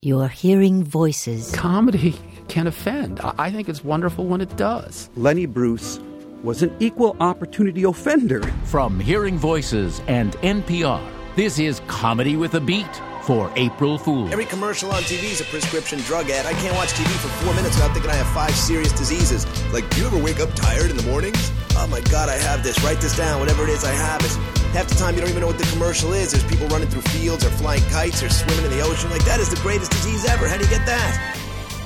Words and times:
You're 0.00 0.28
hearing 0.28 0.84
voices. 0.84 1.50
Comedy 1.50 2.14
can 2.46 2.68
offend. 2.68 3.18
I 3.18 3.34
I 3.36 3.50
think 3.50 3.68
it's 3.68 3.82
wonderful 3.82 4.26
when 4.26 4.40
it 4.40 4.56
does. 4.56 5.10
Lenny 5.16 5.44
Bruce 5.44 5.98
was 6.44 6.62
an 6.62 6.70
equal 6.78 7.16
opportunity 7.18 7.82
offender. 7.82 8.40
From 8.66 9.00
Hearing 9.00 9.38
Voices 9.38 10.00
and 10.06 10.34
NPR, 10.34 11.02
this 11.34 11.58
is 11.58 11.80
Comedy 11.88 12.36
with 12.36 12.54
a 12.54 12.60
Beat 12.60 13.02
for 13.22 13.50
April 13.56 13.98
Fools. 13.98 14.30
Every 14.30 14.44
commercial 14.44 14.92
on 14.92 15.02
TV 15.02 15.32
is 15.32 15.40
a 15.40 15.44
prescription 15.46 15.98
drug 16.06 16.30
ad. 16.30 16.46
I 16.46 16.52
can't 16.52 16.76
watch 16.76 16.90
TV 16.90 17.10
for 17.18 17.28
four 17.44 17.52
minutes 17.54 17.74
without 17.74 17.92
thinking 17.92 18.12
I 18.12 18.14
have 18.14 18.28
five 18.28 18.54
serious 18.54 18.92
diseases. 18.92 19.46
Like, 19.72 19.90
do 19.90 20.00
you 20.00 20.06
ever 20.06 20.22
wake 20.22 20.38
up 20.38 20.54
tired 20.54 20.92
in 20.92 20.96
the 20.96 21.02
mornings? 21.10 21.50
Oh 21.74 21.88
my 21.90 22.02
god, 22.02 22.28
I 22.28 22.36
have 22.36 22.62
this. 22.62 22.80
Write 22.84 23.00
this 23.00 23.16
down. 23.16 23.40
Whatever 23.40 23.64
it 23.64 23.70
is, 23.70 23.82
I 23.82 23.90
have 23.90 24.20
it. 24.22 24.57
Half 24.72 24.88
the 24.88 24.94
time, 24.96 25.14
you 25.14 25.20
don't 25.20 25.30
even 25.30 25.40
know 25.40 25.46
what 25.48 25.58
the 25.58 25.64
commercial 25.72 26.12
is. 26.12 26.32
There's 26.32 26.44
people 26.44 26.66
running 26.68 26.88
through 26.88 27.02
fields 27.02 27.44
or 27.44 27.50
flying 27.50 27.82
kites 27.84 28.22
or 28.22 28.28
swimming 28.28 28.64
in 28.66 28.70
the 28.70 28.80
ocean. 28.82 29.10
Like, 29.10 29.24
that 29.24 29.40
is 29.40 29.48
the 29.48 29.60
greatest 29.62 29.90
disease 29.90 30.24
ever. 30.26 30.46
How 30.46 30.56
do 30.56 30.64
you 30.64 30.70
get 30.70 30.84
that? 30.86 31.36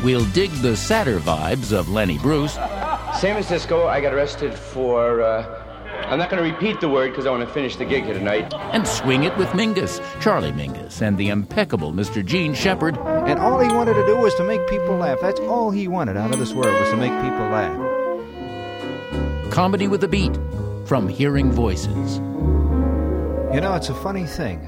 We'll 0.03 0.25
dig 0.27 0.51
the 0.51 0.77
sadder 0.77 1.21
vibes 1.21 1.73
of 1.73 1.89
Lenny 1.89 2.19
Bruce 2.19 2.55
San 3.23 3.35
Francisco, 3.35 3.87
I 3.87 4.01
got 4.01 4.13
arrested 4.15 4.53
for. 4.53 5.23
Uh, 5.23 5.63
I'm 6.07 6.19
not 6.19 6.29
going 6.29 6.43
to 6.43 6.51
repeat 6.51 6.81
the 6.81 6.89
word 6.89 7.11
because 7.11 7.25
I 7.27 7.31
want 7.31 7.47
to 7.47 7.55
finish 7.55 7.77
the 7.77 7.85
gig 7.85 8.05
here 8.05 8.15
tonight. 8.15 8.53
and 8.53 8.87
swing 8.89 9.23
it 9.23 9.37
with 9.37 9.49
Mingus, 9.51 10.01
Charlie 10.21 10.51
Mingus, 10.51 11.01
and 11.01 11.17
the 11.17 11.29
impeccable 11.29 11.93
Mr. 11.93 12.25
Jean 12.25 12.53
Shepherd. 12.53 12.99
And 12.99 13.39
all 13.39 13.61
he 13.61 13.69
wanted 13.69 13.95
to 13.95 14.05
do 14.07 14.17
was 14.17 14.35
to 14.37 14.45
make 14.45 14.67
people 14.69 14.97
laugh. 14.97 15.21
That's 15.21 15.39
all 15.41 15.71
he 15.71 15.87
wanted 15.87 16.17
out 16.17 16.33
of 16.33 16.41
this 16.41 16.53
world 16.53 16.75
was 16.81 16.91
to 16.91 16.97
make 16.97 17.13
people 17.23 17.49
laugh. 17.51 17.79
Comedy 19.53 19.87
with 19.87 20.03
a 20.03 20.09
Beat 20.09 20.37
from 20.85 21.07
Hearing 21.07 21.53
Voices. 21.53 22.19
You 23.53 23.61
know, 23.61 23.75
it's 23.75 23.91
a 23.91 23.95
funny 23.95 24.25
thing. 24.25 24.67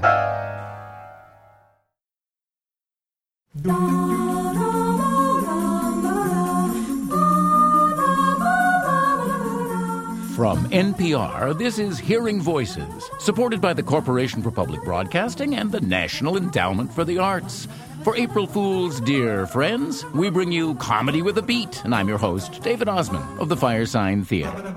From 10.35 10.69
NPR, 10.69 11.57
this 11.57 11.79
is 11.79 11.97
Hearing 11.97 12.39
Voices, 12.39 13.09
supported 13.17 13.59
by 13.59 13.73
the 13.73 13.81
Corporation 13.81 14.43
for 14.43 14.51
Public 14.51 14.83
Broadcasting 14.83 15.55
and 15.55 15.71
the 15.71 15.81
National 15.81 16.37
Endowment 16.37 16.93
for 16.93 17.03
the 17.03 17.17
Arts. 17.17 17.67
For 18.03 18.15
April 18.15 18.45
Fools, 18.45 19.01
dear 19.01 19.47
friends, 19.47 20.05
we 20.13 20.29
bring 20.29 20.51
you 20.51 20.75
Comedy 20.75 21.23
with 21.23 21.39
a 21.39 21.41
Beat, 21.41 21.83
and 21.85 21.95
I'm 21.95 22.07
your 22.07 22.19
host, 22.19 22.61
David 22.61 22.87
Ossman 22.87 23.39
of 23.39 23.49
the 23.49 23.55
Firesign 23.55 24.27
Theater. 24.27 24.75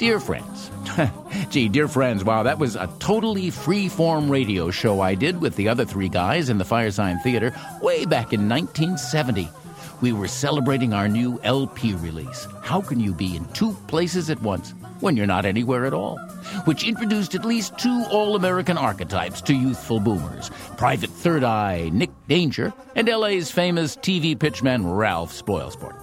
Dear 0.00 0.18
friends, 0.18 0.70
gee, 1.50 1.68
dear 1.68 1.86
friends, 1.86 2.24
wow, 2.24 2.42
that 2.44 2.58
was 2.58 2.74
a 2.74 2.88
totally 3.00 3.50
free-form 3.50 4.30
radio 4.30 4.70
show 4.70 5.02
I 5.02 5.14
did 5.14 5.42
with 5.42 5.56
the 5.56 5.68
other 5.68 5.84
three 5.84 6.08
guys 6.08 6.48
in 6.48 6.56
the 6.56 6.64
Firesign 6.64 7.22
Theater 7.22 7.54
way 7.82 8.06
back 8.06 8.32
in 8.32 8.48
1970. 8.48 9.46
We 10.00 10.12
were 10.14 10.26
celebrating 10.26 10.94
our 10.94 11.06
new 11.06 11.38
LP 11.44 11.92
release. 11.96 12.48
How 12.62 12.80
can 12.80 12.98
you 12.98 13.12
be 13.12 13.36
in 13.36 13.44
two 13.52 13.74
places 13.88 14.30
at 14.30 14.40
once 14.40 14.70
when 15.00 15.18
you're 15.18 15.26
not 15.26 15.44
anywhere 15.44 15.84
at 15.84 15.92
all? 15.92 16.16
Which 16.64 16.82
introduced 16.88 17.34
at 17.34 17.44
least 17.44 17.76
two 17.78 18.06
all 18.10 18.36
American 18.36 18.78
archetypes 18.78 19.42
to 19.42 19.54
youthful 19.54 20.00
boomers 20.00 20.50
Private 20.78 21.10
Third 21.10 21.44
Eye 21.44 21.90
Nick 21.92 22.10
Danger 22.26 22.72
and 22.94 23.06
LA's 23.06 23.50
famous 23.50 23.96
TV 23.96 24.34
pitchman 24.34 24.96
Ralph 24.96 25.38
Spoilsport. 25.38 25.99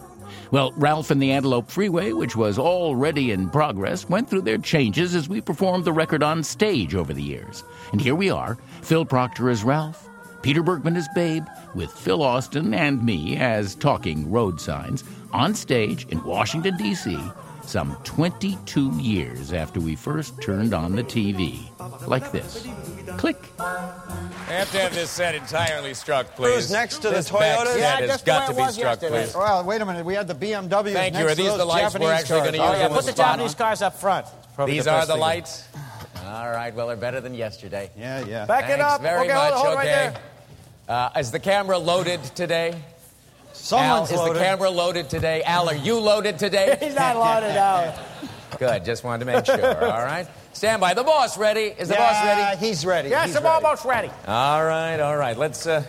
Well, 0.50 0.72
Ralph 0.78 1.12
and 1.12 1.22
the 1.22 1.32
Antelope 1.32 1.70
Freeway, 1.70 2.14
which 2.14 2.36
was 2.36 2.58
already 2.58 3.32
in 3.32 3.50
progress, 3.50 4.08
went 4.08 4.30
through 4.30 4.44
their 4.44 4.58
changes 4.58 5.14
as 5.14 5.28
we 5.28 5.42
performed 5.42 5.84
the 5.84 5.92
record 5.92 6.24
on 6.24 6.44
stage 6.44 6.96
over 6.96 7.14
the 7.14 7.24
years. 7.24 7.64
And 7.92 8.00
here 8.00 8.16
we 8.16 8.30
are 8.30 8.58
Phil 8.82 9.06
Proctor 9.06 9.50
as 9.50 9.64
Ralph, 9.64 10.08
Peter 10.42 10.64
Bergman 10.64 10.96
as 10.96 11.08
Babe, 11.14 11.46
with 11.76 11.92
Phil 11.92 12.24
Austin 12.24 12.74
and 12.74 13.04
me 13.04 13.36
as 13.36 13.76
talking 13.76 14.32
road 14.32 14.62
signs 14.62 15.04
on 15.34 15.54
stage 15.54 16.08
in 16.08 16.24
Washington, 16.24 16.78
D.C., 16.78 17.18
some 17.68 17.98
22 18.06 18.92
years 19.00 19.52
after 19.52 19.80
we 19.80 19.96
first 19.96 20.42
turned 20.42 20.74
on 20.74 20.96
the 20.96 21.04
TV. 21.04 21.60
Like 22.08 22.32
this. 22.32 22.66
Click. 23.18 23.38
I 23.60 24.52
have 24.52 24.72
to 24.72 24.80
have 24.80 24.94
this 24.96 25.10
set 25.10 25.36
entirely 25.36 25.94
struck, 25.94 26.28
please. 26.36 26.56
Who's 26.56 26.72
next 26.72 26.98
to 27.02 27.10
the 27.10 27.16
This 27.16 27.30
back 27.30 27.60
Toyota? 27.60 27.66
set 27.74 27.80
Yeah, 27.80 27.96
has 27.98 28.10
just 28.10 28.26
got 28.26 28.48
to 28.48 28.54
be 28.54 28.62
was 28.62 28.76
struck, 28.76 29.02
yesterday. 29.02 29.26
please. 29.26 29.36
Well, 29.36 29.64
wait 29.66 29.82
a 29.82 29.86
minute. 29.86 30.06
We 30.06 30.14
had 30.14 30.28
the 30.28 30.36
BMW. 30.36 30.94
Thank 30.94 31.16
you. 31.16 31.20
next 31.20 31.32
Are 31.34 31.36
to 31.36 31.36
these 31.36 31.58
the 31.58 31.66
lights 31.66 31.94
we're 31.94 32.00
Japanese 32.00 32.10
actually 32.22 32.40
cars. 32.40 32.52
gonna 32.52 32.64
use 32.64 32.76
Oh, 32.78 32.80
yeah, 32.82 32.88
put 32.88 32.96
the 33.02 33.02
the 33.08 33.12
spot? 33.12 33.26
Japanese 33.34 33.56
cars 33.56 33.82
up 33.82 34.00
front. 34.00 34.26
Probably 34.56 34.74
These 34.76 34.86
the 34.86 34.92
are 34.94 35.06
the 35.06 35.14
thing. 35.14 35.22
lights. 35.22 35.68
All 36.26 36.50
right, 36.50 36.74
well, 36.74 36.88
they're 36.88 36.96
better 36.96 37.20
than 37.22 37.34
yesterday. 37.34 37.90
Yeah, 37.98 38.26
yeah. 38.26 38.46
Back 38.46 38.66
it 38.66 38.78
Thanks 38.80 38.84
up. 38.86 39.02
very 39.02 39.26
Okay, 39.26 39.34
much. 39.34 39.54
hold- 39.54 39.66
hold 39.66 39.76
right 39.76 39.88
okay. 39.88 40.14
there. 40.88 40.96
uh, 40.96 41.20
is 41.20 41.32
the 41.32 41.40
camera 41.40 41.78
loaded 41.78 42.24
today? 42.36 42.76
Someone's 43.68 44.10
Al, 44.12 44.16
is 44.16 44.22
loaded. 44.22 44.36
the 44.38 44.40
camera 44.46 44.70
loaded 44.70 45.10
today? 45.10 45.44
Al, 45.44 45.68
are 45.68 45.76
you 45.76 46.00
loaded 46.00 46.40
today? 46.40 46.78
He's 46.82 46.96
not 46.96 47.18
loaded 47.18 47.58
out. 47.58 47.96
Good. 48.60 48.86
Just 48.86 49.04
wanted 49.04 49.26
to 49.26 49.32
make 49.32 49.46
sure. 49.46 49.84
All 49.84 50.06
right. 50.06 50.26
Stand 50.54 50.80
by. 50.80 50.94
The 50.94 51.04
boss 51.04 51.38
ready? 51.38 51.76
Is 51.78 51.90
the 51.90 51.96
yeah, 51.96 52.00
boss 52.00 52.24
ready? 52.26 52.66
he's 52.66 52.86
ready. 52.86 53.10
Yes, 53.10 53.28
he's 53.28 53.36
I'm 53.36 53.44
ready. 53.44 53.66
almost 53.66 53.84
ready. 53.84 54.10
All 54.26 54.64
right. 54.64 54.98
All 55.02 55.18
right. 55.18 55.36
Let's 55.38 55.68
uh, 55.68 55.84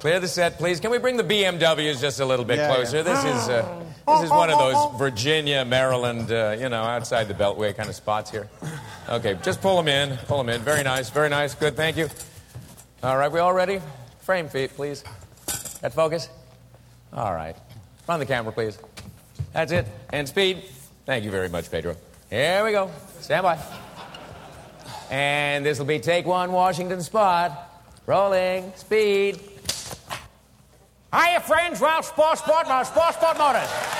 clear 0.00 0.18
the 0.20 0.26
set, 0.26 0.56
please. 0.56 0.80
Can 0.80 0.90
we 0.90 0.96
bring 0.96 1.18
the 1.18 1.22
BMWs 1.22 2.00
just 2.00 2.18
a 2.20 2.24
little 2.24 2.46
bit 2.46 2.56
Yeah, 2.56 2.74
closer? 2.74 2.96
yeah. 2.96 3.02
This 3.02 3.18
is 3.24 3.48
uh, 3.50 3.84
this 4.08 4.22
is 4.22 4.30
one 4.30 4.48
of 4.48 4.58
those 4.58 4.98
Virginia, 4.98 5.66
Maryland, 5.66 6.32
uh, 6.32 6.56
you 6.58 6.70
know, 6.70 6.82
outside 6.82 7.28
the 7.28 7.34
Beltway 7.34 7.76
kind 7.76 7.90
of 7.90 7.94
spots 7.94 8.30
here. 8.30 8.48
Okay, 9.10 9.36
just 9.42 9.60
pull 9.60 9.76
them 9.76 9.88
in. 9.88 10.16
Pull 10.28 10.38
them 10.38 10.48
in. 10.48 10.62
Very 10.62 10.82
nice. 10.82 11.10
Very 11.10 11.28
nice. 11.28 11.54
Good. 11.54 11.76
Thank 11.76 11.98
you. 11.98 12.08
All 13.02 13.18
right. 13.18 13.30
We 13.30 13.38
all 13.38 13.52
ready? 13.52 13.82
Frame 14.20 14.48
feet, 14.48 14.70
please. 14.70 15.04
Got 15.82 15.92
focus. 15.92 16.30
All 17.12 17.34
right. 17.34 17.56
Run 18.08 18.20
the 18.20 18.26
camera, 18.26 18.52
please. 18.52 18.78
That's 19.52 19.72
it. 19.72 19.86
And 20.10 20.28
speed. 20.28 20.62
Thank 21.06 21.24
you 21.24 21.30
very 21.30 21.48
much, 21.48 21.70
Pedro. 21.70 21.96
Here 22.30 22.64
we 22.64 22.72
go. 22.72 22.90
Stand 23.20 23.42
by. 23.42 23.58
And 25.10 25.64
this 25.64 25.78
will 25.78 25.86
be 25.86 25.98
take 25.98 26.26
one, 26.26 26.52
Washington 26.52 27.02
spot. 27.02 27.64
Rolling. 28.06 28.72
Speed. 28.76 29.40
Hiya, 31.12 31.40
friends. 31.40 31.80
Ralph 31.80 32.14
Spoilsport, 32.14 32.64
Ralph 32.64 32.94
Spoilsport 32.94 33.38
Motors. 33.38 33.98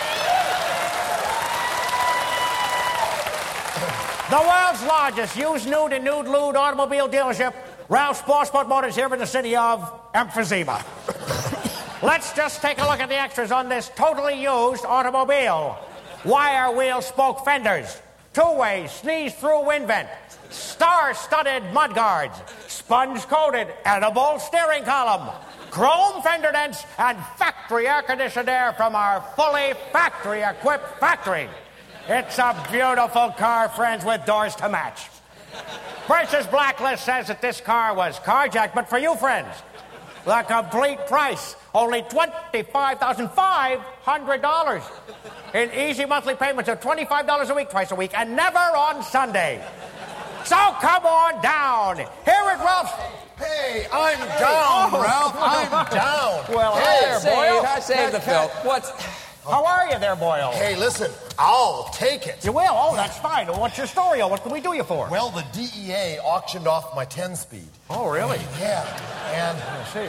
The 4.31 4.37
world's 4.37 4.83
largest 4.83 5.37
used 5.39 5.67
nude 5.67 5.95
and 5.95 6.05
nude 6.05 6.27
lewd 6.27 6.55
automobile 6.55 7.09
dealership, 7.09 7.55
Ralph 7.89 8.23
Spoilsport 8.23 8.69
Motors, 8.69 8.95
here 8.95 9.11
in 9.11 9.19
the 9.19 9.27
city 9.27 9.57
of 9.57 10.13
emphysema. 10.13 10.85
Let's 12.01 12.33
just 12.33 12.63
take 12.63 12.79
a 12.79 12.87
look 12.87 13.01
at 13.01 13.09
the 13.09 13.19
extras 13.19 13.51
on 13.51 13.69
this 13.69 13.91
totally 13.97 14.41
used 14.41 14.85
automobile. 14.85 15.77
Wire 16.25 16.71
wheel 16.71 17.03
spoke 17.03 17.45
fenders, 17.45 18.01
two-way 18.33 18.87
sneeze-through 18.89 19.67
wind 19.67 19.89
vent, 19.89 20.09
star-studded 20.49 21.65
mudguards, 21.73 22.41
sponge-coated 22.69 23.67
edible 23.85 24.39
steering 24.39 24.85
column, 24.85 25.29
chrome 25.71 26.23
fender 26.23 26.53
dents, 26.53 26.85
and 26.99 27.19
factory 27.37 27.89
air-conditioned 27.89 28.49
air 28.49 28.73
from 28.75 28.95
our 28.95 29.21
fully 29.35 29.73
factory-equipped 29.93 31.01
factory. 31.01 31.49
It's 32.09 32.39
a 32.39 32.65
beautiful 32.71 33.31
car, 33.31 33.69
friends, 33.71 34.05
with 34.05 34.25
doors 34.25 34.55
to 34.57 34.69
match. 34.69 35.09
Purchase 36.07 36.47
Blacklist 36.47 37.05
says 37.05 37.27
that 37.27 37.43
this 37.43 37.61
car 37.61 37.93
was 37.93 38.21
carjacked, 38.21 38.75
but 38.75 38.89
for 38.89 38.99
you, 38.99 39.17
friends, 39.17 39.49
the 40.29 40.43
complete 40.43 40.99
price, 41.07 41.57
only 41.75 42.03
$25,500 42.03 44.83
in 45.55 45.73
easy 45.73 46.05
monthly 46.05 46.35
payments 46.35 46.69
of 46.69 46.79
$25 46.81 47.49
a 47.49 47.55
week, 47.55 47.71
twice 47.71 47.91
a 47.93 47.95
week, 47.95 48.11
and 48.15 48.37
never 48.37 48.59
on 48.59 49.03
Sunday. 49.03 49.65
So 50.45 50.55
come 50.83 51.07
on 51.07 51.41
down. 51.43 51.97
Here 51.97 52.07
at 52.29 52.59
Ralph's. 52.59 52.93
Hey, 53.39 53.87
I'm 53.91 54.19
down, 54.19 54.91
oh. 54.93 55.01
Ralph. 55.03 55.35
I'm 55.39 55.71
down. 55.95 56.45
Well, 56.55 56.77
hey, 56.77 56.85
hi 56.85 57.01
there, 57.01 57.21
Save, 57.21 57.35
Boyle. 57.35 57.65
save 57.81 58.13
the 58.13 58.21
Phil. 58.21 58.49
What's. 58.65 58.91
How 59.45 59.65
are 59.65 59.89
you 59.91 59.99
there, 59.99 60.15
Boyle? 60.17 60.53
Hey, 60.53 60.77
listen, 60.77 61.11
I'll 61.39 61.85
take 61.95 62.27
it. 62.27 62.45
You 62.45 62.53
will? 62.53 62.67
Oh, 62.69 62.95
that's 62.95 63.17
fine. 63.19 63.47
What's 63.47 63.79
your 63.79 63.87
story? 63.87 64.21
What 64.21 64.43
can 64.43 64.53
we 64.53 64.61
do 64.61 64.75
you 64.75 64.85
for? 64.85 65.09
Well, 65.11 65.31
the 65.31 65.47
DEA 65.55 66.19
auctioned 66.19 66.69
off 66.69 66.95
my 66.95 67.07
10 67.07 67.35
speed. 67.35 67.71
Oh, 67.91 68.11
really? 68.11 68.39
Yeah, 68.61 68.85
and 69.33 69.59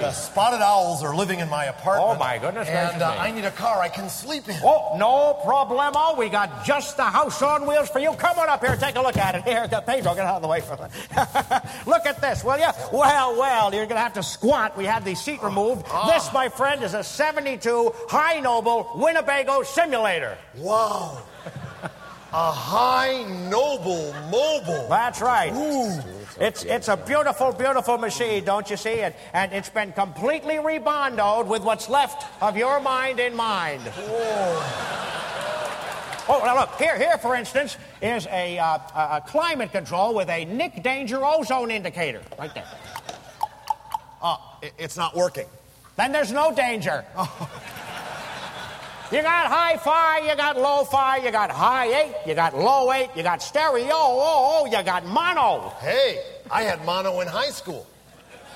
the 0.02 0.12
spotted 0.12 0.62
owls 0.62 1.04
are 1.04 1.16
living 1.16 1.40
in 1.40 1.50
my 1.50 1.66
apartment. 1.66 2.18
Oh, 2.18 2.20
my 2.20 2.38
goodness 2.38 2.68
And 2.68 3.02
uh. 3.02 3.16
I 3.18 3.32
need 3.32 3.46
a 3.46 3.52
car 3.52 3.80
I 3.80 3.90
can 3.90 4.10
sleep 4.10 4.50
in. 4.50 4.56
Oh, 4.64 4.98
no 4.98 5.40
problemo. 5.46 6.18
We 6.18 6.30
got 6.30 6.66
just 6.66 6.98
the 6.98 7.04
house 7.04 7.42
on 7.42 7.66
wheels 7.66 7.90
for 7.90 8.00
you. 8.00 8.12
Come 8.14 8.38
on 8.38 8.50
up 8.50 8.64
here, 8.64 8.76
take 8.76 8.96
a 8.96 9.02
look 9.02 9.18
at 9.18 9.36
it. 9.36 9.44
Here, 9.44 9.68
the 9.68 9.82
Pedro, 9.82 10.14
get 10.16 10.26
out 10.26 10.38
of 10.38 10.42
the 10.42 10.48
way 10.48 10.62
for 10.62 10.74
it. 10.74 10.92
look 11.88 12.06
at 12.06 12.20
this, 12.22 12.44
will 12.44 12.58
you? 12.58 12.70
Well, 12.92 13.38
well, 13.38 13.74
you're 13.74 13.86
going 13.86 13.98
to 13.98 14.02
have 14.02 14.14
to 14.14 14.24
squat. 14.24 14.78
We 14.78 14.86
had 14.86 15.06
the 15.06 15.16
seat 15.16 15.42
removed. 15.42 15.86
This, 16.08 16.32
my 16.34 16.50
friend, 16.50 16.84
is 16.84 16.94
a 16.94 17.04
72 17.04 17.94
High 18.10 18.40
Noble 18.40 18.92
Winnebago 18.96 19.64
simulator. 19.64 20.38
Wow. 20.58 21.24
A 22.32 22.52
high 22.52 23.24
noble 23.50 24.14
mobile. 24.30 24.88
That's 24.88 25.20
right. 25.20 25.52
Ooh. 25.52 26.00
It's, 26.40 26.64
it's 26.64 26.88
a 26.88 26.96
beautiful, 26.96 27.52
beautiful 27.52 27.98
machine, 27.98 28.46
don't 28.46 28.70
you 28.70 28.78
see? 28.78 29.02
And, 29.02 29.16
and 29.34 29.52
it's 29.52 29.70
been 29.70 29.92
completely 29.94 30.56
rebondoed 30.56 31.48
with 31.48 31.64
what's 31.64 31.90
left 31.90 32.26
of 32.42 32.56
your 32.56 32.80
mind 32.80 33.20
in 33.20 33.36
mind. 33.36 33.82
Oh, 36.32 36.42
now 36.46 36.60
look, 36.60 36.76
here, 36.76 37.00
here, 37.00 37.18
for 37.18 37.36
instance, 37.36 37.78
is 38.02 38.28
a, 38.28 38.60
uh, 38.60 38.78
a 38.96 39.18
a 39.18 39.24
climate 39.26 39.72
control 39.72 40.14
with 40.14 40.30
a 40.30 40.46
Nick 40.46 40.84
Danger 40.84 41.26
ozone 41.26 41.72
indicator. 41.72 42.22
Right 42.38 42.54
there. 42.54 42.68
Oh, 44.22 44.60
it's 44.78 44.96
not 44.96 45.16
working. 45.16 45.48
Then 45.98 46.12
there's 46.12 46.32
no 46.32 46.54
danger. 46.54 47.04
You 49.12 49.24
got 49.24 49.48
hi 49.48 49.76
fi, 49.78 50.20
you 50.30 50.36
got 50.36 50.56
low 50.56 50.84
fi, 50.84 51.18
you 51.18 51.32
got 51.32 51.50
high 51.50 51.88
eight, 51.88 52.14
you 52.28 52.36
got 52.36 52.56
low 52.56 52.92
eight, 52.92 53.10
you 53.16 53.24
got 53.24 53.42
stereo, 53.42 53.90
oh, 53.92 54.62
oh, 54.62 54.66
you 54.68 54.84
got 54.84 55.04
mono. 55.04 55.70
Hey, 55.80 56.24
I 56.52 56.62
had 56.62 56.86
mono 56.86 57.20
in 57.22 57.28
high 57.28 57.50
school. 57.50 57.88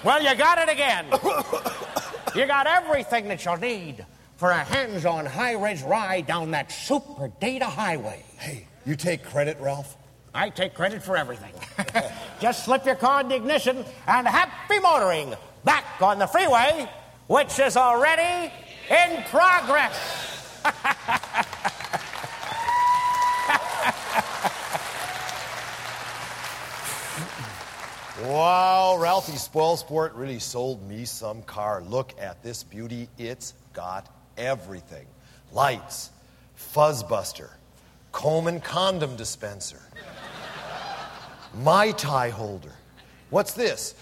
Well, 0.04 0.22
you 0.22 0.36
got 0.36 0.60
it 0.60 0.72
again. 0.72 1.06
you 2.36 2.46
got 2.46 2.68
everything 2.68 3.30
that 3.30 3.44
you'll 3.44 3.58
need 3.58 4.06
for 4.38 4.52
a 4.52 4.64
hands 4.64 5.06
on 5.06 5.26
high 5.26 5.54
res 5.54 5.82
ride 5.82 6.28
down 6.28 6.52
that 6.52 6.72
super 6.72 7.32
data 7.42 7.66
highway. 7.66 8.24
Hey, 8.38 8.68
you 8.86 8.96
take 8.96 9.24
credit, 9.24 9.60
Ralph? 9.60 9.98
I 10.36 10.52
take 10.52 10.76
credit 10.76 11.02
for 11.02 11.18
everything. 11.18 11.54
Just 12.40 12.66
slip 12.66 12.86
your 12.86 12.96
car 12.96 13.22
in 13.22 13.30
the 13.30 13.36
ignition 13.36 13.84
and 14.06 14.28
happy 14.28 14.78
motoring 14.78 15.34
back 15.64 16.00
on 16.00 16.20
the 16.20 16.28
freeway, 16.28 16.88
which 17.26 17.58
is 17.58 17.76
already 17.76 18.54
in 18.92 19.24
progress. 19.32 20.33
Wow, 28.25 28.98
Ralphie 29.00 29.33
Spoilsport 29.33 30.12
really 30.15 30.39
sold 30.39 30.88
me 30.88 31.06
some 31.06 31.44
car. 31.44 31.81
Look 31.81 32.13
at 32.19 32.42
this 32.42 32.63
beauty. 32.63 33.10
It's 33.18 33.54
got 33.74 34.10
everything 34.38 35.06
lights, 35.51 36.10
fuzzbuster, 36.57 37.50
Coleman 38.12 38.60
condom 38.60 39.15
dispenser, 39.15 39.81
my 41.54 41.92
tie 41.92 42.30
holder. 42.30 42.71
What's 43.30 43.54
this? 43.54 43.94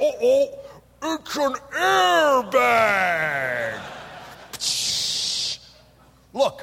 Oh, 0.00 0.14
oh, 0.22 0.58
it's 1.02 1.36
an 1.36 1.54
airbag. 1.74 3.80
Look, 6.32 6.62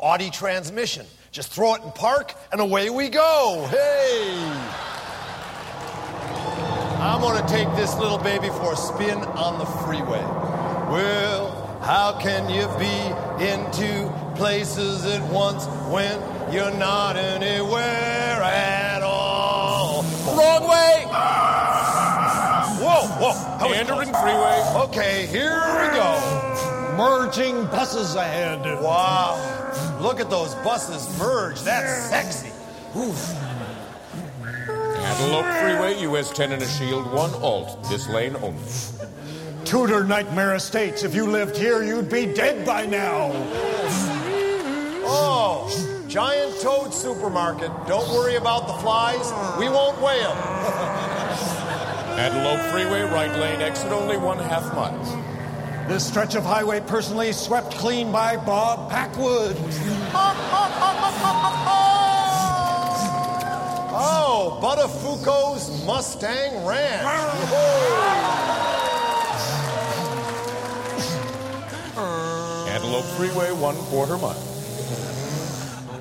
Audi 0.00 0.30
transmission. 0.30 1.06
Just 1.30 1.50
throw 1.50 1.74
it 1.74 1.82
in 1.82 1.90
park 1.92 2.34
and 2.50 2.60
away 2.60 2.90
we 2.90 3.08
go. 3.08 3.66
Hey! 3.70 4.82
I'm 7.00 7.20
gonna 7.20 7.46
take 7.48 7.68
this 7.74 7.96
little 7.96 8.18
baby 8.18 8.48
for 8.48 8.74
a 8.74 8.76
spin 8.76 9.18
on 9.18 9.58
the 9.58 9.64
freeway. 9.64 10.22
Well, 10.92 11.80
how 11.82 12.18
can 12.20 12.50
you 12.50 12.68
be 12.78 13.44
in 13.44 13.70
two 13.72 14.12
places 14.36 15.04
at 15.06 15.22
once 15.32 15.66
when 15.90 16.20
you're 16.52 16.74
not 16.74 17.16
anywhere 17.16 18.42
at 18.42 19.02
all? 19.02 20.02
Wrong 20.26 20.68
way! 20.68 21.06
Whoa, 22.78 23.06
whoa. 23.18 23.68
Meandering 23.68 24.12
freeway. 24.12 24.62
Okay, 24.84 25.26
here 25.26 25.54
we 25.54 25.96
go. 25.96 26.41
Merging 26.96 27.64
buses 27.66 28.14
ahead. 28.14 28.60
Wow. 28.82 29.38
Look 30.00 30.20
at 30.20 30.28
those 30.28 30.54
buses 30.56 31.18
merge. 31.18 31.60
That's 31.62 32.08
sexy. 32.10 32.52
Antelope 35.02 35.46
Freeway, 35.60 36.00
US 36.02 36.30
10 36.30 36.52
and 36.52 36.62
a 36.62 36.68
shield, 36.68 37.10
one 37.12 37.32
alt. 37.42 37.82
This 37.84 38.08
lane 38.08 38.36
only. 38.36 38.62
Tudor 39.64 40.04
Nightmare 40.04 40.54
Estates. 40.54 41.02
If 41.02 41.14
you 41.14 41.26
lived 41.26 41.56
here, 41.56 41.82
you'd 41.82 42.10
be 42.10 42.26
dead 42.26 42.66
by 42.66 42.84
now. 42.86 43.30
Oh, 45.04 46.04
giant 46.08 46.60
toad 46.60 46.92
supermarket. 46.92 47.70
Don't 47.86 48.08
worry 48.10 48.36
about 48.36 48.66
the 48.66 48.74
flies. 48.74 49.32
We 49.58 49.68
won't 49.68 50.00
weigh 50.00 50.20
them. 50.20 50.36
Antelope 52.18 52.60
Freeway, 52.70 53.02
right 53.02 53.32
lane 53.38 53.60
exit, 53.62 53.90
only 53.92 54.16
one 54.16 54.38
half 54.38 54.72
mile. 54.74 55.31
This 55.92 56.08
stretch 56.08 56.34
of 56.36 56.42
highway 56.42 56.80
personally 56.80 57.32
swept 57.32 57.72
clean 57.72 58.10
by 58.10 58.38
Bob 58.38 58.90
Packwood. 58.90 59.54
Oh, 63.94 64.58
Buttafuoco's 64.62 65.84
Mustang 65.84 66.64
Ranch. 66.64 67.04
Antelope 72.70 73.04
Freeway, 73.18 73.52
one 73.52 73.76
quarter 73.76 74.16
mile. 74.16 74.34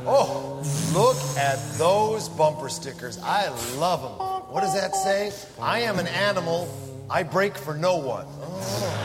Oh, 0.07 0.63
look 0.93 1.17
at 1.37 1.59
those 1.77 2.29
bumper 2.29 2.69
stickers. 2.69 3.19
I 3.21 3.49
love 3.77 4.03
them. 4.03 4.13
What 4.53 4.61
does 4.61 4.73
that 4.73 4.95
say? 4.95 5.33
I 5.59 5.81
am 5.81 5.99
an 5.99 6.07
animal. 6.07 6.69
I 7.09 7.23
break 7.23 7.57
for 7.57 7.73
no 7.73 7.97
one. 7.97 8.25
Oh. 8.25 9.00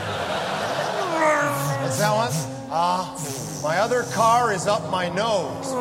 What's 1.81 1.99
that 1.99 2.13
one? 2.13 2.31
Ah, 2.69 3.15
my 3.63 3.77
other 3.79 4.03
car 4.13 4.53
is 4.53 4.67
up 4.67 4.89
my 4.91 5.09
nose. 5.09 5.73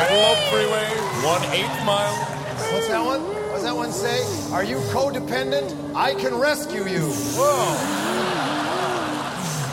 Antelope 0.00 0.38
Freeway, 0.50 0.88
one 1.24 1.42
eighth 1.52 1.84
mile. 1.84 2.14
What's 2.72 2.88
that 2.88 3.04
one? 3.04 3.20
What's 3.50 3.64
that 3.64 3.74
one 3.76 3.92
say? 3.92 4.22
Are 4.52 4.64
you 4.64 4.76
codependent? 4.92 5.94
I 5.94 6.14
can 6.14 6.34
rescue 6.36 6.86
you. 6.86 7.06
Whoa. 7.36 7.76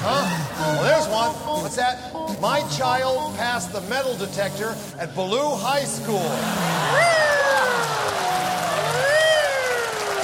Huh? 0.03 0.25
Well, 0.59 0.83
there's 0.83 1.07
one. 1.07 1.33
What's 1.61 1.75
that? 1.75 2.13
My 2.41 2.61
child 2.77 3.35
passed 3.37 3.71
the 3.71 3.81
metal 3.81 4.15
detector 4.15 4.75
at 4.99 5.13
Ballou 5.15 5.55
High 5.55 5.85
School. 5.85 7.26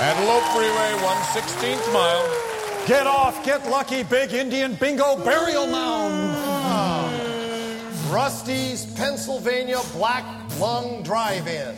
Antelope 0.03 0.43
Freeway, 0.51 0.93
one 1.01 1.23
sixteenth 1.31 1.93
mile. 1.93 2.27
Get 2.87 3.07
off, 3.07 3.41
get 3.45 3.65
lucky, 3.69 4.03
big 4.03 4.33
Indian 4.33 4.75
bingo 4.75 5.15
burial 5.23 5.65
mound. 5.65 6.35
Rusty's 8.11 8.85
Pennsylvania 8.97 9.79
Black 9.93 10.25
Lung 10.59 11.03
Drive-In. 11.03 11.73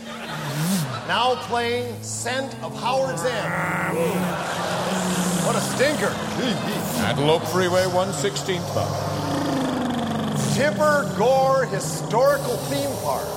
Now 1.07 1.35
playing 1.41 1.95
Scent 2.01 2.51
of 2.63 2.75
Howard's 2.81 3.23
End. 3.23 3.97
What 5.45 5.55
a 5.55 5.61
stinker. 5.61 6.11
Antelope 7.05 7.43
Freeway, 7.49 7.85
one 7.85 8.11
sixteenth 8.11 8.67
mile. 8.73 10.33
Tipper 10.55 11.13
Gore 11.15 11.65
Historical 11.65 12.57
Theme 12.57 12.89
Park. 13.03 13.27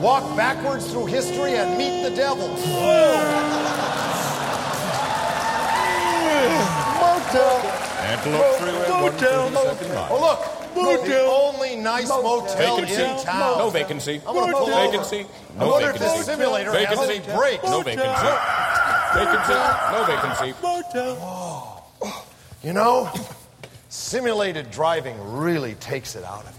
Walk 0.00 0.36
backwards 0.36 0.90
through 0.90 1.06
history 1.06 1.54
and 1.54 1.76
meet 1.78 2.02
the 2.08 2.14
devil. 2.14 2.48
Motel. 7.00 7.56
Antelope 8.06 8.54
Freeway, 8.58 9.18
thirty-second 9.18 9.94
mile. 9.94 10.08
Oh, 10.10 10.20
look. 10.20 10.40
The 11.06 11.20
only 11.22 11.76
nice 11.76 12.08
motel 12.08 12.76
Vacancy? 12.76 13.02
in 13.02 13.24
town. 13.24 13.58
No 13.58 13.70
vacancy. 13.70 14.20
I'm 14.26 14.34
gonna 14.34 14.52
pull 14.52 14.68
over. 14.70 14.90
Vacancy. 14.90 15.26
I 15.56 15.60
No 15.60 15.70
wonder 15.70 15.88
if 15.90 15.94
vacancy. 15.96 16.16
this 16.18 16.26
simulator 16.26 16.72
has 16.72 16.98
Vacancy. 16.98 17.14
any 17.14 17.38
brakes. 17.38 17.64
No 17.64 17.80
vacancy. 17.80 18.28
Vacancy. 19.14 19.54
No 19.92 20.04
vacancy. 20.06 20.54
Motel. 20.62 21.82
You 22.62 22.72
know, 22.74 23.10
simulated 23.88 24.70
driving 24.70 25.16
really 25.38 25.74
takes 25.76 26.14
it 26.14 26.24
out 26.24 26.44
of 26.44 26.54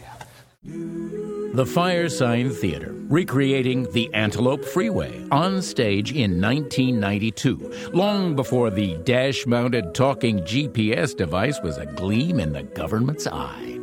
you. 0.64 1.27
The 1.58 1.66
Firesign 1.66 2.54
Theater, 2.54 2.94
recreating 3.10 3.92
the 3.92 4.14
Antelope 4.14 4.64
Freeway 4.64 5.28
on 5.32 5.64
stage 5.64 6.12
in 6.12 6.40
1992, 6.40 7.90
long 7.94 8.36
before 8.36 8.70
the 8.70 8.96
dash 8.98 9.48
mounted 9.48 9.96
talking 9.96 10.42
GPS 10.42 11.18
device 11.18 11.60
was 11.64 11.80
a 11.80 11.88
gleam 11.88 12.40
in 12.40 12.54
the 12.54 12.62
government's 12.62 13.26
eye. 13.26 13.80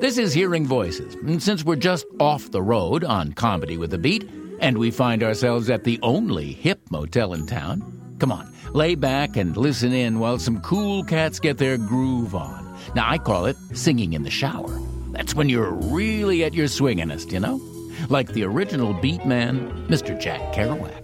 This 0.00 0.18
is 0.18 0.34
Hearing 0.34 0.66
Voices, 0.66 1.14
and 1.14 1.42
since 1.42 1.64
we're 1.64 1.76
just 1.76 2.04
off 2.20 2.50
the 2.50 2.60
road 2.60 3.04
on 3.04 3.32
Comedy 3.32 3.78
with 3.78 3.94
a 3.94 3.98
Beat, 3.98 4.28
and 4.60 4.76
we 4.76 4.90
find 4.90 5.22
ourselves 5.22 5.70
at 5.70 5.84
the 5.84 5.98
only 6.02 6.52
hip 6.52 6.78
motel 6.90 7.32
in 7.32 7.46
town, 7.46 8.16
come 8.18 8.30
on, 8.30 8.52
lay 8.74 8.94
back 8.94 9.38
and 9.38 9.56
listen 9.56 9.94
in 9.94 10.18
while 10.18 10.38
some 10.38 10.60
cool 10.60 11.02
cats 11.04 11.40
get 11.40 11.56
their 11.56 11.78
groove 11.78 12.34
on. 12.34 12.78
Now, 12.94 13.08
I 13.08 13.16
call 13.16 13.46
it 13.46 13.56
singing 13.72 14.12
in 14.12 14.24
the 14.24 14.30
shower. 14.30 14.87
That's 15.12 15.34
when 15.34 15.48
you're 15.48 15.72
really 15.72 16.44
at 16.44 16.54
your 16.54 16.66
swinginest, 16.66 17.32
you 17.32 17.40
know? 17.40 17.60
Like 18.08 18.32
the 18.32 18.44
original 18.44 18.94
beat 18.94 19.24
man, 19.24 19.86
Mr. 19.88 20.18
Jack 20.18 20.40
Kerouac. 20.54 20.94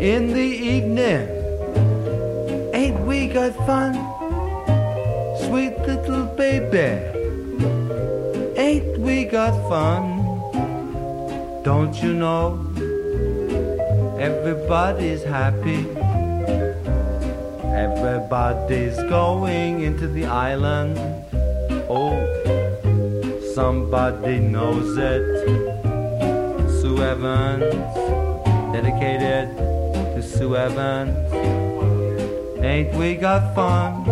In 0.00 0.32
the 0.32 0.40
evening, 0.40 1.28
ain't 2.74 3.00
we 3.06 3.28
got 3.28 3.54
fun? 3.66 4.10
sweet 5.50 5.76
little 5.80 6.26
baby. 6.36 6.88
Ain't 8.56 8.98
we 9.00 9.24
got 9.24 9.54
fun? 9.68 10.02
Don't 11.64 11.94
you 12.00 12.12
know? 12.12 12.44
Everybody's 14.18 15.24
happy. 15.24 15.99
Everybody's 18.02 18.96
going 19.10 19.82
into 19.82 20.08
the 20.08 20.24
island. 20.24 20.96
Oh, 21.86 22.16
somebody 23.54 24.38
knows 24.38 24.96
it. 24.96 25.22
Sue 26.80 27.02
Evans, 27.02 27.74
dedicated 28.72 29.54
to 30.14 30.22
Sue 30.22 30.56
Evans. 30.56 31.14
Ain't 32.64 32.94
we 32.94 33.16
got 33.16 33.54
fun? 33.54 34.04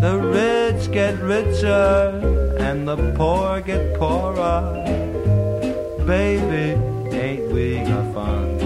The 0.00 0.14
rich 0.16 0.92
get 0.92 1.18
richer 1.18 2.54
and 2.60 2.86
the 2.86 2.96
poor 3.16 3.60
get 3.60 3.98
poorer. 3.98 4.62
Baby, 6.06 6.78
ain't 7.16 7.50
we 7.50 7.78
got 7.78 8.14
fun? 8.14 8.57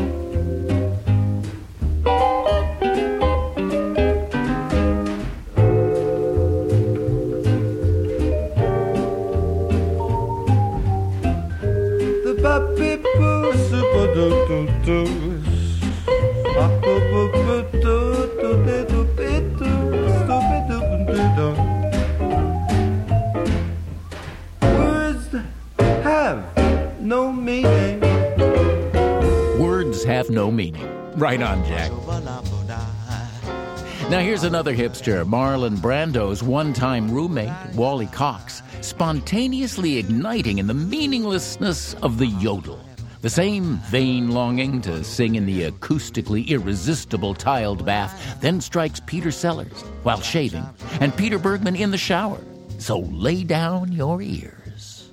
Now, 34.13 34.21
here's 34.21 34.45
another 34.45 34.77
hipster, 34.77 35.25
Marlon 35.25 35.79
Brando's 35.81 36.43
one 36.43 36.75
time 36.75 37.11
roommate, 37.11 37.75
Wally 37.75 38.09
Cox, 38.09 38.63
spontaneously 38.83 39.97
igniting 39.97 40.59
in 40.59 40.67
the 40.67 40.75
meaninglessness 40.75 41.95
of 42.03 42.19
the 42.19 42.27
yodel. 42.27 42.79
The 43.23 43.31
same 43.31 43.79
vain 43.87 44.31
longing 44.31 44.83
to 44.83 45.03
sing 45.03 45.37
in 45.37 45.47
the 45.47 45.71
acoustically 45.71 46.47
irresistible 46.49 47.33
tiled 47.33 47.87
bath 47.87 48.37
then 48.43 48.61
strikes 48.61 49.01
Peter 49.01 49.31
Sellers 49.31 49.81
while 50.03 50.21
shaving 50.21 50.67
and 51.01 51.17
Peter 51.17 51.39
Bergman 51.39 51.75
in 51.75 51.91
the 51.91 51.97
shower. 51.97 52.45
So 52.77 52.99
lay 52.99 53.45
down 53.45 53.93
your 53.93 54.21
ears. 54.21 55.11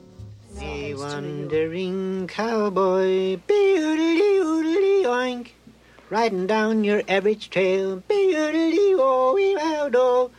The 0.55 0.95
wandering 0.95 2.27
cowboy, 2.27 3.37
oink, 5.09 5.51
riding 6.09 6.47
down 6.47 6.83
your 6.83 7.03
average 7.07 7.49
trail, 7.49 7.97
be-oodly 8.07 8.95
oh 8.97 9.35
wow 9.57 9.89
do. 9.89 10.31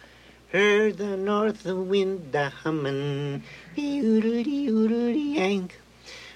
Heard 0.53 0.99
the 0.99 1.17
north 1.17 1.65
wind 1.65 2.35
a 2.35 2.51
hummin', 2.51 3.45
be-oodly 3.77 4.67
oodly 4.69 5.37
yank, 5.37 5.79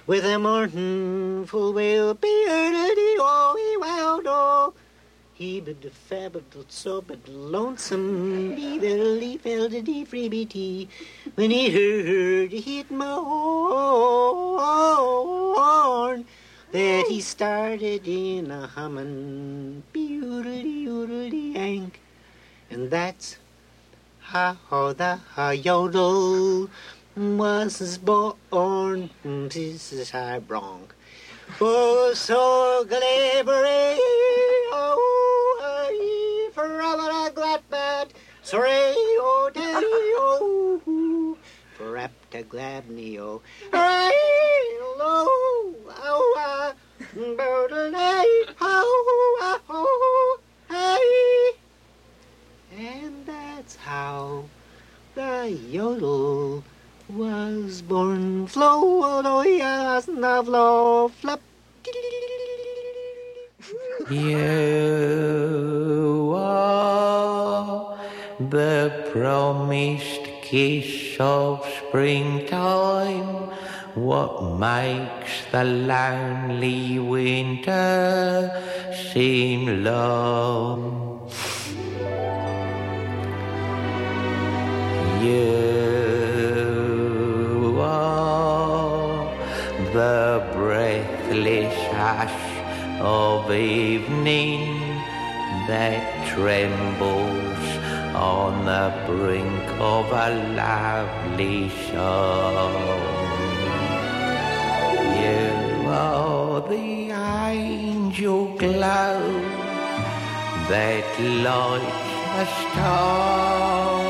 with 0.06 0.24
a 0.24 0.38
morning 0.38 1.46
full 1.46 1.72
wail, 1.72 2.14
be-oodly 2.14 3.16
oh 3.18 3.78
wow 3.80 4.20
do. 4.20 4.74
He 5.32 5.60
bid 5.60 5.82
the 5.82 5.90
fab 5.90 6.40
so 6.68 7.00
but 7.00 7.26
lonesome, 7.26 8.56
he 8.56 8.78
verily 8.78 9.36
felt 9.38 9.72
a 9.72 9.82
deep 9.82 10.10
freebie 10.10 10.48
tea 10.48 10.88
when 11.34 11.50
he 11.50 11.70
heard 11.70 12.52
it 12.52 12.60
hit 12.60 12.88
my 12.88 13.14
horn. 13.14 13.74
That 16.74 17.06
he 17.06 17.20
started 17.20 18.02
in 18.08 18.50
a 18.50 18.66
hummin', 18.66 19.84
be-oodly 19.92 20.86
oodly 20.88 21.54
yank, 21.54 22.00
and 22.68 22.90
that's 22.90 23.36
how 24.20 24.56
the 24.92 25.20
yodel 25.54 26.68
was 27.14 27.98
born. 27.98 29.08
This 29.22 29.92
is 29.92 30.12
I 30.12 30.38
wrong. 30.48 30.88
Oh, 31.60 32.12
so 32.12 32.84
glibbery, 32.88 33.96
oh, 34.72 36.50
forever 36.52 37.08
a 37.08 37.30
glad 37.32 37.62
bad, 37.70 38.12
sorry, 38.42 38.70
oh, 39.22 39.48
daddy, 39.54 39.86
oh, 39.86 41.33
for 41.74 42.08
to 42.30 42.42
glad 42.44 42.88
me, 42.88 43.20
oh, 43.20 43.42
oh, 43.72 45.74
ah, 46.38 46.72
bodily, 47.14 48.46
oh, 48.60 49.38
ah, 49.42 49.60
oh, 49.68 50.38
hey, 50.70 51.50
and 52.78 53.26
that's 53.26 53.74
how 53.74 54.44
the 55.16 55.50
yodel 55.68 56.62
was 57.08 57.82
born. 57.82 58.46
Flow, 58.46 59.02
oh, 59.02 59.42
yes, 59.42 60.06
now 60.06 60.42
flow, 60.42 61.08
flap. 61.08 61.40
You 64.10 64.34
are 66.36 67.96
the 68.38 69.08
promised 69.12 70.33
kiss 70.54 71.18
of 71.18 71.66
springtime. 71.78 73.50
What 74.08 74.34
makes 74.66 75.34
the 75.50 75.64
lonely 75.64 77.00
winter 77.00 78.52
seem 79.12 79.82
long? 79.82 81.28
You 85.26 85.54
are 87.80 89.26
the 89.92 90.46
breathless 90.54 91.76
hush 91.98 92.42
of 93.00 93.50
evening 93.50 94.62
that 95.66 96.28
trembles 96.32 97.83
on 98.14 98.64
the 98.64 98.92
brink 99.06 99.68
of 99.80 100.10
a 100.12 100.30
lovely 100.54 101.68
song. 101.90 102.72
You 105.20 105.88
are 105.88 106.60
the 106.68 107.10
angel 107.10 108.56
glow 108.56 109.20
that 110.70 111.04
lights 111.44 112.14
a 112.42 112.46
star. 112.62 114.04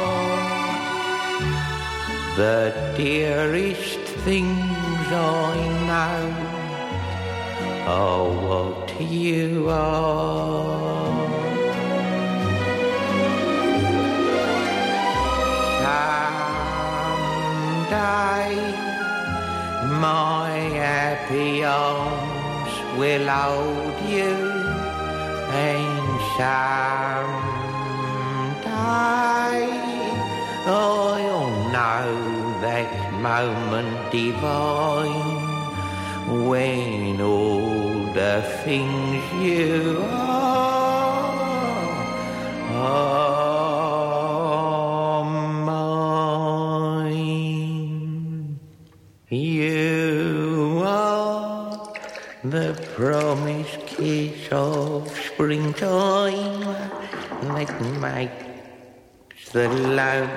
The 2.37 2.95
dearest 2.97 4.01
things 4.27 5.07
I 5.11 5.55
know 5.89 6.25
are 7.87 8.29
what 8.29 9.01
you 9.01 9.69
are. 9.71 11.24
Someday 17.95 18.75
my 20.01 20.51
happy 20.85 21.65
arms 21.65 22.75
will 22.99 23.29
hold 23.29 23.99
you 24.17 24.35
and 25.69 26.21
someday 26.37 26.65
I'll 30.67 31.49
know 31.75 32.09
that 32.67 32.91
moment 33.29 33.95
divine 34.11 35.43
when 36.49 37.21
all 37.21 38.13
the 38.21 38.37
things 38.65 39.23
you 39.47 39.99
are 40.01 40.65
are 42.73 43.24
the 52.45 52.75
promised 52.95 53.87
kiss 53.87 54.49
of 54.53 55.09
springtime 55.17 56.61
that 56.61 57.81
makes 58.01 59.51
the 59.53 59.67
love 59.69 60.29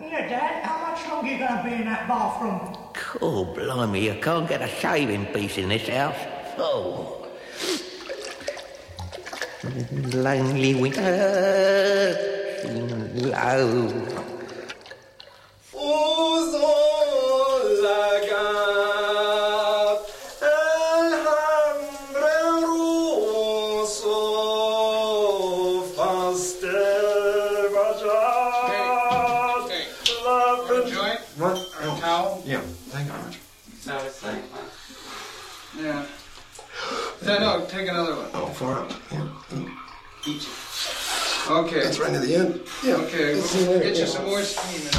Here, 0.00 0.28
Dad, 0.28 0.64
how 0.64 0.82
much 0.82 1.08
longer 1.08 1.30
you 1.30 1.38
gonna 1.38 1.62
be 1.62 1.74
in 1.74 1.84
that 1.84 2.08
bathroom? 2.08 2.76
Oh, 3.22 3.44
blimey, 3.44 4.00
you 4.00 4.20
can't 4.20 4.48
get 4.48 4.62
a 4.62 4.68
shaving 4.68 5.26
piece 5.26 5.58
in 5.58 5.68
this 5.68 5.88
house. 5.88 6.16
Oh. 6.58 7.28
Lonely 10.12 10.74
winter 10.74 12.16
low. 13.14 14.35
Another 38.60 38.80
one. 38.80 38.88
Oh, 38.88 38.88
four 38.88 38.88
of 38.88 39.10
them. 39.10 39.70
Yeah. 40.26 40.40
Okay. 41.48 41.82
That's 41.82 41.98
right 41.98 42.10
near 42.10 42.20
the 42.20 42.34
end. 42.34 42.60
Yeah. 42.82 42.94
Okay, 42.96 43.34
we'll 43.34 43.42
later, 43.42 43.78
get 43.80 43.94
you 43.94 44.00
yeah. 44.00 44.06
some 44.06 44.24
more 44.24 44.42
steam. 44.42 44.90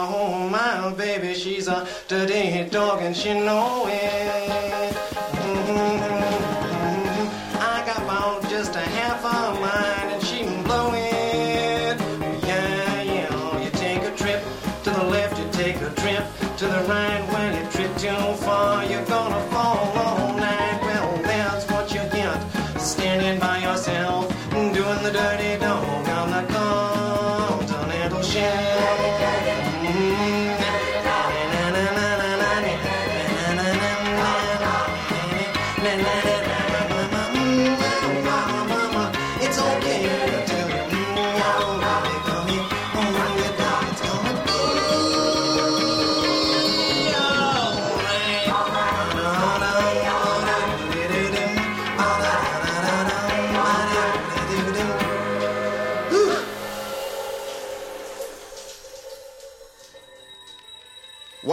Oh 0.00 0.48
my 0.48 0.92
baby, 0.96 1.34
she's 1.34 1.68
a 1.68 1.86
dirty 2.08 2.68
dog 2.70 3.02
and 3.02 3.16
she 3.16 3.34
know 3.34 3.87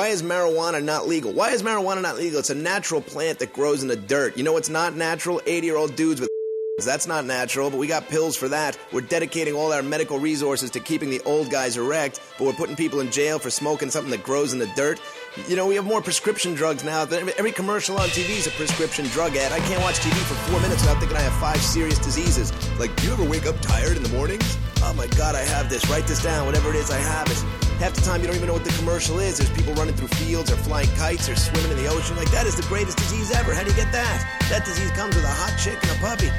Why 0.05 0.11
is 0.11 0.21
marijuana 0.21 0.83
not 0.83 1.07
legal? 1.07 1.33
Why 1.33 1.49
is 1.49 1.63
marijuana 1.63 1.99
not 1.99 2.17
legal? 2.17 2.37
It's 2.37 2.51
a 2.51 2.55
natural 2.55 3.01
plant 3.01 3.39
that 3.39 3.51
grows 3.53 3.81
in 3.81 3.87
the 3.87 3.95
dirt. 3.95 4.37
You 4.37 4.43
know 4.43 4.53
what's 4.53 4.69
not 4.69 4.95
natural? 4.95 5.41
80 5.47 5.65
year 5.65 5.77
old 5.77 5.95
dudes 5.95 6.21
with 6.21 6.29
that's 6.85 7.07
not 7.07 7.25
natural, 7.25 7.71
but 7.71 7.77
we 7.77 7.87
got 7.87 8.07
pills 8.07 8.37
for 8.37 8.47
that. 8.49 8.77
We're 8.91 9.01
dedicating 9.01 9.55
all 9.55 9.73
our 9.73 9.81
medical 9.81 10.19
resources 10.19 10.69
to 10.71 10.79
keeping 10.79 11.09
the 11.09 11.21
old 11.21 11.49
guys 11.49 11.75
erect, 11.77 12.21
but 12.37 12.45
we're 12.45 12.53
putting 12.53 12.75
people 12.75 12.99
in 12.99 13.09
jail 13.09 13.39
for 13.39 13.49
smoking 13.49 13.89
something 13.89 14.11
that 14.11 14.21
grows 14.21 14.53
in 14.53 14.59
the 14.59 14.67
dirt. 14.75 15.01
You 15.47 15.55
know, 15.55 15.65
we 15.65 15.73
have 15.73 15.85
more 15.85 16.03
prescription 16.03 16.53
drugs 16.53 16.83
now. 16.83 17.01
Every 17.01 17.51
commercial 17.51 17.97
on 17.97 18.09
TV 18.09 18.37
is 18.37 18.45
a 18.45 18.51
prescription 18.51 19.05
drug 19.05 19.35
ad. 19.35 19.53
I 19.53 19.59
can't 19.61 19.81
watch 19.81 19.95
TV 20.01 20.13
for 20.27 20.35
four 20.51 20.59
minutes 20.59 20.83
without 20.83 20.99
thinking 20.99 21.17
I 21.17 21.21
have 21.21 21.33
five 21.41 21.59
serious 21.63 21.97
diseases. 21.97 22.53
Like, 22.77 22.95
do 22.97 23.07
you 23.07 23.13
ever 23.13 23.27
wake 23.27 23.47
up 23.47 23.59
tired 23.59 23.97
in 23.97 24.03
the 24.03 24.09
mornings? 24.09 24.55
Oh 24.83 24.93
my 24.93 25.07
god, 25.17 25.33
I 25.33 25.41
have 25.41 25.67
this. 25.67 25.89
Write 25.89 26.05
this 26.05 26.21
down. 26.21 26.45
Whatever 26.45 26.69
it 26.69 26.75
is, 26.75 26.91
I 26.91 26.99
have 26.99 27.27
it. 27.27 27.64
Half 27.79 27.93
the 27.93 28.01
time, 28.01 28.21
you 28.21 28.27
don't 28.27 28.37
even 28.37 28.47
know 28.47 28.53
what 28.53 28.63
the 28.63 28.71
commercial 28.79 29.19
is. 29.19 29.37
There's 29.37 29.51
people 29.51 29.73
running 29.73 29.95
through 29.95 30.07
fields 30.07 30.51
or 30.51 30.55
flying 30.55 30.87
kites 30.95 31.27
or 31.27 31.35
swimming 31.35 31.71
in 31.71 31.77
the 31.77 31.87
ocean. 31.87 32.15
Like, 32.15 32.31
that 32.31 32.47
is 32.47 32.55
the 32.55 32.63
greatest 32.63 32.97
disease 32.97 33.31
ever. 33.31 33.53
How 33.53 33.63
do 33.63 33.69
you 33.69 33.75
get 33.75 33.91
that? 33.91 34.47
That 34.49 34.63
disease 34.63 34.91
comes 34.91 35.15
with 35.15 35.25
a 35.25 35.27
hot 35.27 35.59
chick 35.59 35.77
and 35.81 35.91
a 35.91 35.99
puppy. 35.99 36.31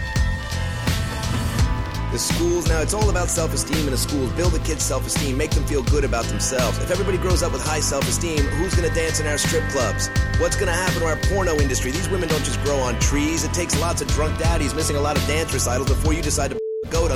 The 2.13 2.19
schools 2.19 2.69
now, 2.69 2.81
it's 2.81 2.95
all 2.95 3.11
about 3.11 3.29
self 3.29 3.53
esteem 3.53 3.85
in 3.85 3.91
the 3.91 3.99
schools. 3.99 4.33
Build 4.33 4.53
the 4.53 4.61
kids' 4.61 4.83
self 4.83 5.07
esteem, 5.07 5.37
make 5.37 5.51
them 5.51 5.65
feel 5.65 5.83
good 5.83 6.05
about 6.05 6.25
themselves. 6.25 6.79
If 6.79 6.91
everybody 6.91 7.19
grows 7.19 7.43
up 7.43 7.53
with 7.53 7.63
high 7.63 7.81
self 7.81 8.09
esteem, 8.09 8.39
who's 8.57 8.75
gonna 8.75 8.95
dance 8.95 9.21
in 9.21 9.27
our 9.27 9.37
strip 9.37 9.69
clubs? 9.69 10.09
What's 10.39 10.57
gonna 10.57 10.73
happen 10.73 11.01
to 11.01 11.07
our 11.07 11.17
porno 11.29 11.57
industry? 11.59 11.91
These 11.91 12.09
women 12.09 12.31
don't 12.31 12.45
just 12.45 12.63
grow 12.65 12.79
on 12.79 12.99
trees. 13.01 13.45
It 13.45 13.53
takes 13.53 13.79
lots 13.79 14.01
of 14.01 14.09
drunk 14.09 14.39
daddies 14.39 14.73
missing 14.73 14.97
a 14.97 15.01
lot 15.01 15.19
of 15.19 15.27
dance 15.27 15.53
recitals 15.53 15.89
before 15.89 16.15
you 16.15 16.23
decide 16.23 16.53
to 16.53 16.66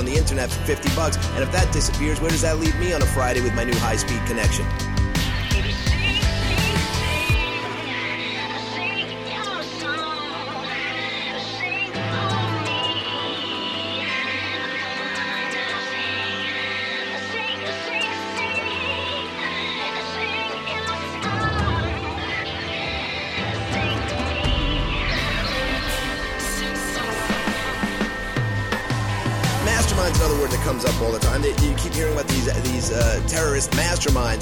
on 0.01 0.05
the 0.05 0.15
internet 0.15 0.49
for 0.49 0.59
50 0.65 0.95
bucks. 0.95 1.15
And 1.35 1.43
if 1.43 1.51
that 1.51 1.71
disappears, 1.71 2.19
where 2.19 2.31
does 2.31 2.41
that 2.41 2.57
leave 2.57 2.75
me 2.79 2.91
on 2.91 3.03
a 3.03 3.05
Friday 3.05 3.41
with 3.41 3.53
my 3.53 3.63
new 3.63 3.75
high 3.75 3.97
speed 3.97 4.25
connection? 4.25 4.65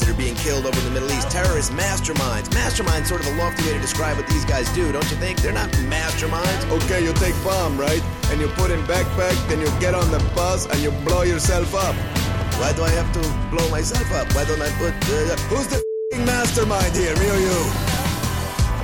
Are 0.10 0.18
being 0.18 0.36
killed 0.36 0.66
over 0.66 0.78
in 0.78 0.86
the 0.86 0.92
Middle 0.92 1.12
East. 1.12 1.30
Terrorist 1.30 1.72
masterminds. 1.74 2.50
Mastermind's 2.50 3.10
sort 3.10 3.22
of 3.22 3.28
a 3.28 3.36
lofty 3.36 3.64
way 3.66 3.74
to 3.74 3.80
describe 3.80 4.18
what 4.18 4.28
these 4.28 4.46
guys 4.46 4.70
do, 4.74 4.92
don't 4.92 5.10
you 5.12 5.18
think? 5.18 5.42
They're 5.42 5.54
not 5.54 5.70
masterminds. 5.88 6.70
Okay, 6.84 7.04
you 7.04 7.14
take 7.14 7.36
bomb, 7.44 7.80
right? 7.80 8.02
And 8.32 8.42
you 8.42 8.48
put 8.50 8.72
in 8.72 8.80
backpack, 8.84 9.36
then 9.48 9.60
you 9.60 9.68
get 9.80 9.94
on 9.94 10.10
the 10.12 10.20
bus 10.36 10.68
and 10.68 10.80
you 10.82 10.92
blow 11.06 11.22
yourself 11.24 11.74
up. 11.76 11.96
Why 12.60 12.74
do 12.74 12.84
I 12.84 12.90
have 12.90 13.12
to 13.14 13.22
blow 13.56 13.70
myself 13.70 14.12
up? 14.12 14.34
Why 14.34 14.46
don't 14.46 14.62
I 14.62 14.70
put? 14.78 14.94
Uh, 15.08 15.36
Who's 15.48 15.68
the 15.68 15.78
f***ing 15.78 16.26
mastermind 16.26 16.96
here, 16.96 17.16
me 17.18 17.30
or 17.30 17.38
you? 17.38 17.89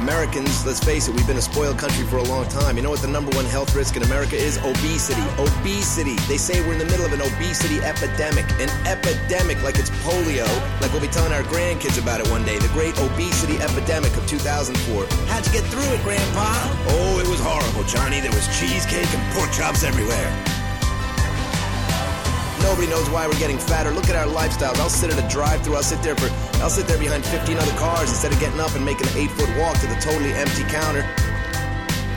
Americans, 0.06 0.64
let's 0.68 0.80
face 0.80 1.08
it, 1.08 1.16
we've 1.16 1.26
been 1.26 1.38
a 1.38 1.42
spoiled 1.42 1.80
country 1.80 2.06
for 2.06 2.18
a 2.18 2.24
long 2.24 2.48
time. 2.48 2.78
You 2.78 2.84
know 2.84 2.92
what 2.92 3.02
the 3.02 3.08
number 3.08 3.36
one 3.36 3.46
health 3.46 3.76
risk 3.76 3.96
in 3.96 4.04
America 4.04 4.36
is? 4.36 4.60
Obesity. 4.60 5.26
Obesity. 5.40 6.14
They 6.30 6.38
say 6.38 6.62
we're 6.62 6.74
in 6.74 6.78
the 6.78 6.86
middle 6.86 7.08
of 7.08 7.14
an 7.14 7.22
obesity 7.22 7.80
epidemic. 7.80 8.46
An 8.62 8.70
epidemic 8.86 9.64
like 9.64 9.80
it's 9.80 9.90
polio, 10.06 10.46
like 10.80 10.92
we'll 10.94 11.02
be 11.02 11.08
telling 11.08 11.34
our 11.34 11.42
grandkids 11.50 12.00
about 12.00 12.22
it 12.22 12.30
one 12.30 12.46
day. 12.46 12.60
The 12.60 12.68
great 12.68 12.96
obesity 13.00 13.58
epidemic 13.58 14.16
of 14.16 14.28
2004. 14.28 14.78
How'd 15.26 15.46
you 15.48 15.52
get 15.52 15.64
through 15.74 15.90
it, 15.90 16.02
Grandpa? 16.04 16.54
Oh, 16.94 17.18
it 17.18 17.28
was 17.28 17.40
horrible, 17.42 17.84
Johnny. 17.90 18.20
There 18.20 18.30
was 18.30 18.46
cheesecake 18.60 19.10
and 19.10 19.34
pork 19.34 19.52
chops 19.54 19.84
everywhere. 19.84 20.30
Nobody 22.66 22.90
knows 22.90 23.08
why 23.12 23.28
we're 23.28 23.38
getting 23.38 23.60
fatter. 23.60 23.92
Look 23.92 24.10
at 24.10 24.16
our 24.18 24.26
lifestyles. 24.26 24.82
I'll 24.82 24.90
sit 24.90 25.14
at 25.14 25.24
a 25.24 25.28
drive-through. 25.30 25.76
I'll 25.76 25.84
sit 25.86 26.02
there 26.02 26.16
for. 26.16 26.34
I'll 26.64 26.74
sit 26.74 26.88
there 26.88 26.98
behind 26.98 27.24
15 27.24 27.58
other 27.58 27.72
cars 27.78 28.10
instead 28.10 28.34
of 28.34 28.40
getting 28.40 28.60
up 28.60 28.74
and 28.74 28.84
making 28.84 29.06
an 29.08 29.18
eight-foot 29.18 29.48
walk 29.56 29.78
to 29.80 29.88
the 29.88 29.94
totally 30.02 30.34
empty 30.34 30.64
counter. 30.64 31.06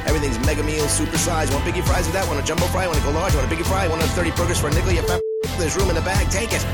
Everything's 0.08 0.40
mega 0.46 0.62
meal, 0.62 0.88
super 0.88 1.18
size. 1.18 1.52
Want 1.52 1.64
biggie 1.64 1.84
fries 1.84 2.06
with 2.06 2.14
that? 2.14 2.26
Want 2.26 2.40
a 2.40 2.42
jumbo 2.42 2.64
fry? 2.72 2.86
Want 2.86 2.98
to 2.98 3.04
go 3.04 3.12
large? 3.12 3.34
Want 3.34 3.44
a 3.44 3.54
biggie 3.54 3.66
fry? 3.66 3.86
Want 3.88 4.00
a 4.00 4.08
30 4.16 4.30
burgers 4.32 4.58
for 4.58 4.68
a 4.68 4.72
nickel? 4.72 4.96
Fat. 5.04 5.20
There's 5.58 5.76
room 5.76 5.90
in 5.90 5.94
the 5.94 6.00
bag. 6.00 6.30
Take 6.30 6.56
it. 6.56 6.64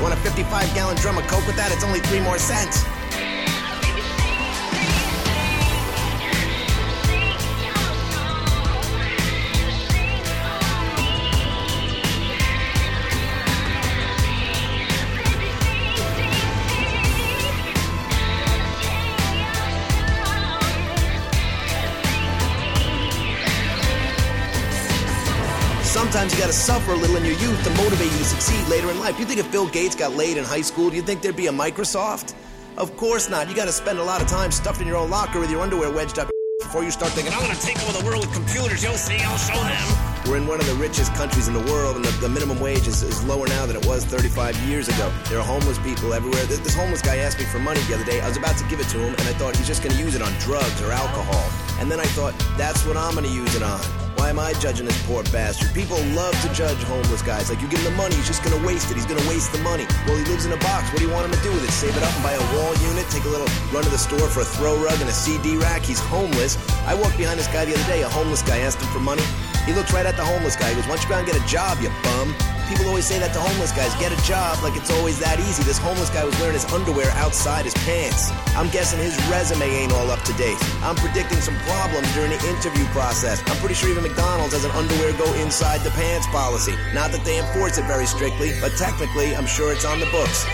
Want 0.00 0.16
a 0.16 0.20
55-gallon 0.24 0.96
drum 0.96 1.18
of 1.18 1.26
Coke 1.28 1.46
with 1.46 1.56
that? 1.56 1.70
It's 1.70 1.84
only 1.84 2.00
three 2.00 2.20
more 2.20 2.38
cents. 2.38 2.80
Sometimes 26.10 26.32
you 26.34 26.40
gotta 26.40 26.52
suffer 26.52 26.90
a 26.90 26.96
little 26.96 27.14
in 27.18 27.24
your 27.24 27.36
youth 27.38 27.62
to 27.62 27.70
motivate 27.70 28.10
you 28.10 28.18
to 28.18 28.24
succeed 28.24 28.66
later 28.66 28.90
in 28.90 28.98
life. 28.98 29.16
You 29.20 29.24
think 29.24 29.38
if 29.38 29.50
Bill 29.52 29.68
Gates 29.68 29.94
got 29.94 30.16
laid 30.16 30.38
in 30.38 30.42
high 30.44 30.60
school, 30.60 30.90
do 30.90 30.96
you 30.96 31.02
think 31.02 31.22
there'd 31.22 31.36
be 31.36 31.46
a 31.46 31.52
Microsoft? 31.52 32.34
Of 32.76 32.96
course 32.96 33.30
not. 33.30 33.48
You 33.48 33.54
gotta 33.54 33.70
spend 33.70 34.00
a 34.00 34.02
lot 34.02 34.20
of 34.20 34.26
time 34.26 34.50
stuffed 34.50 34.80
in 34.80 34.88
your 34.88 34.96
own 34.96 35.08
locker 35.08 35.38
with 35.38 35.52
your 35.52 35.60
underwear 35.62 35.88
wedged 35.92 36.18
up 36.18 36.28
before 36.58 36.82
you 36.82 36.90
start 36.90 37.12
thinking, 37.12 37.32
I'm 37.32 37.40
gonna 37.40 37.54
take 37.54 37.80
over 37.84 37.96
the 37.96 38.04
world 38.04 38.26
with 38.26 38.34
computers. 38.34 38.82
You'll 38.82 38.94
see, 38.94 39.18
I'll 39.18 39.38
show 39.38 39.54
them. 39.54 40.26
We're 40.28 40.38
in 40.38 40.48
one 40.48 40.58
of 40.58 40.66
the 40.66 40.74
richest 40.74 41.14
countries 41.14 41.46
in 41.46 41.54
the 41.54 41.62
world, 41.72 41.94
and 41.94 42.04
the, 42.04 42.10
the 42.20 42.28
minimum 42.28 42.58
wage 42.58 42.88
is, 42.88 43.04
is 43.04 43.22
lower 43.24 43.46
now 43.46 43.64
than 43.66 43.76
it 43.76 43.86
was 43.86 44.04
35 44.04 44.56
years 44.68 44.88
ago. 44.88 45.12
There 45.28 45.38
are 45.38 45.44
homeless 45.46 45.78
people 45.78 46.12
everywhere. 46.12 46.44
Th- 46.46 46.58
This 46.60 46.74
homeless 46.74 47.02
guy 47.02 47.18
asked 47.18 47.38
me 47.38 47.44
for 47.46 47.58
money 47.60 47.80
the 47.82 47.94
other 47.94 48.04
day. 48.04 48.20
I 48.20 48.28
was 48.28 48.36
about 48.36 48.56
to 48.58 48.64
give 48.68 48.80
it 48.80 48.88
to 48.88 48.98
him, 48.98 49.14
and 49.14 49.22
I 49.22 49.32
thought 49.38 49.56
he's 49.56 49.66
just 49.66 49.82
going 49.82 49.94
to 49.96 50.02
use 50.02 50.14
it 50.16 50.22
on 50.22 50.32
drugs 50.40 50.82
or 50.82 50.90
alcohol. 50.92 51.50
And 51.80 51.90
then 51.90 52.00
I 52.00 52.04
thought, 52.18 52.34
that's 52.58 52.84
what 52.84 52.96
I'm 52.96 53.14
going 53.14 53.24
to 53.26 53.32
use 53.32 53.54
it 53.54 53.62
on. 53.62 53.80
Why 54.20 54.28
am 54.28 54.38
I 54.38 54.52
judging 54.60 54.84
this 54.84 55.00
poor 55.08 55.24
bastard? 55.32 55.72
People 55.72 55.96
love 56.12 56.36
to 56.42 56.52
judge 56.52 56.76
homeless 56.84 57.22
guys. 57.22 57.48
Like, 57.48 57.62
you 57.62 57.68
give 57.68 57.80
him 57.80 57.88
the 57.88 57.96
money, 57.96 58.14
he's 58.16 58.26
just 58.26 58.44
gonna 58.44 58.60
waste 58.66 58.90
it. 58.90 59.00
He's 59.00 59.06
gonna 59.06 59.26
waste 59.26 59.50
the 59.50 59.64
money. 59.64 59.86
Well, 60.04 60.18
he 60.18 60.24
lives 60.28 60.44
in 60.44 60.52
a 60.52 60.60
box. 60.60 60.92
What 60.92 60.98
do 60.98 61.08
you 61.08 61.10
want 61.10 61.24
him 61.24 61.32
to 61.32 61.42
do 61.42 61.50
with 61.50 61.64
it? 61.64 61.72
Save 61.72 61.96
it 61.96 62.02
up 62.02 62.12
and 62.12 62.22
buy 62.22 62.36
a 62.36 62.44
wall 62.52 62.76
unit? 62.84 63.08
Take 63.08 63.24
a 63.24 63.32
little 63.32 63.48
run 63.72 63.82
to 63.82 63.88
the 63.88 63.96
store 63.96 64.28
for 64.28 64.40
a 64.40 64.44
throw 64.44 64.76
rug 64.76 65.00
and 65.00 65.08
a 65.08 65.12
CD 65.12 65.56
rack? 65.56 65.80
He's 65.80 65.98
homeless. 65.98 66.58
I 66.84 66.92
walked 66.92 67.16
behind 67.16 67.40
this 67.40 67.48
guy 67.48 67.64
the 67.64 67.72
other 67.72 67.88
day. 67.88 68.02
A 68.02 68.10
homeless 68.10 68.42
guy 68.42 68.58
asked 68.58 68.82
him 68.82 68.92
for 68.92 69.00
money. 69.00 69.24
He 69.64 69.72
looked 69.72 69.90
right 69.94 70.04
at 70.04 70.18
the 70.18 70.24
homeless 70.24 70.54
guy. 70.54 70.68
He 70.68 70.74
goes, 70.74 70.84
Why 70.84 70.96
don't 70.96 71.02
you 71.02 71.08
go 71.08 71.16
and 71.16 71.26
get 71.26 71.40
a 71.40 71.46
job, 71.48 71.80
you 71.80 71.88
bum? 72.04 72.59
People 72.70 72.86
always 72.86 73.04
say 73.04 73.18
that 73.18 73.34
to 73.34 73.40
homeless 73.40 73.72
guys 73.72 73.90
get 73.98 74.14
a 74.14 74.20
job 74.22 74.62
like 74.62 74.78
it's 74.78 74.94
always 74.94 75.18
that 75.18 75.40
easy. 75.40 75.64
This 75.64 75.76
homeless 75.76 76.08
guy 76.08 76.22
was 76.22 76.38
wearing 76.38 76.54
his 76.54 76.64
underwear 76.70 77.10
outside 77.18 77.64
his 77.64 77.74
pants. 77.82 78.30
I'm 78.54 78.70
guessing 78.70 79.00
his 79.00 79.18
resume 79.26 79.66
ain't 79.66 79.92
all 79.92 80.08
up 80.08 80.22
to 80.22 80.32
date. 80.34 80.56
I'm 80.86 80.94
predicting 80.94 81.42
some 81.42 81.58
problems 81.66 82.06
during 82.14 82.30
the 82.30 82.38
interview 82.46 82.86
process. 82.94 83.42
I'm 83.50 83.58
pretty 83.58 83.74
sure 83.74 83.90
even 83.90 84.04
McDonald's 84.04 84.54
has 84.54 84.62
an 84.62 84.70
underwear 84.70 85.10
go 85.18 85.26
inside 85.42 85.82
the 85.82 85.90
pants 85.98 86.28
policy. 86.28 86.78
Not 86.94 87.10
that 87.10 87.24
they 87.24 87.42
enforce 87.42 87.76
it 87.76 87.90
very 87.90 88.06
strictly, 88.06 88.54
but 88.62 88.70
technically, 88.78 89.34
I'm 89.34 89.50
sure 89.50 89.72
it's 89.72 89.84
on 89.84 89.98
the 89.98 90.06
books. 90.14 90.46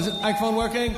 Is 0.00 0.06
it 0.06 0.14
microphone 0.22 0.56
working? 0.56 0.96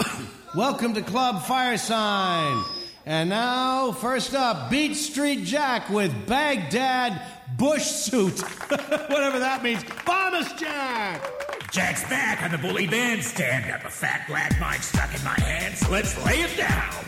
Welcome 0.56 0.94
to 0.94 1.02
Club 1.02 1.44
Firesign. 1.44 2.64
And 3.06 3.30
now, 3.30 3.92
first 3.92 4.34
up, 4.34 4.68
Beat 4.68 4.94
Street 4.94 5.44
Jack 5.44 5.88
with 5.88 6.12
Baghdad 6.26 7.22
Bush 7.56 7.84
Suit. 7.84 8.40
Whatever 8.68 9.38
that 9.38 9.62
means. 9.62 9.84
Bombus 10.04 10.52
Jack! 10.54 11.22
Jack's 11.70 12.02
back 12.08 12.42
on 12.42 12.50
the 12.50 12.58
bully 12.58 12.88
bandstand. 12.88 13.66
Got 13.68 13.84
the 13.84 13.88
fat 13.88 14.26
black 14.26 14.58
mic 14.58 14.82
stuck 14.82 15.14
in 15.14 15.22
my 15.22 15.38
hands. 15.38 15.88
Let's 15.88 16.18
lay 16.26 16.40
it 16.40 16.56
down. 16.56 17.04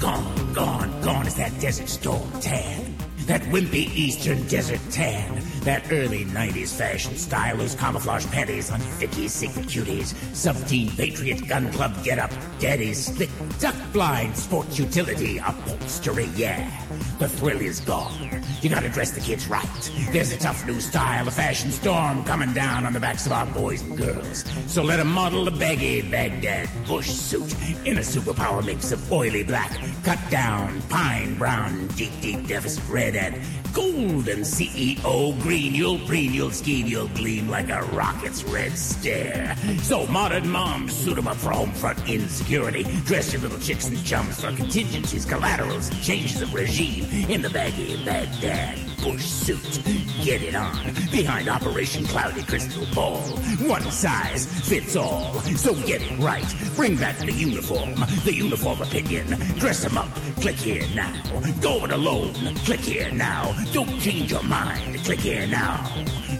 Gone, 0.00 0.52
gone, 0.52 1.00
gone 1.02 1.26
is 1.28 1.36
that 1.36 1.60
desert 1.60 1.88
storm 1.88 2.28
tan. 2.40 2.96
That 3.26 3.40
wimpy 3.42 3.88
eastern 3.94 4.46
desert 4.48 4.80
tan. 4.90 5.42
That 5.60 5.90
early 5.90 6.26
90s 6.26 6.76
fashion 6.76 7.16
style, 7.16 7.56
those 7.56 7.74
camouflage 7.74 8.26
panties 8.26 8.70
on 8.70 8.80
Vicky's 9.00 9.32
secret 9.32 9.66
cuties. 9.66 10.14
Sub-teen 10.34 10.90
patriot 10.90 11.48
gun 11.48 11.72
club 11.72 11.92
get 12.04 12.18
up. 12.18 12.30
Daddy's 12.58 13.06
slick 13.06 13.30
duck 13.58 13.74
blind 13.94 14.36
sports 14.36 14.78
utility 14.78 15.38
upholstery, 15.38 16.28
yeah. 16.36 16.70
The 17.18 17.28
thrill 17.28 17.60
is 17.62 17.80
gone. 17.80 18.23
You 18.62 18.70
gotta 18.70 18.88
dress 18.88 19.10
the 19.10 19.20
kids 19.20 19.46
right. 19.48 19.92
There's 20.10 20.32
a 20.32 20.38
tough 20.38 20.66
new 20.66 20.80
style, 20.80 21.28
a 21.28 21.30
fashion 21.30 21.70
storm 21.70 22.24
coming 22.24 22.52
down 22.52 22.86
on 22.86 22.92
the 22.92 23.00
backs 23.00 23.26
of 23.26 23.32
our 23.32 23.46
boys 23.46 23.82
and 23.82 23.96
girls. 23.96 24.44
So 24.66 24.82
let 24.82 25.00
'em 25.00 25.08
model 25.08 25.46
a 25.48 25.50
baggy 25.50 26.02
Baghdad 26.02 26.68
Bush 26.86 27.10
suit 27.10 27.54
in 27.84 27.98
a 27.98 28.02
superpower 28.02 28.64
mix 28.64 28.92
of 28.92 29.12
oily 29.12 29.42
black, 29.42 29.72
cut 30.02 30.18
down, 30.30 30.80
pine 30.88 31.34
brown, 31.36 31.88
deep, 31.88 32.12
deep 32.20 32.46
deficit 32.46 32.82
red, 32.88 33.16
and 33.16 33.36
golden 33.74 34.40
CEO 34.40 35.40
green. 35.42 35.74
You'll 35.74 35.98
preen, 36.00 36.32
you'll 36.32 36.52
scheme, 36.52 36.86
you'll 36.86 37.08
gleam 37.08 37.48
like 37.48 37.68
a 37.68 37.82
rocket's 37.92 38.44
red 38.44 38.72
stare. 38.72 39.56
So 39.82 40.06
modern 40.06 40.48
moms 40.48 40.92
suit 40.94 41.18
'em 41.18 41.26
up 41.26 41.36
for 41.36 41.50
home 41.50 41.72
front 41.72 41.98
insecurity. 42.08 42.84
Dress 43.04 43.32
your 43.32 43.42
little 43.42 43.58
chicks 43.58 43.88
and 43.88 44.02
chums 44.04 44.40
for 44.40 44.52
contingencies, 44.52 45.24
collaterals, 45.24 45.90
and 45.90 46.02
changes 46.02 46.40
of 46.40 46.54
regime 46.54 47.04
in 47.28 47.42
the 47.42 47.50
baggy 47.50 47.96
Baghdad 48.04 48.93
Bush 49.04 49.26
suit. 49.26 49.84
Get 50.24 50.42
it 50.42 50.54
on 50.54 50.94
behind 51.12 51.50
Operation 51.50 52.06
Cloudy 52.06 52.42
Crystal 52.42 52.86
Ball. 52.94 53.20
One 53.68 53.82
size 53.90 54.46
fits 54.66 54.96
all. 54.96 55.40
So 55.56 55.74
get 55.86 56.00
it 56.00 56.18
right. 56.18 56.46
Bring 56.74 56.96
back 56.96 57.18
the 57.18 57.30
uniform, 57.30 57.96
the 58.24 58.32
uniform 58.32 58.80
opinion. 58.80 59.26
Dress 59.58 59.84
'em 59.84 59.98
up. 59.98 60.08
Click 60.40 60.56
here 60.56 60.86
now. 60.94 61.12
Go 61.60 61.84
it 61.84 61.92
alone. 61.92 62.32
Click 62.64 62.80
here 62.80 63.10
now. 63.12 63.54
Don't 63.74 64.00
change 64.00 64.30
your 64.30 64.42
mind. 64.42 65.04
Click 65.04 65.20
here 65.20 65.46
now. 65.46 65.86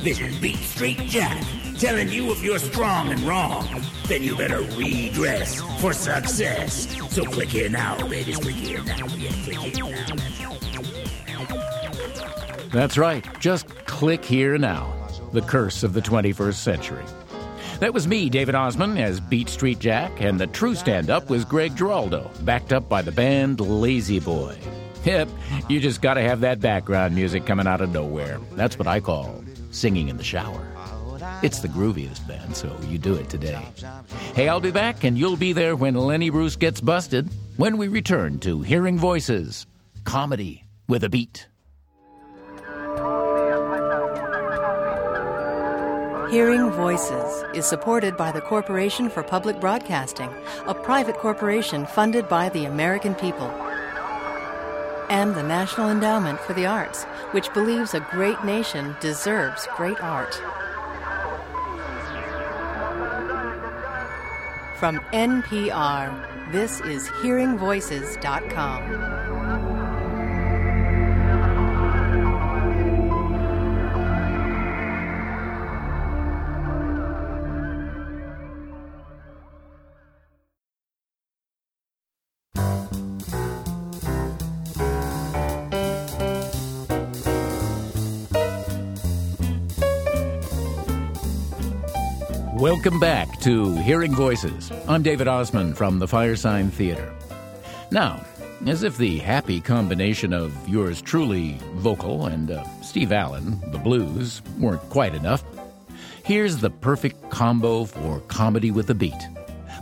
This 0.00 0.18
is 0.20 0.35
Beat 0.38 0.57
Street 0.57 1.00
Jack 1.07 1.44
telling 1.79 2.09
you 2.09 2.31
if 2.33 2.42
you're 2.42 2.59
strong 2.59 3.11
and 3.11 3.20
wrong, 3.22 3.68
then 4.09 4.22
you 4.22 4.35
better 4.37 4.62
redress 4.79 5.61
for 5.81 5.92
success. 5.92 6.88
So 7.11 7.24
click 7.24 7.50
here 7.50 7.68
now, 7.68 7.96
babies. 8.09 8.38
Click 8.38 8.55
here 8.55 8.83
now. 8.85 9.07
Yeah, 9.18 9.33
click 9.44 9.59
here 9.59 10.07
now. 10.16 10.24
That's 12.75 12.99
right. 12.99 13.25
Just 13.39 13.69
click 13.87 14.25
here 14.25 14.59
now. 14.59 14.93
The 15.33 15.43
curse 15.43 15.85
of 15.85 15.93
the 15.93 16.01
21st 16.01 16.55
century. 16.55 17.05
That 17.79 17.95
was 17.95 18.09
me, 18.09 18.29
David 18.29 18.57
Ossman, 18.57 18.99
as 18.99 19.21
Beat 19.21 19.49
Street 19.49 19.79
Jack, 19.79 20.21
and 20.21 20.41
the 20.41 20.49
true 20.49 20.75
stand 20.75 21.09
up 21.09 21.31
was 21.31 21.45
Greg 21.45 21.77
Giraldo, 21.77 22.29
backed 22.41 22.73
up 22.73 22.89
by 22.89 23.01
the 23.01 23.13
band 23.13 23.61
Lazy 23.61 24.19
Boy. 24.19 24.59
Yep, 25.05 25.29
you 25.69 25.79
just 25.79 26.03
gotta 26.03 26.23
have 26.23 26.41
that 26.41 26.59
background 26.59 27.15
music 27.15 27.47
coming 27.47 27.69
out 27.69 27.81
of 27.81 27.93
nowhere. 27.93 28.41
That's 28.55 28.77
what 28.77 28.89
I 28.89 28.99
call 28.99 29.45
singing 29.71 30.09
in 30.09 30.17
the 30.17 30.25
shower. 30.25 30.67
It's 31.45 31.61
the 31.61 31.69
grooviest 31.69 32.27
band, 32.27 32.57
so 32.57 32.77
you 32.89 32.99
do 32.99 33.15
it 33.15 33.29
today. 33.29 33.65
Hey, 34.35 34.49
I'll 34.49 34.59
be 34.59 34.73
back, 34.73 35.05
and 35.05 35.17
you'll 35.17 35.37
be 35.37 35.53
there 35.53 35.77
when 35.77 35.95
Lenny 35.95 36.31
Bruce 36.31 36.57
gets 36.57 36.81
busted, 36.81 37.31
when 37.57 37.77
we 37.77 37.87
return 37.87 38.41
to 38.41 38.63
Hearing 38.63 38.99
Voices, 38.99 39.65
comedy 40.05 40.65
with 40.89 41.05
a 41.05 41.09
beat. 41.09 41.47
Hearing 46.35 46.66
Voices 46.73 47.44
is 47.55 47.64
supported 47.64 48.16
by 48.16 48.33
the 48.33 48.40
Corporation 48.40 49.09
for 49.09 49.23
Public 49.23 49.61
Broadcasting, 49.61 50.35
a 50.66 50.75
private 50.75 51.16
corporation 51.16 51.87
funded 51.87 52.29
by 52.29 52.49
the 52.49 52.64
American 52.64 53.14
people. 53.14 53.47
And 55.09 55.37
the 55.37 55.44
National 55.44 55.90
Endowment 55.90 56.40
for 56.40 56.53
the 56.53 56.66
Arts, 56.66 57.05
which 57.31 57.55
believes 57.55 57.94
a 57.94 58.01
great 58.11 58.44
nation 58.44 58.97
deserves 59.01 59.68
great 59.77 60.03
art. 60.03 60.35
From 64.81 64.99
NPR, 65.12 66.51
this 66.51 66.81
is 66.81 67.07
HearingVoices.com. 67.07 69.34
Welcome 92.85 93.01
back 93.01 93.40
to 93.40 93.77
Hearing 93.77 94.14
Voices. 94.14 94.70
I'm 94.87 95.03
David 95.03 95.27
Ossman 95.27 95.75
from 95.75 95.99
the 95.99 96.05
Firesign 96.05 96.70
Theater. 96.70 97.14
Now, 97.90 98.23
as 98.66 98.83
if 98.83 98.99
the 98.99 99.16
happy 99.20 99.59
combination 99.59 100.35
of 100.35 100.53
yours 100.68 101.01
truly 101.01 101.59
vocal 101.77 102.27
and 102.27 102.51
uh, 102.51 102.62
Steve 102.83 103.11
Allen, 103.11 103.59
the 103.73 103.79
blues, 103.79 104.42
weren't 104.59 104.83
quite 104.90 105.14
enough, 105.14 105.42
here's 106.27 106.59
the 106.59 106.68
perfect 106.68 107.31
combo 107.31 107.87
for 107.87 108.20
comedy 108.29 108.70
with 108.70 108.90
a 108.90 108.94
beat. 108.94 109.14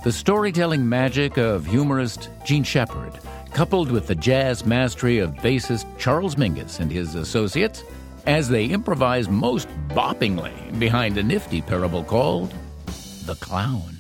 The 0.05 0.13
storytelling 0.13 0.89
magic 0.89 1.39
of 1.39 1.67
humorist 1.67 2.29
Jean 2.45 2.63
Shepherd, 2.63 3.19
coupled 3.53 3.91
with 3.91 4.07
the 4.07 4.15
jazz 4.15 4.65
mastery 4.65 5.19
of 5.19 5.35
bassist 5.39 5.87
Charles 5.99 6.37
Mingus 6.37 6.79
and 6.79 6.89
his 6.89 7.17
associates, 7.17 7.83
as 8.29 8.49
they 8.49 8.67
improvise 8.67 9.29
most 9.29 9.67
boppingly 9.89 10.79
behind 10.79 11.19
a 11.19 11.23
nifty 11.25 11.61
parable 11.61 12.05
called 12.05 12.55
the 13.27 13.37
Clown. 13.37 13.97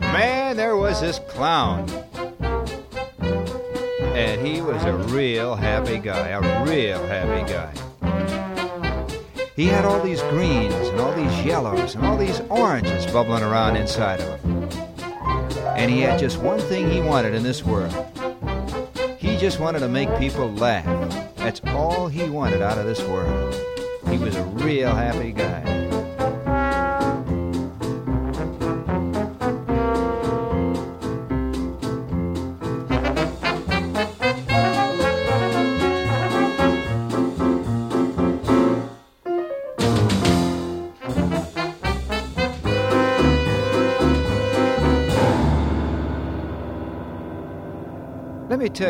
Man, 0.00 0.56
there 0.56 0.76
was 0.76 1.00
this 1.02 1.18
clown. 1.28 1.88
And 4.14 4.46
he 4.46 4.62
was 4.62 4.82
a 4.84 4.94
real 4.94 5.54
happy 5.54 5.98
guy, 5.98 6.28
a 6.28 6.40
real 6.64 7.04
happy 7.06 7.52
guy. 7.52 7.81
He 9.62 9.68
had 9.68 9.84
all 9.84 10.02
these 10.02 10.20
greens 10.22 10.74
and 10.74 10.98
all 10.98 11.14
these 11.14 11.44
yellows 11.44 11.94
and 11.94 12.04
all 12.04 12.16
these 12.16 12.40
oranges 12.50 13.06
bubbling 13.06 13.44
around 13.44 13.76
inside 13.76 14.20
of 14.20 14.40
him. 14.40 14.68
And 15.76 15.88
he 15.88 16.00
had 16.00 16.18
just 16.18 16.38
one 16.38 16.58
thing 16.58 16.90
he 16.90 17.00
wanted 17.00 17.32
in 17.32 17.44
this 17.44 17.64
world. 17.64 17.94
He 19.18 19.36
just 19.36 19.60
wanted 19.60 19.78
to 19.78 19.88
make 19.88 20.08
people 20.18 20.50
laugh. 20.54 20.84
That's 21.36 21.60
all 21.66 22.08
he 22.08 22.28
wanted 22.28 22.60
out 22.60 22.76
of 22.76 22.86
this 22.86 23.04
world. 23.04 23.54
He 24.08 24.18
was 24.18 24.34
a 24.34 24.42
real 24.42 24.92
happy 24.96 25.30
guy. 25.30 25.81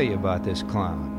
Tell 0.02 0.10
you 0.10 0.18
about 0.18 0.42
this 0.42 0.64
clown. 0.64 1.10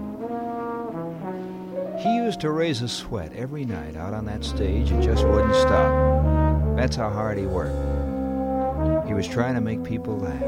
He 1.99 2.15
used 2.17 2.41
to 2.41 2.51
raise 2.51 2.81
a 2.81 2.89
sweat 2.89 3.31
every 3.33 3.63
night 3.63 3.95
out 3.95 4.13
on 4.13 4.25
that 4.25 4.43
stage 4.43 4.91
and 4.91 5.01
just 5.01 5.25
wouldn't 5.25 5.55
stop. 5.55 6.75
That's 6.75 6.97
how 6.97 7.09
hard 7.09 7.37
he 7.37 7.45
worked. 7.45 9.07
He 9.07 9.13
was 9.13 9.25
trying 9.25 9.55
to 9.55 9.61
make 9.61 9.85
people 9.85 10.17
laugh. 10.17 10.41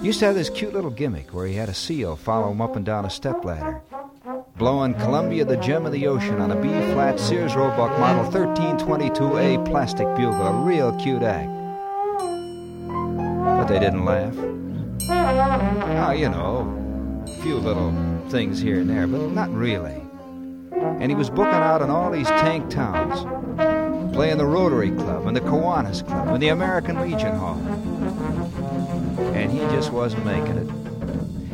He 0.00 0.06
used 0.06 0.20
to 0.20 0.26
have 0.26 0.36
this 0.36 0.50
cute 0.50 0.74
little 0.74 0.90
gimmick 0.90 1.34
where 1.34 1.46
he 1.48 1.54
had 1.54 1.68
a 1.68 1.74
seal 1.74 2.14
follow 2.14 2.52
him 2.52 2.60
up 2.60 2.76
and 2.76 2.86
down 2.86 3.04
a 3.04 3.10
stepladder, 3.10 3.80
blowing 4.56 4.94
Columbia 4.94 5.44
the 5.44 5.56
Gem 5.56 5.86
of 5.86 5.92
the 5.92 6.06
Ocean 6.06 6.40
on 6.40 6.52
a 6.52 6.60
B 6.60 6.68
flat 6.68 7.18
Sears 7.18 7.56
Roebuck 7.56 7.98
model 7.98 8.30
1322A 8.30 9.68
plastic 9.68 10.06
bugle, 10.14 10.34
a 10.34 10.64
real 10.64 10.96
cute 11.00 11.22
act. 11.22 11.50
But 12.86 13.66
they 13.66 13.80
didn't 13.80 14.04
laugh. 14.04 14.63
Oh, 15.08 16.14
you 16.16 16.28
know, 16.28 17.24
a 17.26 17.42
few 17.42 17.56
little 17.56 17.92
things 18.28 18.60
here 18.60 18.80
and 18.80 18.88
there, 18.88 19.06
but 19.06 19.30
not 19.30 19.52
really. 19.52 20.00
And 20.72 21.10
he 21.10 21.14
was 21.14 21.30
booking 21.30 21.52
out 21.52 21.82
in 21.82 21.90
all 21.90 22.10
these 22.10 22.28
tank 22.28 22.70
towns, 22.70 23.22
playing 24.14 24.38
the 24.38 24.46
Rotary 24.46 24.90
Club 24.90 25.26
and 25.26 25.36
the 25.36 25.40
Kiwanis 25.40 26.06
Club 26.06 26.28
and 26.28 26.42
the 26.42 26.48
American 26.48 27.00
Legion 27.00 27.34
Hall. 27.34 27.58
And 29.34 29.50
he 29.50 29.58
just 29.74 29.92
wasn't 29.92 30.24
making 30.24 30.58
it. 30.58 30.68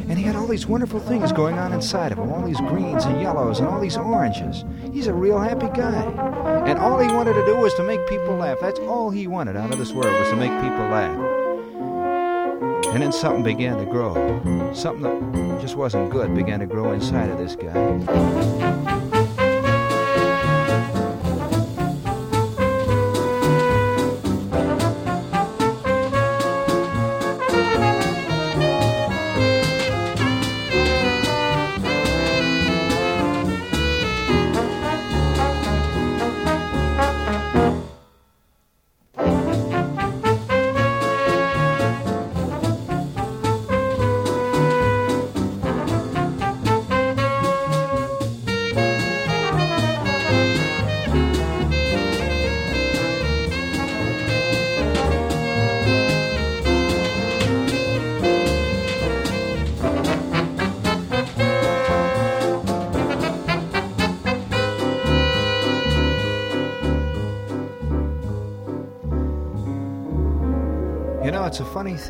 And 0.09 0.18
he 0.18 0.24
had 0.24 0.35
all 0.35 0.48
these 0.48 0.66
wonderful 0.66 0.98
things 0.98 1.31
going 1.31 1.59
on 1.59 1.72
inside 1.72 2.11
of 2.11 2.18
him 2.18 2.33
all 2.33 2.44
these 2.44 2.61
greens 2.61 3.05
and 3.05 3.20
yellows 3.20 3.61
and 3.61 3.68
all 3.68 3.81
these 3.81 3.96
oranges. 3.96 4.64
He's 4.92 5.07
a 5.07 5.14
real 5.14 5.38
happy 5.38 5.68
guy. 5.68 6.03
And 6.66 6.79
all 6.79 6.98
he 6.98 7.07
wanted 7.07 7.35
to 7.35 7.46
do 7.46 7.57
was 7.57 7.72
to 7.74 7.85
make 7.85 8.05
people 8.09 8.35
laugh. 8.35 8.59
That's 8.61 8.81
all 8.81 9.11
he 9.11 9.29
wanted 9.29 9.57
out 9.57 9.72
of 9.72 9.79
this 9.79 9.92
world 9.92 10.12
was 10.18 10.29
to 10.31 10.37
make 10.37 10.50
people 10.50 10.88
laugh. 10.88 11.29
And 12.92 13.03
then 13.03 13.12
something 13.12 13.42
began 13.42 13.79
to 13.79 13.85
grow. 13.85 14.14
Something 14.74 15.03
that 15.33 15.61
just 15.61 15.76
wasn't 15.76 16.11
good 16.11 16.35
began 16.35 16.59
to 16.61 16.66
grow 16.66 16.92
inside 16.92 17.31
of 17.31 17.38
this 17.38 17.55
guy. 17.55 18.89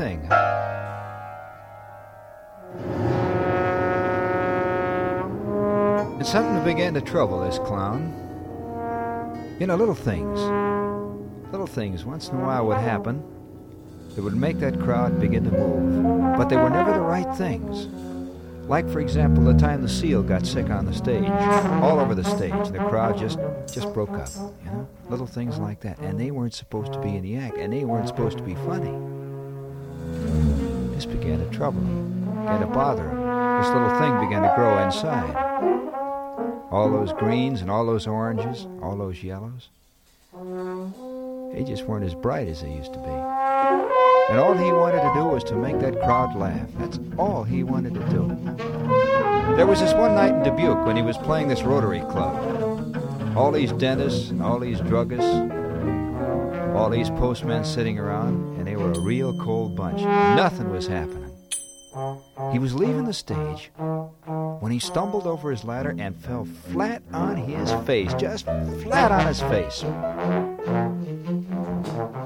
Thing. 0.01 0.21
It's 6.19 6.33
something 6.33 6.65
began 6.65 6.95
to 6.95 7.03
trouble 7.03 7.41
this 7.45 7.59
clown. 7.59 8.17
You 9.61 9.67
know, 9.67 9.77
little 9.77 9.95
things. 9.95 10.41
Little 11.53 11.67
things 11.67 12.07
once 12.07 12.31
in 12.31 12.37
a 12.37 12.41
while 12.41 12.67
would 12.69 12.79
happen 12.79 13.23
that 14.15 14.23
would 14.23 14.37
make 14.37 14.59
that 14.61 14.81
crowd 14.81 15.21
begin 15.21 15.45
to 15.45 15.51
move. 15.51 16.39
But 16.39 16.49
they 16.49 16.57
were 16.57 16.71
never 16.71 16.95
the 16.95 17.01
right 17.01 17.31
things. 17.37 17.87
Like, 18.69 18.89
for 18.89 19.01
example, 19.01 19.45
the 19.45 19.59
time 19.59 19.83
the 19.83 19.89
seal 19.89 20.23
got 20.23 20.47
sick 20.47 20.71
on 20.71 20.87
the 20.87 20.95
stage. 20.95 21.29
All 21.83 22.01
over 22.01 22.15
the 22.15 22.25
stage, 22.25 22.69
the 22.71 22.79
crowd 22.89 23.19
just 23.19 23.39
just 23.71 23.93
broke 23.93 24.13
up. 24.13 24.31
You 24.65 24.71
know, 24.71 24.89
little 25.11 25.27
things 25.27 25.59
like 25.59 25.81
that, 25.81 25.99
and 25.99 26.19
they 26.19 26.31
weren't 26.31 26.55
supposed 26.55 26.95
to 26.95 27.01
be 27.01 27.17
in 27.17 27.23
the 27.23 27.37
act, 27.37 27.59
and 27.59 27.71
they 27.71 27.85
weren't 27.85 28.09
supposed 28.09 28.39
to 28.39 28.45
be 28.45 28.55
funny. 28.55 29.20
This 31.01 31.07
began 31.07 31.39
to 31.39 31.49
trouble 31.57 31.81
him, 31.81 32.43
began 32.43 32.61
to 32.61 32.67
bother 32.67 33.09
him. 33.09 33.17
This 33.63 33.71
little 33.71 33.99
thing 33.99 34.21
began 34.21 34.43
to 34.43 34.53
grow 34.55 34.85
inside. 34.85 35.35
All 36.71 36.91
those 36.91 37.15
greens 37.15 37.63
and 37.63 37.71
all 37.71 37.87
those 37.87 38.07
oranges, 38.07 38.67
all 38.83 38.99
those 38.99 39.25
yellows, 39.25 39.71
they 41.55 41.65
just 41.65 41.85
weren't 41.85 42.05
as 42.05 42.15
bright 42.15 42.49
as 42.49 42.61
they 42.61 42.71
used 42.71 42.93
to 42.93 42.99
be. 42.99 43.09
And 43.09 44.39
all 44.39 44.53
he 44.53 44.71
wanted 44.71 45.01
to 45.01 45.11
do 45.15 45.25
was 45.25 45.43
to 45.45 45.55
make 45.55 45.79
that 45.79 45.99
crowd 46.03 46.37
laugh. 46.37 46.69
That's 46.77 46.99
all 47.17 47.45
he 47.45 47.63
wanted 47.63 47.95
to 47.95 48.01
do. 48.11 49.57
There 49.57 49.67
was 49.67 49.81
this 49.81 49.95
one 49.95 50.15
night 50.15 50.35
in 50.35 50.43
Dubuque 50.43 50.85
when 50.85 50.97
he 50.97 51.03
was 51.03 51.17
playing 51.17 51.49
this 51.49 51.63
Rotary 51.63 52.01
Club. 52.01 53.35
All 53.39 53.51
these 53.51 53.73
dentists 53.73 54.29
and 54.29 54.43
all 54.43 54.59
these 54.59 54.81
druggists, 54.81 56.77
all 56.77 56.91
these 56.91 57.09
postmen 57.09 57.65
sitting 57.65 57.99
around, 57.99 58.60
a 58.97 59.01
real 59.01 59.37
cold 59.39 59.77
bunch. 59.77 60.03
Nothing 60.03 60.71
was 60.71 60.87
happening. 60.87 61.31
He 62.53 62.59
was 62.59 62.75
leaving 62.75 63.05
the 63.05 63.13
stage 63.13 63.71
when 64.61 64.71
he 64.71 64.79
stumbled 64.79 65.27
over 65.27 65.51
his 65.51 65.65
ladder 65.65 65.95
and 65.99 66.15
fell 66.17 66.45
flat 66.73 67.03
on 67.13 67.37
his 67.37 67.73
face, 67.85 68.15
just 68.15 68.45
flat 68.45 69.11
on 69.11 69.27
his 69.27 69.41
face. 69.41 69.83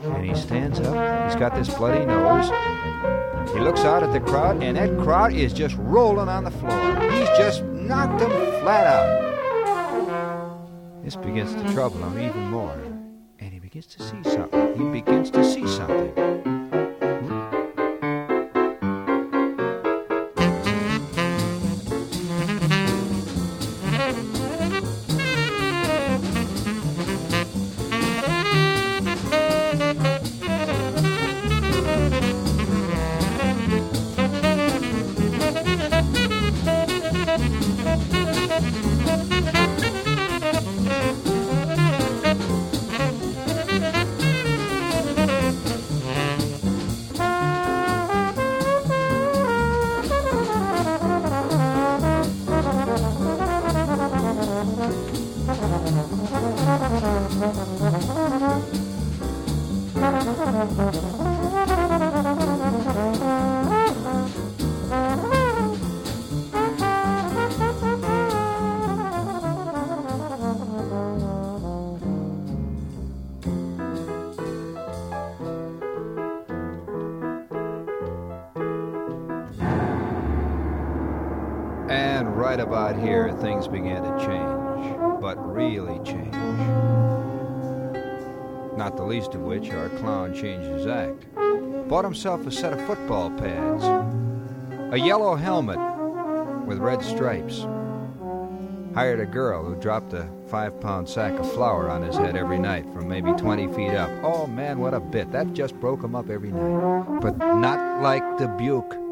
And 0.04 0.24
he 0.24 0.34
stands 0.34 0.80
up, 0.80 1.26
he's 1.26 1.36
got 1.38 1.54
this 1.54 1.72
bloody 1.72 2.04
nose. 2.04 2.50
He 3.52 3.60
looks 3.60 3.80
out 3.80 4.02
at 4.02 4.12
the 4.12 4.20
crowd, 4.20 4.62
and 4.62 4.76
that 4.76 4.98
crowd 5.02 5.32
is 5.32 5.52
just 5.52 5.76
rolling 5.78 6.28
on 6.28 6.44
the 6.44 6.50
floor. 6.50 7.00
He's 7.10 7.28
just 7.38 7.62
knocked 7.62 8.18
them 8.18 8.30
flat 8.60 8.86
out. 8.86 9.24
This 11.02 11.16
begins 11.16 11.54
to 11.54 11.72
trouble 11.72 11.98
him 11.98 12.18
even 12.18 12.50
more. 12.50 12.76
And 13.38 13.52
he 13.52 13.58
begins 13.58 13.86
to 13.86 14.02
see 14.02 14.22
something. 14.24 14.74
He 14.76 14.84
begins 15.00 15.30
to 15.32 15.44
see 15.44 15.66
something. 15.68 16.43
About 82.64 82.98
here, 82.98 83.30
things 83.40 83.68
began 83.68 84.02
to 84.02 84.26
change, 84.26 85.20
but 85.20 85.36
really 85.54 86.02
change. 86.02 86.34
Not 88.76 88.96
the 88.96 89.04
least 89.04 89.34
of 89.34 89.42
which 89.42 89.70
our 89.70 89.90
clown 89.90 90.34
changed 90.34 90.68
his 90.68 90.86
act. 90.86 91.26
Bought 91.88 92.04
himself 92.04 92.46
a 92.46 92.50
set 92.50 92.72
of 92.72 92.84
football 92.86 93.30
pads, 93.30 93.84
a 94.92 94.98
yellow 94.98 95.34
helmet 95.34 95.78
with 96.66 96.78
red 96.78 97.02
stripes. 97.04 97.66
Hired 98.94 99.20
a 99.20 99.26
girl 99.26 99.62
who 99.62 99.74
dropped 99.76 100.14
a 100.14 100.26
five 100.48 100.80
pound 100.80 101.06
sack 101.08 101.38
of 101.38 101.52
flour 101.52 101.90
on 101.90 102.02
his 102.02 102.16
head 102.16 102.34
every 102.34 102.58
night 102.58 102.84
from 102.94 103.08
maybe 103.08 103.32
20 103.32 103.74
feet 103.74 103.92
up. 103.92 104.10
Oh 104.22 104.46
man, 104.46 104.78
what 104.78 104.94
a 104.94 105.00
bit. 105.00 105.30
That 105.32 105.52
just 105.52 105.78
broke 105.80 106.02
him 106.02 106.14
up 106.14 106.30
every 106.30 106.50
night. 106.50 107.20
But 107.20 107.36
not 107.36 108.02
like 108.02 108.38
Dubuque. 108.38 109.03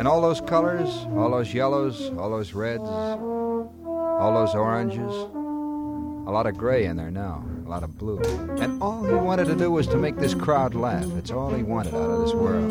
And 0.00 0.08
all 0.08 0.20
those 0.22 0.40
colors, 0.40 0.88
all 1.14 1.30
those 1.30 1.52
yellows, 1.52 2.10
all 2.16 2.30
those 2.30 2.54
reds, 2.54 2.88
all 2.88 4.32
those 4.32 4.54
oranges, 4.54 5.12
a 5.12 6.32
lot 6.32 6.46
of 6.46 6.56
gray 6.56 6.86
in 6.86 6.96
there 6.96 7.10
now, 7.10 7.44
a 7.66 7.68
lot 7.68 7.82
of 7.82 7.98
blue. 7.98 8.18
And 8.58 8.82
all 8.82 9.04
he 9.04 9.12
wanted 9.12 9.44
to 9.48 9.54
do 9.54 9.70
was 9.70 9.86
to 9.88 9.98
make 9.98 10.16
this 10.16 10.32
crowd 10.32 10.74
laugh. 10.74 11.04
It's 11.18 11.30
all 11.30 11.52
he 11.52 11.62
wanted 11.62 11.92
out 11.92 12.10
of 12.10 12.22
this 12.22 12.32
world. 12.32 12.70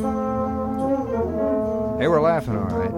They 2.01 2.07
were 2.07 2.19
laughing 2.19 2.57
all 2.57 2.63
right. 2.63 2.93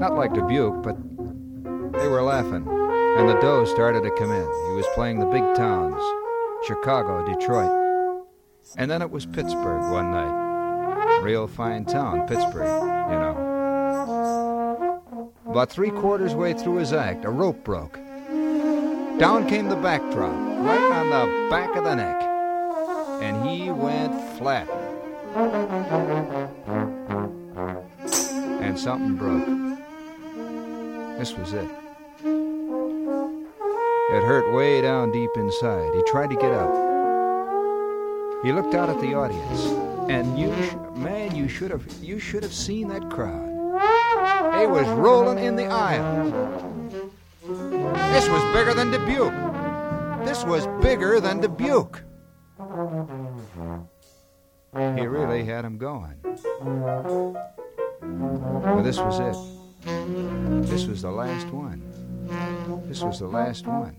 Not 0.00 0.16
like 0.16 0.34
Dubuque, 0.34 0.82
but 0.82 0.96
they 1.92 2.08
were 2.08 2.22
laughing. 2.22 2.66
And 2.66 3.28
the 3.28 3.38
dough 3.40 3.66
started 3.66 4.02
to 4.02 4.10
come 4.18 4.32
in. 4.32 4.48
He 4.70 4.74
was 4.74 4.86
playing 4.96 5.20
the 5.20 5.26
big 5.26 5.44
towns 5.54 6.02
Chicago, 6.66 7.24
Detroit. 7.24 7.70
And 8.76 8.90
then 8.90 9.00
it 9.00 9.12
was 9.12 9.26
Pittsburgh 9.26 9.92
one 9.92 10.10
night. 10.10 10.47
Real 11.22 11.46
fine 11.46 11.84
town, 11.84 12.26
Pittsburgh, 12.26 12.82
you 13.10 13.18
know. 13.18 13.34
About 15.46 15.70
three 15.70 15.90
quarters 15.90 16.34
way 16.34 16.52
through 16.54 16.76
his 16.76 16.92
act, 16.92 17.24
a 17.24 17.30
rope 17.30 17.64
broke. 17.64 17.98
Down 19.18 19.46
came 19.48 19.68
the 19.68 19.76
backdrop, 19.76 20.32
right 20.32 20.92
on 20.92 21.10
the 21.10 21.48
back 21.50 21.74
of 21.74 21.84
the 21.84 21.94
neck. 21.94 22.22
And 23.20 23.48
he 23.48 23.70
went 23.70 24.14
flat. 24.38 24.68
And 28.62 28.78
something 28.78 29.16
broke. 29.16 29.46
This 31.18 31.34
was 31.36 31.52
it. 31.52 31.68
It 34.10 34.22
hurt 34.22 34.52
way 34.54 34.80
down 34.80 35.10
deep 35.10 35.30
inside. 35.36 35.92
He 35.94 36.02
tried 36.04 36.30
to 36.30 36.36
get 36.36 36.52
up. 36.52 36.72
He 38.44 38.52
looked 38.52 38.74
out 38.74 38.88
at 38.88 39.00
the 39.00 39.14
audience, 39.14 39.66
and 40.08 40.38
you, 40.38 40.54
man, 40.98 41.34
you 41.34 41.48
should 41.48 41.70
have, 41.70 41.86
you 42.02 42.18
should 42.18 42.42
have 42.42 42.52
seen 42.52 42.88
that 42.88 43.08
crowd. 43.10 43.46
They 44.54 44.66
was 44.66 44.86
rolling 44.88 45.38
in 45.38 45.56
the 45.56 45.66
aisles. 45.66 46.32
This 48.12 48.28
was 48.28 48.42
bigger 48.54 48.74
than 48.74 48.90
Dubuque. 48.90 49.32
This 50.26 50.44
was 50.44 50.66
bigger 50.82 51.20
than 51.20 51.40
Dubuque. 51.40 52.02
He 54.74 55.06
really 55.06 55.44
had 55.44 55.64
him 55.64 55.78
going. 55.78 56.16
But 58.00 58.82
this 58.82 58.98
was 58.98 59.20
it. 59.20 59.36
This 60.66 60.86
was 60.86 61.02
the 61.02 61.10
last 61.10 61.46
one. 61.48 61.82
This 62.86 63.02
was 63.02 63.20
the 63.20 63.28
last 63.28 63.66
one. 63.66 63.96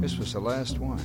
This 0.00 0.18
was 0.18 0.32
the 0.32 0.40
last 0.40 0.78
one. 0.78 0.98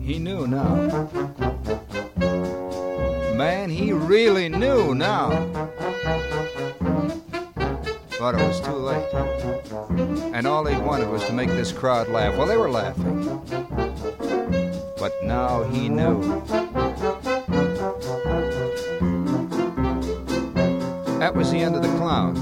He 0.00 0.18
knew 0.18 0.48
now. 0.48 0.74
Man, 3.36 3.70
he 3.70 3.92
really 3.92 4.48
knew 4.48 4.94
now. 4.96 5.28
But 8.18 8.34
it 8.34 8.48
was 8.48 8.60
too 8.60 8.72
late. 8.72 9.14
And 10.34 10.48
all 10.48 10.64
he 10.64 10.76
wanted 10.78 11.10
was 11.10 11.24
to 11.26 11.32
make 11.32 11.50
this 11.50 11.70
crowd 11.70 12.08
laugh. 12.08 12.36
Well, 12.36 12.48
they 12.48 12.56
were 12.56 12.70
laughing. 12.70 13.40
But 14.98 15.22
now 15.22 15.62
he 15.62 15.88
knew. 15.88 16.67
Was 21.38 21.50
the 21.52 21.60
end 21.60 21.76
of 21.76 21.82
the 21.82 21.88
clown. 21.98 22.36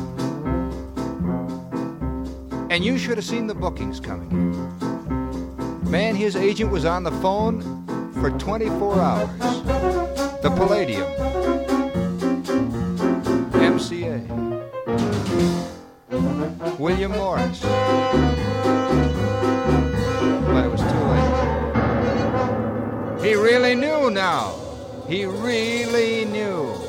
And 2.70 2.82
you 2.82 2.96
should 2.96 3.18
have 3.18 3.26
seen 3.26 3.46
the 3.46 3.54
bookings 3.54 4.00
coming 4.00 4.30
in. 4.30 5.90
Man, 5.90 6.14
his 6.14 6.34
agent 6.34 6.70
was 6.70 6.86
on 6.86 7.02
the 7.02 7.12
phone 7.12 7.60
for 8.14 8.30
24 8.30 8.98
hours. 8.98 9.38
The 10.40 10.50
Palladium. 10.56 11.04
MCA. 13.52 14.26
William 16.78 17.12
Morris. 17.12 17.60
But 17.60 18.24
it 20.64 20.72
was 20.72 20.80
too 20.80 21.04
late. 23.20 23.28
He 23.28 23.34
really 23.34 23.74
knew 23.74 24.10
now. 24.10 24.54
He 25.06 25.26
really 25.26 26.24
knew. 26.24 26.85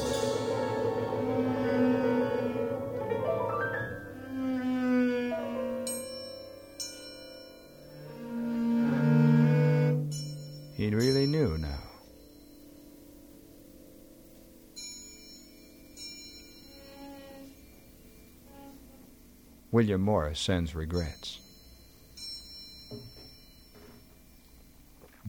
William 19.78 20.02
Morris 20.02 20.40
sends 20.40 20.74
regrets. 20.74 21.40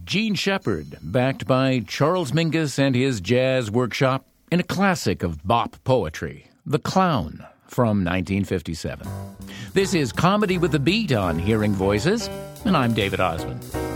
Jean 0.06 0.34
Shepherd, 0.34 0.96
backed 1.02 1.46
by 1.46 1.80
Charles 1.80 2.32
Mingus 2.32 2.78
and 2.78 2.94
his 2.94 3.20
jazz 3.20 3.70
workshop, 3.70 4.26
in 4.50 4.58
a 4.58 4.62
classic 4.62 5.22
of 5.22 5.46
bop 5.46 5.76
poetry, 5.84 6.48
The 6.64 6.78
Clown 6.78 7.44
from 7.66 8.02
1957. 8.06 9.06
This 9.74 9.92
is 9.92 10.12
Comedy 10.12 10.56
with 10.56 10.72
the 10.72 10.78
Beat 10.78 11.12
on 11.12 11.38
Hearing 11.38 11.74
Voices, 11.74 12.30
and 12.64 12.74
I'm 12.74 12.94
David 12.94 13.20
Ossman. 13.20 13.87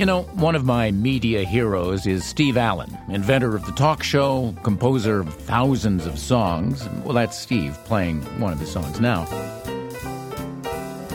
You 0.00 0.06
know, 0.06 0.22
one 0.22 0.54
of 0.54 0.64
my 0.64 0.92
media 0.92 1.44
heroes 1.44 2.06
is 2.06 2.24
Steve 2.24 2.56
Allen, 2.56 2.96
inventor 3.10 3.54
of 3.54 3.66
the 3.66 3.72
talk 3.72 4.02
show, 4.02 4.54
composer 4.62 5.20
of 5.20 5.34
thousands 5.34 6.06
of 6.06 6.18
songs. 6.18 6.88
Well, 7.04 7.12
that's 7.12 7.38
Steve 7.38 7.76
playing 7.84 8.22
one 8.40 8.50
of 8.54 8.58
his 8.58 8.72
songs 8.72 8.98
now. 8.98 9.26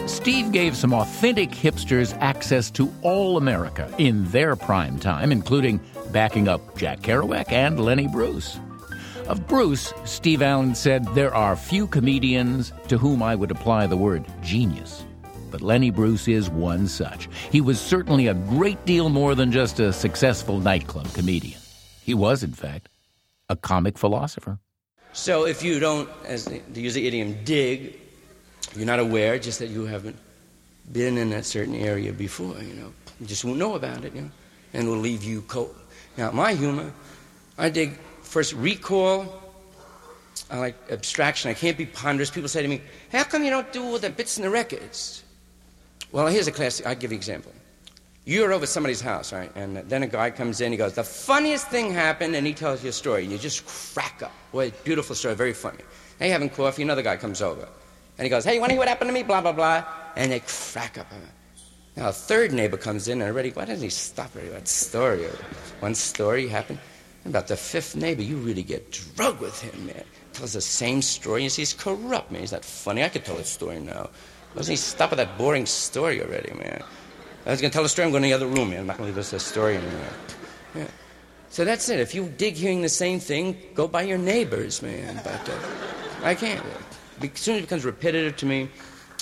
Steve 0.05 0.51
gave 0.51 0.77
some 0.77 0.93
authentic 0.93 1.49
hipsters 1.49 2.15
access 2.21 2.69
to 2.69 2.93
all 3.01 3.37
America 3.37 3.91
in 3.97 4.23
their 4.25 4.55
prime 4.55 4.99
time, 4.99 5.31
including 5.31 5.79
backing 6.11 6.47
up 6.47 6.77
Jack 6.77 6.99
Kerouac 6.99 7.51
and 7.51 7.79
Lenny 7.79 8.07
Bruce. 8.07 8.59
Of 9.27 9.47
Bruce, 9.47 9.95
Steve 10.03 10.43
Allen 10.43 10.75
said, 10.75 11.05
There 11.15 11.33
are 11.33 11.55
few 11.55 11.87
comedians 11.87 12.71
to 12.89 12.99
whom 12.99 13.23
I 13.23 13.33
would 13.33 13.49
apply 13.49 13.87
the 13.87 13.97
word 13.97 14.27
genius. 14.43 15.05
But 15.55 15.61
Lenny 15.61 15.89
Bruce 15.89 16.27
is 16.27 16.49
one 16.49 16.85
such. 16.85 17.29
He 17.49 17.61
was 17.61 17.79
certainly 17.79 18.27
a 18.27 18.33
great 18.33 18.85
deal 18.85 19.07
more 19.07 19.35
than 19.35 19.53
just 19.53 19.79
a 19.79 19.93
successful 19.93 20.59
nightclub 20.59 21.13
comedian. 21.13 21.61
He 22.03 22.13
was, 22.13 22.43
in 22.43 22.51
fact, 22.51 22.89
a 23.47 23.55
comic 23.55 23.97
philosopher. 23.97 24.59
So 25.13 25.45
if 25.45 25.63
you 25.63 25.79
don't, 25.79 26.09
as 26.25 26.43
to 26.43 26.59
use 26.73 26.95
the 26.95 27.07
idiom, 27.07 27.37
dig, 27.45 27.97
you're 28.75 28.85
not 28.85 28.99
aware, 28.99 29.39
just 29.39 29.59
that 29.59 29.69
you 29.69 29.85
haven't 29.85 30.17
been 30.91 31.17
in 31.17 31.29
that 31.29 31.45
certain 31.45 31.75
area 31.75 32.11
before, 32.11 32.61
you 32.61 32.73
know. 32.73 32.91
You 33.21 33.25
just 33.25 33.45
won't 33.45 33.57
know 33.57 33.75
about 33.75 34.03
it, 34.03 34.13
you 34.13 34.23
know, 34.23 34.31
and 34.73 34.89
will 34.89 34.97
leave 34.97 35.23
you 35.23 35.41
cold. 35.43 35.73
Now, 36.17 36.31
my 36.31 36.53
humor, 36.53 36.91
I 37.57 37.69
dig 37.69 37.97
first 38.23 38.51
recall. 38.55 39.41
I 40.51 40.57
like 40.57 40.75
abstraction. 40.91 41.49
I 41.49 41.53
can't 41.53 41.77
be 41.77 41.85
ponderous. 41.85 42.29
People 42.29 42.49
say 42.49 42.61
to 42.61 42.67
me, 42.67 42.81
"How 43.09 43.23
come 43.23 43.45
you 43.45 43.51
don't 43.51 43.71
do 43.71 43.85
all 43.85 43.99
the 43.99 44.09
bits 44.09 44.35
in 44.35 44.43
the 44.43 44.49
records?" 44.49 45.21
Well, 46.11 46.27
here's 46.27 46.47
a 46.47 46.51
classic. 46.51 46.85
I'll 46.85 46.95
give 46.95 47.11
you 47.11 47.15
an 47.15 47.19
example. 47.19 47.51
You're 48.25 48.53
over 48.53 48.65
somebody's 48.65 49.01
house, 49.01 49.31
right? 49.31 49.51
And 49.55 49.77
then 49.77 50.01
a 50.01 50.07
guy 50.07 50.31
comes 50.31 50.59
in. 50.59 50.71
He 50.71 50.77
goes, 50.77 50.93
"The 50.93 51.03
funniest 51.03 51.67
thing 51.67 51.93
happened," 51.93 52.35
and 52.35 52.47
he 52.47 52.53
tells 52.53 52.83
you 52.83 52.89
a 52.89 52.93
story. 52.93 53.23
And 53.23 53.31
you 53.31 53.37
just 53.37 53.65
crack 53.67 54.23
up. 54.23 54.31
Boy, 54.51 54.71
beautiful 54.83 55.15
story, 55.15 55.35
very 55.35 55.53
funny. 55.53 55.83
Hey, 56.17 56.29
having 56.29 56.49
coffee. 56.49 56.81
Another 56.81 57.03
guy 57.03 57.17
comes 57.17 57.41
over, 57.41 57.67
and 58.17 58.25
he 58.25 58.29
goes, 58.29 58.43
"Hey, 58.43 58.55
you 58.55 58.59
want 58.59 58.69
to 58.69 58.73
hear 58.73 58.79
what 58.79 58.87
happened 58.87 59.09
to 59.09 59.13
me?" 59.13 59.23
Blah 59.23 59.41
blah 59.41 59.51
blah. 59.51 59.83
And 60.15 60.31
they 60.31 60.39
crack 60.39 60.97
up. 60.97 61.07
Now 61.95 62.09
a 62.09 62.13
third 62.13 62.51
neighbor 62.51 62.77
comes 62.77 63.07
in 63.07 63.21
and 63.21 63.29
already. 63.29 63.51
Why 63.51 63.65
doesn't 63.65 63.83
he 63.83 63.89
stop 63.89 64.35
already? 64.35 64.51
What 64.51 64.67
story? 64.67 65.25
One 65.81 65.93
story 65.93 66.47
happened. 66.47 66.79
And 67.23 67.33
about 67.33 67.47
the 67.47 67.57
fifth 67.57 67.95
neighbor, 67.95 68.21
you 68.21 68.37
really 68.37 68.63
get 68.63 68.91
drugged 68.91 69.39
with 69.39 69.59
him, 69.61 69.87
man. 69.87 70.03
tells 70.33 70.53
the 70.53 70.61
same 70.61 71.01
story. 71.01 71.47
See, 71.49 71.61
he's 71.61 71.73
corrupt, 71.73 72.31
man. 72.31 72.41
He's 72.41 72.51
not 72.51 72.65
funny. 72.65 73.03
I 73.03 73.09
could 73.09 73.23
tell 73.23 73.37
his 73.37 73.47
story 73.47 73.79
now. 73.79 74.09
Doesn't 74.55 74.71
he 74.71 74.77
stop 74.77 75.11
with 75.11 75.17
that 75.17 75.37
boring 75.37 75.65
story 75.65 76.21
already, 76.21 76.53
man? 76.53 76.81
I 77.45 77.51
was 77.51 77.61
going 77.61 77.71
to 77.71 77.75
tell 77.75 77.85
a 77.85 77.89
story. 77.89 78.05
I'm 78.05 78.11
going 78.11 78.23
to 78.23 78.29
the 78.29 78.33
other 78.33 78.47
room, 78.47 78.71
man. 78.71 78.79
I'm 78.79 78.87
not 78.87 78.97
going 78.97 79.11
to 79.11 79.15
leave 79.15 79.33
a 79.33 79.39
story 79.39 79.75
anymore. 79.75 80.01
Yeah. 80.73 80.87
So 81.49 81.63
that's 81.63 81.87
it. 81.89 81.99
If 81.99 82.15
you 82.15 82.27
dig 82.37 82.55
hearing 82.55 82.81
the 82.81 82.89
same 82.89 83.19
thing, 83.19 83.57
go 83.75 83.87
by 83.87 84.01
your 84.01 84.17
neighbors, 84.17 84.81
man. 84.81 85.21
But 85.23 85.49
uh, 85.49 85.57
I 86.23 86.35
can't. 86.35 86.63
As 87.21 87.29
soon 87.39 87.55
as 87.55 87.59
it 87.59 87.63
becomes 87.63 87.85
repetitive 87.85 88.35
to 88.37 88.45
me, 88.45 88.69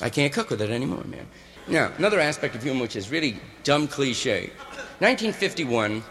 I 0.02 0.10
can't 0.10 0.32
cook 0.32 0.50
with 0.50 0.62
it 0.62 0.70
anymore, 0.70 1.04
man. 1.06 1.28
Now, 1.68 1.92
another 1.98 2.20
aspect 2.20 2.56
of 2.56 2.64
humor 2.64 2.82
which 2.82 2.96
is 2.96 3.10
really 3.10 3.40
dumb 3.64 3.88
cliche. 3.88 4.52
1951, 5.00 6.04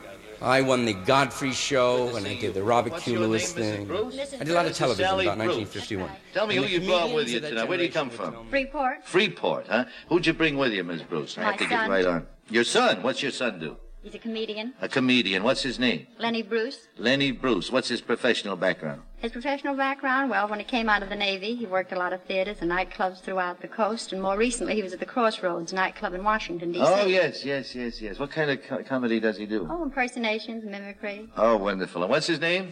I 0.42 0.60
won 0.62 0.84
the 0.84 0.94
Godfrey 0.94 1.52
Show, 1.52 2.16
and 2.16 2.26
I 2.26 2.34
did 2.34 2.54
the 2.54 2.64
Robert 2.64 3.00
Q. 3.00 3.20
Lewis 3.20 3.52
thing. 3.52 3.88
I 3.90 4.44
did 4.44 4.48
a 4.48 4.54
lot 4.54 4.66
of 4.66 4.74
television 4.74 5.04
about 5.04 5.38
1951. 5.38 6.10
Tell 6.34 6.46
me 6.48 6.56
And 6.56 6.66
who 6.66 6.70
you 6.70 6.86
brought 6.86 7.14
with 7.14 7.28
you 7.28 7.36
of 7.38 7.44
tonight. 7.44 7.68
Where 7.68 7.78
do 7.78 7.84
you 7.84 7.92
come 7.92 8.10
from? 8.10 8.48
Freeport. 8.48 9.04
Freeport, 9.04 9.68
huh? 9.68 9.84
Who'd 10.08 10.26
you 10.26 10.32
bring 10.32 10.58
with 10.58 10.72
you, 10.72 10.82
Miss 10.82 11.02
Bruce? 11.02 11.38
I 11.38 11.42
My 11.42 11.46
have 11.50 11.58
to 11.58 11.64
son. 11.64 11.70
get 11.70 11.88
right 11.88 12.06
on. 12.06 12.26
Your 12.50 12.64
son. 12.64 13.02
What's 13.02 13.22
your 13.22 13.30
son 13.30 13.60
do? 13.60 13.76
He's 14.02 14.16
a 14.16 14.18
comedian. 14.18 14.74
A 14.80 14.88
comedian. 14.88 15.44
What's 15.44 15.62
his 15.62 15.78
name? 15.78 16.08
Lenny 16.18 16.42
Bruce. 16.42 16.88
Lenny 16.98 17.30
Bruce. 17.30 17.70
What's 17.70 17.88
his 17.88 18.00
professional 18.00 18.56
background? 18.56 19.02
His 19.22 19.30
professional 19.30 19.76
background, 19.76 20.30
well, 20.30 20.48
when 20.48 20.58
he 20.58 20.64
came 20.64 20.88
out 20.88 21.04
of 21.04 21.08
the 21.08 21.14
Navy, 21.14 21.54
he 21.54 21.64
worked 21.64 21.92
a 21.92 21.96
lot 21.96 22.12
of 22.12 22.20
theaters 22.24 22.56
and 22.60 22.68
nightclubs 22.68 23.20
throughout 23.20 23.60
the 23.62 23.68
coast, 23.68 24.12
and 24.12 24.20
more 24.20 24.36
recently 24.36 24.74
he 24.74 24.82
was 24.82 24.92
at 24.92 24.98
the 24.98 25.06
Crossroads 25.06 25.72
nightclub 25.72 26.12
in 26.14 26.24
Washington, 26.24 26.72
D.C. 26.72 26.84
Oh, 26.84 27.06
yes, 27.06 27.44
yes, 27.44 27.72
yes, 27.72 28.02
yes. 28.02 28.18
What 28.18 28.32
kind 28.32 28.50
of 28.50 28.60
co- 28.64 28.82
comedy 28.82 29.20
does 29.20 29.38
he 29.38 29.46
do? 29.46 29.68
Oh, 29.70 29.84
impersonations, 29.84 30.64
mimicry. 30.64 31.28
Oh, 31.36 31.56
wonderful. 31.56 32.02
And 32.02 32.10
what's 32.10 32.26
his 32.26 32.40
name? 32.40 32.70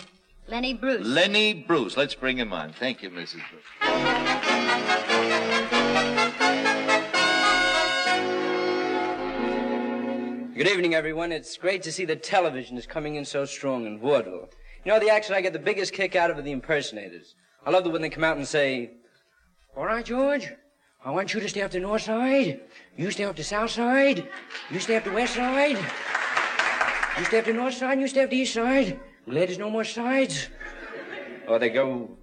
Lenny 0.48 0.74
Bruce. 0.74 1.07
Lenny 1.07 1.55
Bruce. 1.55 1.96
Let's 1.96 2.16
bring 2.16 2.36
him 2.36 2.53
on. 2.53 2.72
Thank 2.72 3.05
you, 3.05 3.11
Mrs. 3.11 3.42
Bruce. 3.48 4.80
Good 10.57 10.66
evening, 10.68 10.94
everyone. 10.94 11.30
It's 11.30 11.57
great 11.57 11.82
to 11.84 11.92
see 11.92 12.05
that 12.07 12.24
television 12.24 12.76
is 12.76 12.86
coming 12.86 13.14
in 13.14 13.24
so 13.24 13.44
strong 13.44 13.86
in 13.86 14.01
vaudeville. 14.01 14.51
You 14.85 14.93
know, 14.93 14.99
the 14.99 15.11
action 15.11 15.35
I 15.35 15.41
get 15.41 15.53
the 15.53 15.59
biggest 15.59 15.93
kick 15.93 16.16
out 16.16 16.31
of 16.31 16.39
are 16.39 16.43
the 16.43 16.53
impersonators. 16.53 17.35
I 17.66 17.70
love 17.70 17.85
it 17.85 17.93
when 17.93 18.01
they 18.01 18.09
come 18.09 18.24
out 18.24 18.39
and 18.39 18.47
say, 18.47 18.93
All 19.76 19.85
right, 19.85 20.05
George, 20.05 20.53
I 21.05 21.11
want 21.11 21.35
you 21.35 21.41
to 21.41 21.49
stay 21.49 21.62
up 21.62 21.70
the 21.70 21.81
north 21.81 22.03
side. 22.03 22.61
You 22.97 23.11
stay 23.11 23.24
up 23.24 23.37
the 23.37 23.45
south 23.45 23.70
side. 23.70 24.26
You 24.70 24.81
stay 24.81 24.97
up 24.97 25.05
the 25.05 25.12
west 25.12 25.35
side. 25.35 25.78
You 27.18 27.24
stay 27.26 27.39
up 27.41 27.45
the 27.45 27.53
north 27.53 27.74
side 27.74 28.01
you 28.01 28.09
stay 28.09 28.22
up 28.22 28.31
the 28.31 28.37
east 28.37 28.55
side. 28.55 28.99
Glad 29.28 29.49
there's 29.49 29.59
no 29.59 29.68
more 29.68 29.85
sides. 29.85 30.49
Or 31.47 31.59
they 31.59 31.68
go, 31.68 32.16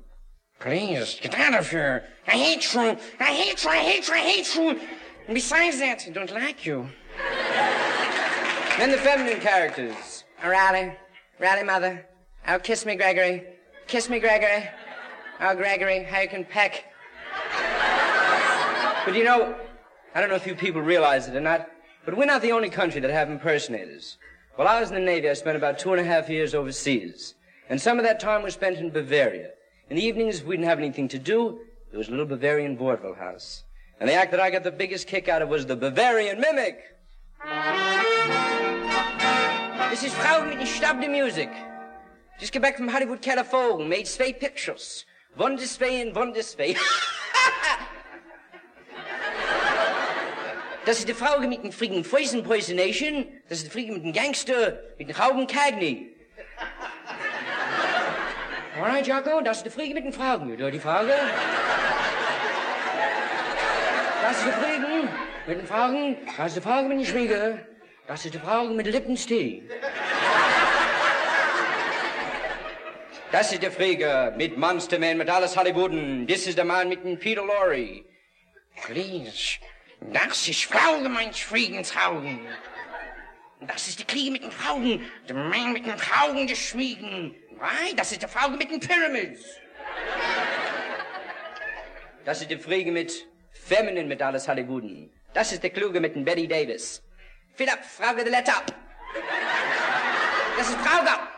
Please, 0.60 1.20
get 1.22 1.36
out 1.36 1.54
of 1.54 1.70
here. 1.70 2.06
I 2.28 2.32
hate 2.32 2.74
you. 2.74 2.98
I 3.20 3.26
hate 3.26 3.64
you. 3.64 3.70
I 3.70 3.78
hate 3.78 4.08
you. 4.08 4.14
I 4.14 4.18
hate 4.18 4.56
you. 4.56 4.70
And 5.28 5.36
besides 5.36 5.78
that, 5.80 6.04
I 6.08 6.10
don't 6.10 6.32
like 6.34 6.66
you. 6.66 6.88
Then 8.78 8.92
the 8.92 8.98
feminine 8.98 9.40
characters. 9.40 10.24
Riley. 10.44 10.96
Riley, 11.40 11.64
mother. 11.64 12.06
Oh, 12.50 12.58
kiss 12.58 12.86
me, 12.86 12.96
Gregory. 12.96 13.44
Kiss 13.88 14.10
me, 14.10 14.20
Gregory. 14.20 14.70
Oh, 15.42 15.54
Gregory, 15.54 16.04
how 16.04 16.22
you 16.22 16.30
can 16.30 16.46
peck. 16.46 16.86
But 19.06 19.16
you 19.16 19.26
know, 19.26 19.54
I 20.16 20.22
don't 20.22 20.30
know 20.30 20.36
if 20.36 20.48
you 20.48 20.56
people 20.56 20.82
realize 20.82 21.28
it 21.28 21.36
or 21.36 21.42
not, 21.42 21.70
but 22.06 22.16
we're 22.16 22.26
not 22.26 22.42
the 22.42 22.54
only 22.54 22.70
country 22.70 23.02
that 23.02 23.12
have 23.12 23.30
impersonators. 23.30 24.18
While 24.56 24.70
I 24.70 24.80
was 24.80 24.90
in 24.90 24.96
the 24.96 25.02
Navy, 25.02 25.30
I 25.30 25.34
spent 25.34 25.58
about 25.58 25.78
two 25.78 25.92
and 25.92 26.00
a 26.00 26.06
half 26.06 26.30
years 26.30 26.56
overseas. 26.56 27.36
And 27.70 27.82
some 27.82 28.00
of 28.00 28.06
that 28.06 28.22
time 28.22 28.44
was 28.44 28.54
spent 28.54 28.78
in 28.78 28.92
Bavaria. 28.92 29.50
In 29.90 29.98
the 29.98 30.04
evenings, 30.04 30.40
if 30.40 30.46
we 30.46 30.56
didn't 30.56 30.70
have 30.70 30.80
anything 30.80 31.10
to 31.10 31.20
do, 31.20 31.60
there 31.92 31.98
was 31.98 32.08
a 32.08 32.12
little 32.12 32.26
Bavarian 32.26 32.78
vaudeville 32.78 33.16
house. 33.16 33.66
And 34.00 34.08
the 34.08 34.14
act 34.14 34.32
that 34.32 34.40
I 34.40 34.52
got 34.52 34.64
the 34.64 34.72
biggest 34.72 35.08
kick 35.08 35.28
out 35.28 35.42
of 35.42 35.50
was 35.50 35.66
the 35.66 35.76
Bavarian 35.76 36.40
Mimic. 36.40 36.80
This 39.90 40.04
is 40.04 40.14
Frau 40.14 40.46
mit 40.46 40.60
den 40.60 40.66
Stabde 40.66 41.10
Music. 41.10 41.50
Just 42.40 42.54
get 42.54 42.62
back 42.62 42.78
from 42.78 42.88
Hollywood, 42.88 43.22
California. 43.22 43.88
Made 43.88 44.08
zwei 44.08 44.32
pictures. 44.32 45.06
One 45.36 45.56
this 45.56 45.80
way 45.80 46.02
and 46.02 46.16
one 46.16 46.34
this 46.34 46.58
way. 46.58 46.76
Das 50.86 51.00
ist 51.00 51.10
die 51.10 51.14
Frau 51.14 51.38
mit 51.42 51.62
dem 51.62 51.74
frigen 51.74 52.02
Poison 52.02 52.44
Poisonation. 52.44 53.26
Das 53.50 53.58
ist 53.58 53.68
die 53.68 53.72
Frau 53.72 53.94
mit 53.94 54.06
dem 54.06 54.14
Gangster, 54.14 54.80
mit 54.98 55.10
dem 55.10 55.18
Rauben 55.18 55.46
Cagney. 55.46 56.16
Alright, 58.82 59.06
Jocko, 59.06 59.42
das 59.42 59.58
ist 59.58 59.66
die 59.66 59.70
Frage 59.70 59.94
mit 59.94 60.06
den 60.06 60.14
Fragen. 60.14 60.50
Oder 60.50 60.72
die 60.72 60.80
Frage? 60.80 61.14
Das 64.22 64.38
ist 64.38 64.46
die 64.46 64.52
Frage 64.52 65.10
mit 65.46 65.60
den 65.60 65.68
Fragen. 65.68 66.18
Das 66.38 66.48
ist 66.48 66.56
die 66.56 66.62
Frage 66.62 66.88
mit 66.88 67.00
den 67.00 67.06
Schwieger. 67.06 67.60
Das 68.08 68.24
ist 68.24 68.34
die 68.34 68.40
Frage 68.40 68.70
mit 68.70 68.88
Lippenstee. 68.88 69.64
Das 73.32 73.52
ist 73.52 73.62
der 73.62 73.72
Frage 73.74 74.34
mit 74.38 74.58
Monsterman, 74.58 75.18
mit 75.18 75.30
alles 75.30 75.58
Hollywooden. 75.58 76.26
Das 76.28 76.48
ist 76.48 76.58
der 76.58 76.64
Mann 76.64 76.88
mit 76.88 77.04
dem 77.04 77.20
Peter 77.20 77.44
Lorre. 77.46 78.06
Please. 78.86 79.60
Das 80.14 80.48
ist 80.48 80.64
Frage 80.64 81.10
meines 81.10 81.40
Friedensaugen. 81.40 82.40
Das 83.62 83.88
ist 83.88 84.00
die 84.00 84.06
Kriege 84.06 84.32
mit 84.32 84.44
den 84.44 84.52
Frauen. 84.52 85.06
Der 85.28 85.36
Mann 85.36 85.74
mit 85.74 85.86
den 85.86 85.98
Frauen 85.98 86.48
geschwiegen. 86.48 87.36
Right? 87.60 87.98
Das 88.00 88.14
ist 88.14 88.22
die 88.22 88.28
Frage 88.28 88.56
mit 88.56 88.72
den 88.72 88.80
Pyramids. 88.80 89.44
Das 92.24 92.42
ist 92.42 92.50
die 92.50 92.58
Frage 92.58 92.92
mit 92.92 93.28
Feminine 93.52 94.06
mit 94.06 94.22
alles 94.22 94.48
Hollywooden. 94.48 95.12
Das 95.34 95.52
ist 95.52 95.64
der 95.64 95.72
Kluge 95.72 96.00
mit 96.00 96.16
den 96.16 96.24
Betty 96.24 96.48
Davis. 96.48 97.04
Up, 97.60 97.84
Frage 97.84 98.24
the 98.24 98.30
let 98.30 98.48
up. 98.48 98.74
Das 100.58 100.70
ist 100.70 100.78
Frauge. 100.78 101.37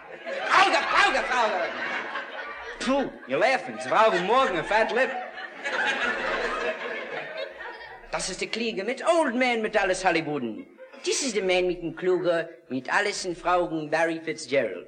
Frauge, 1.00 1.24
Frauge. 1.24 1.70
Puh, 2.80 3.10
you're 3.28 3.40
laughing. 3.40 3.76
It's 3.76 3.88
Frauge 3.88 4.22
Morgan, 4.26 4.58
a 4.58 4.64
fat 4.64 4.92
lip. 4.94 5.12
Das 8.12 8.30
ist 8.30 8.42
der 8.42 8.50
Kliege 8.50 8.84
mit 8.84 9.06
Old 9.08 9.36
Man 9.36 9.62
mit 9.62 9.78
alles 9.78 10.04
Hollywooden. 10.04 10.66
This 11.04 11.24
is 11.24 11.34
the 11.34 11.42
man 11.42 11.68
mit 11.68 11.82
dem 11.82 11.96
Kluge 11.96 12.50
mit 12.70 12.94
alles 12.94 13.24
in 13.24 13.36
Fraugen 13.36 13.90
Barry 13.90 14.20
Fitzgerald. 14.20 14.88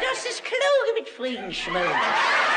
Das 0.00 0.24
ist 0.24 0.44
Kluge 0.44 0.94
mit 0.94 1.08
Friedenschmögen. 1.08 2.47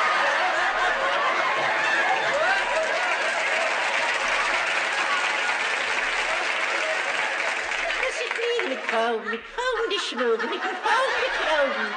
phone, 8.92 9.24
the 9.32 9.40
phone 9.58 9.92
is 9.98 10.04
smooth, 10.12 10.40
the 10.42 10.48
phone 10.88 11.14
is 11.28 11.36
frozen. 11.44 11.88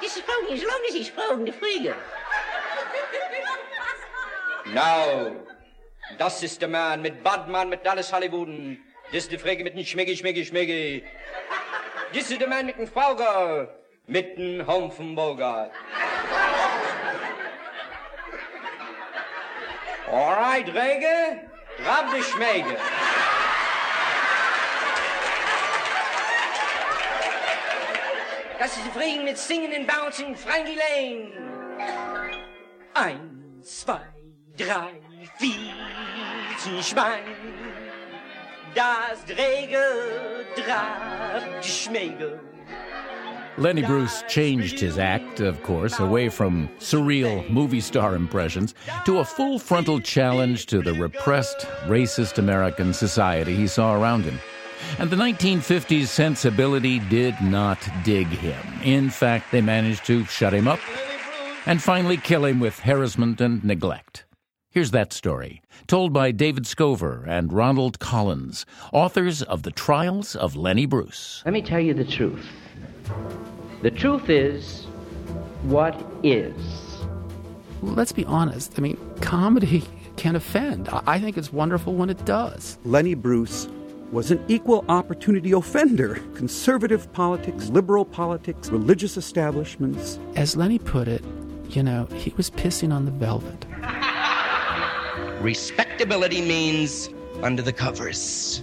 This 0.00 0.16
is 0.16 0.22
phony 0.22 0.52
as 0.52 0.62
long 0.62 0.82
as 0.88 0.94
he's 0.94 1.08
frozen, 1.08 1.44
the 1.44 1.52
freeger. 1.52 1.96
Now, 4.74 5.32
das 6.18 6.42
ist 6.42 6.60
der 6.60 6.68
Mann 6.68 7.00
mit 7.00 7.24
Badmann, 7.24 7.70
mit 7.70 7.86
alles 7.86 8.12
Hollywooden. 8.12 8.78
Das 9.06 9.24
ist 9.24 9.32
der 9.32 9.38
Frege 9.38 9.64
mit 9.64 9.74
dem 9.74 9.84
Schmiggi, 9.84 10.16
Schmiggi, 10.16 10.44
Schmiggi. 10.44 11.04
Das 12.12 12.30
ist 12.30 12.40
der 12.40 12.48
Mann 12.48 12.66
mit 12.66 12.76
dem 12.78 12.86
Frauger, 12.86 13.68
mit 14.06 14.36
dem 14.36 14.66
Humpfenburger. 14.66 15.70
All 20.10 20.34
right, 20.34 20.66
Rege, 20.68 21.48
drab 21.82 22.12
die 22.14 22.22
Schmäge. 22.22 22.76
Das 28.58 28.76
ist 28.76 28.86
die 28.86 28.90
Frage 28.90 29.22
mit 29.22 29.38
Singen 29.38 29.72
und 29.72 29.86
Bouncing, 29.86 30.34
Frankie 30.34 30.74
Laine. 30.74 31.30
Eins, 32.92 33.82
zwei, 33.82 34.00
drei, 34.56 35.00
vier, 35.38 36.82
Schwein. 36.82 37.22
Das 38.74 39.24
Dräge 39.26 39.78
draft 40.56 41.64
die 41.64 41.68
Schmäge. 41.68 42.40
Lenny 43.58 43.82
Bruce 43.82 44.24
changed 44.28 44.78
his 44.78 44.98
act, 44.98 45.40
of 45.40 45.62
course, 45.62 46.00
away 46.00 46.28
from 46.28 46.68
surreal 46.78 47.48
movie 47.50 47.80
star 47.80 48.14
impressions 48.14 48.74
to 49.04 49.18
a 49.18 49.24
full 49.24 49.58
frontal 49.58 50.00
challenge 50.00 50.66
to 50.66 50.80
the 50.82 50.92
repressed, 50.92 51.66
racist 51.86 52.38
American 52.38 52.92
society 52.92 53.54
he 53.54 53.66
saw 53.66 53.94
around 53.94 54.24
him. 54.24 54.40
And 54.98 55.10
the 55.10 55.16
1950s 55.16 56.06
sensibility 56.06 56.98
did 56.98 57.34
not 57.40 57.78
dig 58.04 58.26
him. 58.26 58.60
In 58.82 59.10
fact, 59.10 59.52
they 59.52 59.60
managed 59.60 60.04
to 60.06 60.24
shut 60.24 60.54
him 60.54 60.68
up 60.68 60.80
and 61.66 61.82
finally 61.82 62.16
kill 62.16 62.44
him 62.44 62.60
with 62.60 62.80
harassment 62.80 63.40
and 63.40 63.62
neglect. 63.62 64.24
Here's 64.70 64.90
that 64.90 65.12
story, 65.12 65.62
told 65.86 66.12
by 66.12 66.30
David 66.30 66.64
Skover 66.64 67.26
and 67.26 67.52
Ronald 67.52 67.98
Collins, 67.98 68.66
authors 68.92 69.42
of 69.42 69.62
The 69.62 69.70
Trials 69.70 70.36
of 70.36 70.56
Lenny 70.56 70.86
Bruce. 70.86 71.42
Let 71.44 71.54
me 71.54 71.62
tell 71.62 71.80
you 71.80 71.94
the 71.94 72.04
truth. 72.04 72.46
The 73.82 73.90
truth 73.90 74.28
is 74.28 74.84
what 75.62 76.00
is. 76.22 76.54
Let's 77.80 78.12
be 78.12 78.24
honest. 78.26 78.74
I 78.76 78.82
mean, 78.82 78.98
comedy 79.20 79.84
can 80.16 80.36
offend. 80.36 80.88
I 80.90 81.02
I 81.06 81.18
think 81.20 81.38
it's 81.38 81.52
wonderful 81.52 81.94
when 81.94 82.10
it 82.10 82.24
does. 82.24 82.78
Lenny 82.84 83.14
Bruce 83.14 83.68
was 84.12 84.30
an 84.30 84.42
equal 84.48 84.84
opportunity 84.88 85.52
offender. 85.52 86.14
Conservative 86.34 87.12
politics, 87.12 87.68
liberal 87.68 88.04
politics, 88.04 88.70
religious 88.70 89.16
establishments. 89.16 90.18
As 90.36 90.56
Lenny 90.56 90.78
put 90.78 91.08
it, 91.08 91.22
you 91.68 91.82
know, 91.82 92.06
he 92.14 92.32
was 92.36 92.50
pissing 92.50 92.92
on 92.92 93.04
the 93.04 93.10
velvet. 93.10 93.66
Respectability 95.42 96.40
means 96.40 97.10
under 97.42 97.62
the 97.62 97.72
covers. 97.72 98.62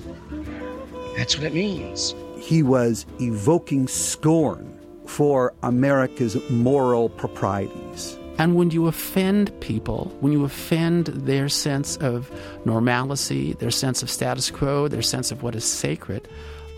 That's 1.15 1.37
what 1.37 1.45
it 1.45 1.53
means. 1.53 2.13
He 2.37 2.63
was 2.63 3.05
evoking 3.21 3.87
scorn 3.87 4.71
for 5.05 5.53
America's 5.63 6.37
moral 6.49 7.09
proprieties. 7.09 8.17
And 8.37 8.55
when 8.55 8.69
you 8.71 8.87
offend 8.87 9.57
people, 9.61 10.11
when 10.19 10.33
you 10.33 10.43
offend 10.43 11.07
their 11.07 11.47
sense 11.47 11.95
of 11.97 12.29
normalcy, 12.65 13.53
their 13.53 13.71
sense 13.71 14.03
of 14.03 14.09
status 14.09 14.51
quo, 14.51 14.87
their 14.87 15.01
sense 15.01 15.31
of 15.31 15.41
what 15.41 15.55
is 15.55 15.63
sacred, 15.63 16.27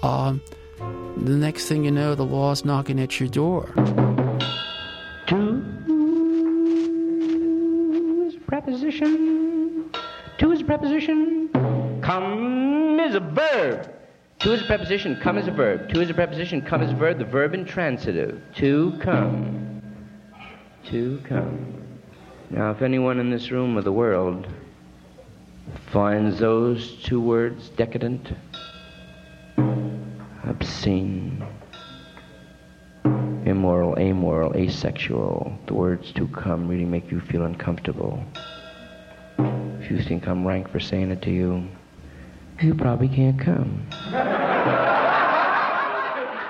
um, 0.03 0.41
the 1.18 1.36
next 1.36 1.68
thing 1.68 1.84
you 1.84 1.91
know, 1.91 2.14
the 2.14 2.26
law's 2.26 2.64
knocking 2.64 2.99
at 2.99 3.20
your 3.20 3.28
door. 3.30 3.72
To 5.28 5.64
is 8.28 8.36
a 8.36 8.39
preposition. 8.45 9.91
To 10.38 10.51
is 10.51 10.62
a 10.62 10.64
preposition. 10.64 11.49
Come 12.03 12.99
is 12.99 13.16
a 13.16 13.20
verb. 13.20 13.91
To 14.39 14.53
is 14.53 14.62
a 14.62 14.66
preposition. 14.66 15.20
Come 15.24 15.39
is 15.39 15.47
a 15.47 15.51
verb. 15.51 15.89
To 15.89 16.01
is 16.01 16.12
a 16.12 16.14
preposition. 16.14 16.62
Come 16.62 16.84
is 16.84 16.91
a 16.91 16.95
verb. 16.95 17.18
The 17.18 17.26
verb 17.26 17.55
intransitive. 17.55 18.39
To 18.58 18.93
come. 19.01 19.76
To 20.92 21.22
come. 21.28 21.76
Now, 22.50 22.72
if 22.72 22.82
anyone 22.82 23.20
in 23.20 23.30
this 23.30 23.52
room 23.52 23.78
or 23.78 23.82
the 23.82 23.92
world 23.92 24.48
finds 25.92 26.40
those 26.40 26.96
two 27.04 27.20
words 27.20 27.68
decadent, 27.76 28.32
obscene, 30.46 31.46
immoral, 33.04 34.00
amoral, 34.00 34.56
asexual, 34.56 35.60
the 35.66 35.74
words 35.74 36.14
to 36.14 36.26
come 36.30 36.70
really 36.70 36.86
make 36.86 37.12
you 37.12 37.20
feel 37.20 37.44
uncomfortable. 37.44 38.24
If 39.40 39.92
you 39.92 40.02
think 40.02 40.26
I'm 40.26 40.48
rank 40.48 40.70
for 40.70 40.80
saying 40.80 41.12
it 41.12 41.22
to 41.24 41.32
you, 41.32 41.68
you 42.62 42.74
probably 42.74 43.10
can't 43.10 43.38
come. 43.38 43.86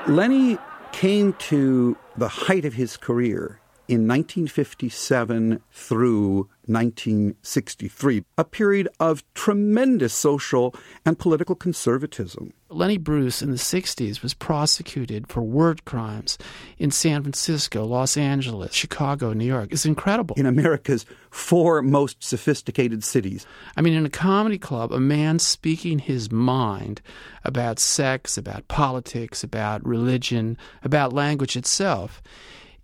Lenny 0.08 0.60
came 0.92 1.34
to 1.34 1.98
the 2.18 2.28
height 2.28 2.66
of 2.66 2.76
his 2.76 2.98
career 2.98 3.60
in 3.88 4.08
1957 4.08 5.62
through 5.72 6.50
1963, 6.66 8.26
a 8.38 8.44
period 8.44 8.90
of 9.00 9.24
tremendous 9.34 10.14
social 10.14 10.76
and 11.06 11.18
political 11.18 11.56
conservatism. 11.56 12.54
Lenny 12.70 12.98
Bruce 12.98 13.42
in 13.42 13.52
the 13.52 13.58
60s 13.58 14.22
was 14.22 14.34
prosecuted 14.34 15.30
for 15.30 15.42
word 15.42 15.86
crimes 15.86 16.38
in 16.78 16.92
San 16.92 17.24
Francisco, 17.24 17.86
Los 17.86 18.18
Angeles, 18.18 18.74
Chicago, 18.74 19.32
New 19.32 19.46
York. 19.46 19.70
It's 19.72 19.86
incredible. 19.86 20.36
In 20.38 20.46
America's 20.46 21.06
four 21.30 21.82
most 21.82 22.22
sophisticated 22.22 23.06
cities. 23.06 23.46
I 23.78 23.82
mean, 23.82 23.94
in 23.94 24.06
a 24.06 24.10
comedy 24.10 24.58
club, 24.58 24.92
a 24.92 25.00
man 25.00 25.40
speaking 25.40 26.00
his 26.00 26.30
mind 26.30 27.02
about 27.46 27.80
sex, 27.80 28.38
about 28.38 28.68
politics, 28.68 29.46
about 29.46 29.86
religion, 29.86 30.58
about 30.84 31.14
language 31.14 31.56
itself 31.56 32.22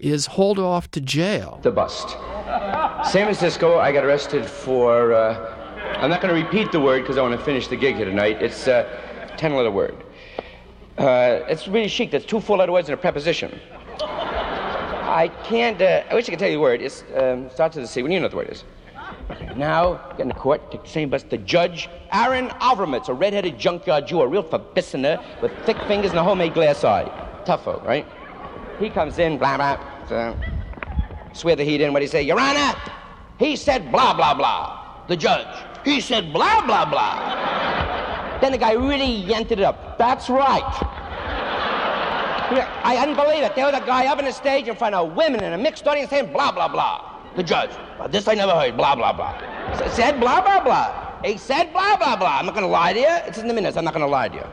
is 0.03 0.25
hauled 0.25 0.59
off 0.59 0.91
to 0.91 1.01
jail. 1.01 1.59
The 1.63 1.71
bust. 1.71 2.09
San 3.09 3.25
Francisco, 3.25 3.79
I 3.79 3.91
got 3.91 4.03
arrested 4.03 4.45
for. 4.45 5.13
Uh, 5.13 5.59
I'm 5.97 6.09
not 6.09 6.21
going 6.21 6.35
to 6.35 6.41
repeat 6.41 6.71
the 6.71 6.79
word 6.79 7.01
because 7.01 7.17
I 7.17 7.21
want 7.21 7.37
to 7.37 7.43
finish 7.45 7.67
the 7.67 7.77
gig 7.77 7.95
here 7.95 8.05
tonight. 8.05 8.41
It's 8.41 8.67
a 8.67 9.33
10 9.37 9.55
letter 9.55 9.71
word. 9.71 9.95
Uh, 10.97 11.39
it's 11.47 11.67
really 11.67 11.87
chic. 11.87 12.11
That's 12.11 12.25
two 12.25 12.41
four 12.41 12.57
letter 12.57 12.71
words 12.71 12.89
and 12.89 12.93
a 12.93 13.01
preposition. 13.01 13.59
I 14.01 15.31
can't. 15.43 15.81
Uh, 15.81 16.03
I 16.09 16.15
wish 16.15 16.27
I 16.27 16.31
could 16.31 16.39
tell 16.39 16.49
you 16.49 16.55
the 16.55 16.61
word. 16.61 16.81
It 16.81 17.03
um, 17.15 17.49
starts 17.49 17.75
with 17.77 17.85
a 17.85 17.87
C. 17.87 18.03
When 18.03 18.11
you 18.11 18.19
know 18.19 18.25
what 18.25 18.31
the 18.31 18.37
word 18.37 18.49
is. 18.49 18.63
Okay, 19.31 19.53
now, 19.55 19.95
get 20.11 20.21
in 20.21 20.27
the 20.27 20.33
court, 20.33 20.69
take 20.69 20.83
the 20.83 20.89
same 20.89 21.09
bus. 21.09 21.23
The 21.23 21.37
judge, 21.37 21.89
Aaron 22.11 22.49
Avramitz, 22.49 23.07
a 23.07 23.13
red-headed 23.13 23.57
junkyard 23.57 24.07
Jew, 24.07 24.21
a 24.21 24.27
real 24.27 24.43
verbissiner 24.43 25.23
with 25.41 25.51
thick 25.65 25.77
fingers 25.83 26.11
and 26.11 26.19
a 26.19 26.23
homemade 26.23 26.53
glass 26.53 26.83
eye. 26.83 27.05
Tough 27.45 27.63
folk, 27.63 27.83
right? 27.85 28.05
He 28.79 28.89
comes 28.89 29.19
in, 29.19 29.37
blah, 29.37 29.55
blah. 29.55 29.92
So, 30.09 30.35
swear 31.33 31.55
the 31.55 31.63
heat 31.63 31.81
in. 31.81 31.93
What 31.93 31.99
do 31.99 32.03
he 32.03 32.07
say? 32.07 32.21
Your 32.23 32.39
Honor, 32.39 32.75
he 33.37 33.55
said 33.55 33.91
blah, 33.91 34.13
blah, 34.13 34.33
blah. 34.33 35.05
The 35.07 35.15
judge, 35.17 35.47
he 35.85 36.01
said 36.01 36.33
blah, 36.33 36.65
blah, 36.65 36.85
blah. 36.85 38.39
Then 38.41 38.51
the 38.51 38.57
guy 38.57 38.73
really 38.73 39.05
yanked 39.05 39.51
it 39.51 39.61
up. 39.61 39.97
That's 39.97 40.29
right. 40.29 40.63
I 42.85 42.97
couldn't 42.99 43.15
believe 43.15 43.43
it. 43.43 43.55
There 43.55 43.65
was 43.65 43.73
a 43.73 43.85
guy 43.85 44.05
up 44.07 44.19
on 44.19 44.25
the 44.25 44.31
stage 44.31 44.67
in 44.67 44.75
front 44.75 44.93
of 44.95 45.15
women 45.15 45.43
in 45.43 45.53
a 45.53 45.57
mixed 45.57 45.87
audience 45.87 46.09
saying 46.09 46.31
blah, 46.33 46.51
blah, 46.51 46.67
blah. 46.67 47.09
The 47.35 47.43
judge, 47.43 47.71
this 48.11 48.27
I 48.27 48.35
never 48.35 48.51
heard, 48.51 48.77
blah, 48.77 48.95
blah, 48.95 49.11
blah. 49.13 49.33
S- 49.71 49.95
said 49.95 50.19
blah, 50.19 50.41
blah, 50.41 50.63
blah. 50.63 51.21
He 51.23 51.37
said 51.37 51.71
blah, 51.71 51.97
blah, 51.97 52.15
blah. 52.15 52.37
I'm 52.37 52.45
not 52.45 52.53
going 52.53 52.65
to 52.65 52.71
lie 52.71 52.93
to 52.93 52.99
you. 52.99 53.07
It's 53.25 53.37
in 53.39 53.47
the 53.47 53.53
minutes. 53.53 53.75
I'm 53.77 53.85
not 53.85 53.93
going 53.93 54.05
to 54.05 54.11
lie 54.11 54.27
to 54.27 54.35
you. 54.35 54.45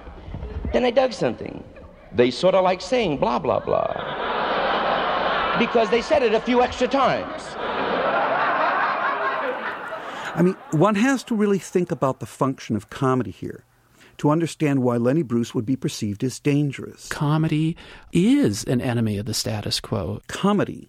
Then 0.72 0.84
I 0.84 0.90
dug 0.90 1.12
something. 1.12 1.62
They 2.12 2.30
sort 2.30 2.54
of 2.54 2.64
like 2.64 2.80
saying 2.80 3.18
blah, 3.18 3.38
blah, 3.38 3.60
blah. 3.60 3.92
Because 5.60 5.90
they 5.90 6.00
said 6.00 6.22
it 6.22 6.34
a 6.34 6.40
few 6.40 6.62
extra 6.62 6.88
times. 6.88 7.42
I 10.34 10.40
mean, 10.42 10.56
one 10.70 10.94
has 10.94 11.22
to 11.24 11.34
really 11.34 11.58
think 11.58 11.92
about 11.92 12.18
the 12.18 12.26
function 12.26 12.76
of 12.76 12.88
comedy 12.88 13.30
here 13.30 13.64
to 14.16 14.30
understand 14.30 14.82
why 14.82 14.96
Lenny 14.96 15.22
Bruce 15.22 15.54
would 15.54 15.66
be 15.66 15.76
perceived 15.76 16.24
as 16.24 16.40
dangerous. 16.40 17.08
Comedy 17.08 17.76
is 18.10 18.64
an 18.64 18.80
enemy 18.80 19.18
of 19.18 19.26
the 19.26 19.34
status 19.34 19.80
quo. 19.80 20.20
Comedy 20.28 20.88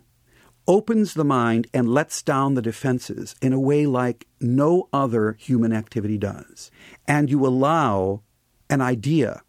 opens 0.67 1.15
the 1.15 1.25
mind 1.25 1.67
and 1.73 1.89
lets 1.89 2.21
down 2.21 2.53
the 2.53 2.61
defenses 2.61 3.35
in 3.41 3.51
a 3.51 3.59
way 3.59 3.85
like 3.85 4.25
no 4.39 4.87
other 4.93 5.33
human 5.33 5.73
activity 5.73 6.17
does. 6.17 6.71
And 7.07 7.29
you 7.29 7.45
allow 7.45 8.21
an 8.69 8.79
idea 8.79 9.41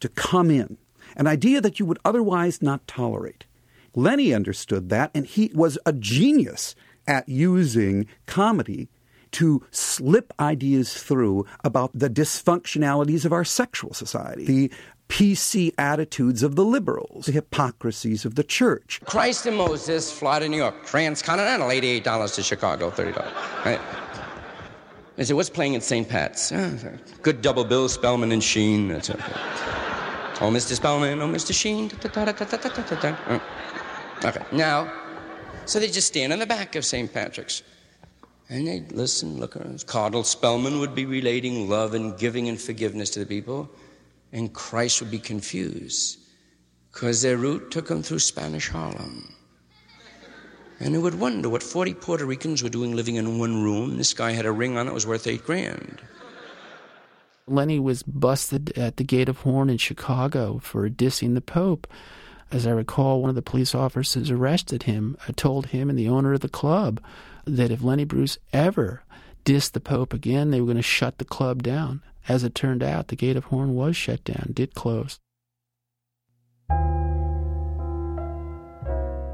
to 0.00 0.08
come 0.08 0.50
in, 0.50 0.78
an 1.16 1.26
idea 1.26 1.60
that 1.60 1.78
you 1.78 1.84
would 1.84 1.98
otherwise 2.04 2.62
not 2.62 2.86
tolerate. 2.86 3.44
Lenny 3.94 4.32
understood 4.34 4.88
that, 4.90 5.10
and 5.14 5.26
he 5.26 5.50
was 5.54 5.78
a 5.86 5.92
genius 5.92 6.74
at 7.06 7.28
using 7.28 8.06
comedy 8.26 8.88
to 9.32 9.64
slip 9.70 10.32
ideas 10.38 10.94
through 11.02 11.46
about 11.64 11.90
the 11.94 12.10
dysfunctionalities 12.10 13.24
of 13.24 13.32
our 13.32 13.44
sexual 13.44 13.94
society, 13.94 14.44
the 14.44 14.70
PC 15.08 15.72
attitudes 15.78 16.42
of 16.42 16.54
the 16.54 16.64
liberals, 16.64 17.26
the 17.26 17.32
hypocrisies 17.32 18.24
of 18.24 18.34
the 18.34 18.44
church. 18.44 19.00
Christ 19.04 19.46
and 19.46 19.56
Moses 19.56 20.12
fly 20.12 20.38
to 20.38 20.48
New 20.48 20.56
York. 20.56 20.86
Transcontinental, 20.86 21.68
$88 21.68 22.34
to 22.36 22.42
Chicago, 22.42 22.90
$30. 22.90 23.16
Right? 23.64 23.80
I 25.18 25.24
said, 25.24 25.36
what's 25.36 25.50
playing 25.50 25.76
at 25.76 25.82
St. 25.82 26.08
Pat's? 26.08 26.50
"Ah, 26.52 26.70
good 27.20 27.42
double 27.42 27.64
bill, 27.64 27.88
Spellman 27.88 28.32
and 28.32 28.42
Sheen. 28.42 28.88
That's 28.88 29.10
okay. 29.10 29.22
Oh, 30.40 30.50
Mr. 30.50 30.74
Spellman, 30.74 31.20
oh, 31.20 31.28
Mr. 31.28 31.54
Sheen. 31.54 31.88
Da, 31.88 32.08
da, 32.08 32.32
da, 32.32 33.16
Okay, 34.24 34.44
now, 34.52 34.92
so 35.66 35.80
they 35.80 35.88
just 35.88 36.08
stand 36.08 36.32
on 36.32 36.38
the 36.38 36.46
back 36.46 36.76
of 36.76 36.84
St. 36.84 37.12
Patrick's. 37.12 37.62
And 38.48 38.68
they'd 38.68 38.92
listen, 38.92 39.40
look 39.40 39.56
around. 39.56 39.86
Cardinal 39.86 40.24
Spellman 40.24 40.78
would 40.78 40.94
be 40.94 41.06
relating 41.06 41.68
love 41.68 41.94
and 41.94 42.16
giving 42.18 42.48
and 42.48 42.60
forgiveness 42.60 43.10
to 43.10 43.18
the 43.20 43.26
people, 43.26 43.70
and 44.32 44.52
Christ 44.52 45.00
would 45.00 45.10
be 45.10 45.18
confused 45.18 46.18
because 46.92 47.22
their 47.22 47.36
route 47.36 47.70
took 47.70 47.88
them 47.88 48.02
through 48.02 48.18
Spanish 48.18 48.68
Harlem. 48.68 49.34
And 50.78 50.94
they 50.94 50.98
would 50.98 51.18
wonder 51.18 51.48
what 51.48 51.62
40 51.62 51.94
Puerto 51.94 52.26
Ricans 52.26 52.62
were 52.62 52.68
doing 52.68 52.94
living 52.94 53.16
in 53.16 53.38
one 53.38 53.62
room. 53.62 53.96
This 53.96 54.14
guy 54.14 54.32
had 54.32 54.46
a 54.46 54.52
ring 54.52 54.76
on 54.76 54.88
it 54.88 54.94
was 54.94 55.06
worth 55.06 55.26
eight 55.26 55.44
grand. 55.44 56.00
Lenny 57.46 57.78
was 57.78 58.02
busted 58.02 58.76
at 58.76 58.96
the 58.96 59.04
Gate 59.04 59.28
of 59.28 59.38
Horn 59.38 59.70
in 59.70 59.78
Chicago 59.78 60.58
for 60.62 60.88
dissing 60.88 61.34
the 61.34 61.40
Pope. 61.40 61.86
As 62.52 62.66
I 62.66 62.70
recall, 62.70 63.22
one 63.22 63.30
of 63.30 63.34
the 63.34 63.40
police 63.40 63.74
officers 63.74 64.30
arrested 64.30 64.82
him 64.82 65.16
uh, 65.26 65.32
told 65.34 65.68
him 65.68 65.88
and 65.88 65.98
the 65.98 66.10
owner 66.10 66.34
of 66.34 66.40
the 66.40 66.50
club 66.50 67.00
that 67.46 67.70
if 67.70 67.82
Lenny 67.82 68.04
Bruce 68.04 68.36
ever 68.52 69.02
dissed 69.46 69.72
the 69.72 69.80
Pope 69.80 70.12
again, 70.12 70.50
they 70.50 70.60
were 70.60 70.66
going 70.66 70.76
to 70.76 70.82
shut 70.82 71.16
the 71.16 71.24
club 71.24 71.62
down. 71.62 72.02
As 72.28 72.44
it 72.44 72.54
turned 72.54 72.82
out, 72.82 73.08
the 73.08 73.16
Gate 73.16 73.36
of 73.36 73.44
Horn 73.44 73.74
was 73.74 73.96
shut 73.96 74.22
down, 74.24 74.50
did 74.52 74.74
close. 74.74 75.18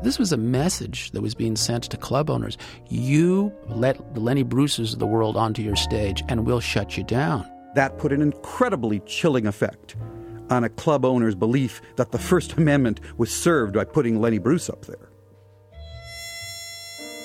This 0.04 0.20
was 0.20 0.30
a 0.30 0.36
message 0.36 1.10
that 1.10 1.20
was 1.20 1.34
being 1.34 1.56
sent 1.56 1.82
to 1.90 1.96
club 1.96 2.30
owners. 2.30 2.56
You 2.88 3.52
let 3.66 4.14
the 4.14 4.20
Lenny 4.20 4.44
Bruces 4.44 4.92
of 4.92 5.00
the 5.00 5.08
world 5.08 5.36
onto 5.36 5.60
your 5.60 5.74
stage, 5.74 6.22
and 6.28 6.46
we'll 6.46 6.60
shut 6.60 6.96
you 6.96 7.02
down. 7.02 7.50
That 7.74 7.98
put 7.98 8.12
an 8.12 8.22
incredibly 8.22 9.00
chilling 9.00 9.48
effect 9.48 9.96
on 10.50 10.64
a 10.64 10.68
club 10.68 11.04
owner's 11.04 11.34
belief 11.34 11.80
that 11.96 12.12
the 12.12 12.18
First 12.18 12.54
Amendment 12.54 13.00
was 13.16 13.30
served 13.30 13.74
by 13.74 13.84
putting 13.84 14.20
Lenny 14.20 14.38
Bruce 14.38 14.68
up 14.68 14.84
there. 14.86 15.08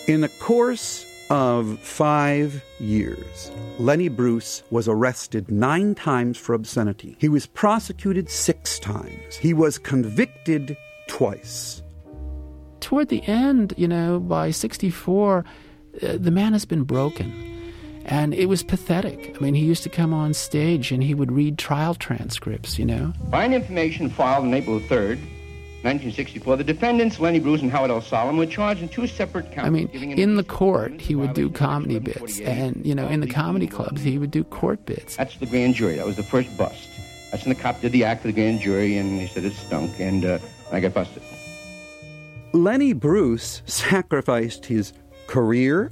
In 0.08 0.22
the 0.22 0.30
course 0.30 1.06
of 1.30 1.80
five 1.80 2.62
years, 2.80 3.52
Lenny 3.80 4.10
Bruce 4.10 4.64
was 4.70 4.88
arrested 4.88 5.50
nine 5.50 5.96
times 5.96 6.38
for 6.38 6.54
obscenity. 6.54 7.16
He 7.20 7.30
was 7.30 7.46
prosecuted 7.46 8.30
six 8.30 8.80
times. 8.80 9.36
He 9.38 9.54
was 9.54 9.78
convicted 9.78 10.76
twice. 11.08 11.82
Toward 12.82 13.08
the 13.08 13.24
end, 13.24 13.74
you 13.78 13.88
know, 13.88 14.20
by 14.20 14.52
64, 14.52 15.46
uh, 16.02 16.18
the 16.18 16.32
man 16.32 16.52
has 16.52 16.66
been 16.66 16.84
broken. 16.84 17.53
And 18.06 18.34
it 18.34 18.48
was 18.48 18.64
pathetic. 18.64 19.36
I 19.36 19.40
mean, 19.40 19.54
he 19.54 19.66
used 19.66 19.84
to 19.84 19.90
come 19.90 20.14
on 20.14 20.34
stage 20.34 20.92
and 20.92 21.04
he 21.04 21.14
would 21.14 21.32
read 21.32 21.58
trial 21.58 21.96
transcripts, 21.96 22.78
you 22.78 22.86
know. 22.86 23.14
By 23.30 23.46
an 23.46 23.54
information 23.54 24.10
filed 24.10 24.46
on 24.46 24.54
April 24.54 24.80
3rd, 24.80 25.20
1964, 25.84 26.58
the 26.58 26.64
defendants, 26.64 27.20
Lenny 27.20 27.40
Bruce 27.40 27.62
and 27.62 27.70
Howard 27.70 27.92
L. 27.92 28.00
Solomon, 28.00 28.38
were 28.38 28.46
charged 28.46 28.82
in 28.82 28.88
two 28.88 29.06
separate 29.06 29.52
counts. 29.52 29.68
I 29.68 29.70
mean, 29.70 29.90
in 29.90 30.36
the 30.38 30.44
court, 30.44 31.02
he 31.02 31.14
would 31.14 31.34
do 31.34 31.50
comedy 31.50 32.00
bits. 32.00 32.40
And, 32.40 32.86
you 32.86 32.96
know, 32.96 33.08
in 33.08 33.20
the 33.20 33.28
comedy 33.28 33.68
clubs, 33.68 34.02
he 34.02 34.18
would 34.18 34.32
do 34.32 34.46
court 34.46 34.86
bits. 34.86 35.18
That's 35.18 35.36
the 35.38 35.46
grand 35.46 35.76
jury. 35.76 35.98
That 35.98 36.06
was 36.06 36.16
the 36.16 36.24
first 36.24 36.58
bust. 36.58 36.88
That's 37.32 37.44
when 37.46 37.54
the 37.54 37.62
cop 37.62 37.82
did 37.82 37.92
the 37.92 38.06
act 38.06 38.22
for 38.22 38.28
the 38.28 38.34
grand 38.34 38.62
jury, 38.62 38.96
and 38.96 39.20
he 39.20 39.28
said 39.28 39.44
it 39.44 39.54
stunk, 39.54 40.00
and 40.00 40.24
uh, 40.24 40.40
I 40.72 40.80
got 40.80 40.94
busted. 40.94 41.22
Lenny 42.54 42.94
Bruce 42.94 43.62
sacrificed 43.66 44.68
his 44.68 44.94
career, 45.28 45.92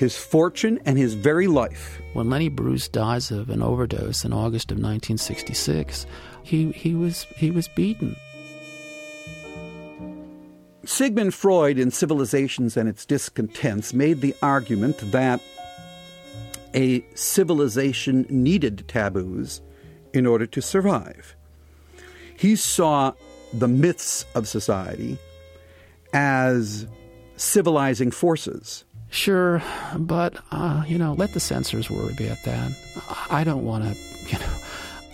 his 0.00 0.16
fortune, 0.16 0.80
and 0.86 0.96
his 0.96 1.12
very 1.12 1.46
life. 1.46 2.00
When 2.14 2.30
Lenny 2.30 2.48
Bruce 2.48 2.88
dies 2.88 3.30
of 3.30 3.50
an 3.50 3.60
overdose 3.60 4.24
in 4.24 4.32
August 4.32 4.70
of 4.70 4.78
1966, 4.78 6.06
he, 6.42 6.72
he, 6.72 6.94
was, 6.94 7.24
he 7.36 7.50
was 7.50 7.68
beaten. 7.68 8.16
Sigmund 10.86 11.34
Freud, 11.34 11.78
in 11.78 11.90
Civilizations 11.90 12.78
and 12.78 12.88
Its 12.88 13.04
Discontents, 13.04 13.92
made 13.92 14.22
the 14.22 14.34
argument 14.42 14.96
that 15.12 15.42
a 16.74 17.04
civilization 17.14 18.24
needed 18.30 18.88
taboos 18.88 19.60
in 20.14 20.24
order 20.24 20.46
to 20.46 20.62
survive. 20.62 21.36
He 22.38 22.56
saw 22.56 23.12
the 23.52 23.68
myths 23.68 24.24
of 24.34 24.48
society 24.48 25.18
as 26.14 26.86
civilizing 27.36 28.10
forces. 28.10 28.86
Sure, 29.10 29.60
but, 29.98 30.36
uh, 30.52 30.84
you 30.86 30.96
know, 30.96 31.14
let 31.14 31.32
the 31.32 31.40
censors 31.40 31.90
worry 31.90 32.12
about 32.12 32.42
that. 32.44 32.72
I 33.28 33.42
don't 33.42 33.64
want 33.64 33.84
to, 33.84 33.98
you 34.28 34.38
know, 34.38 34.52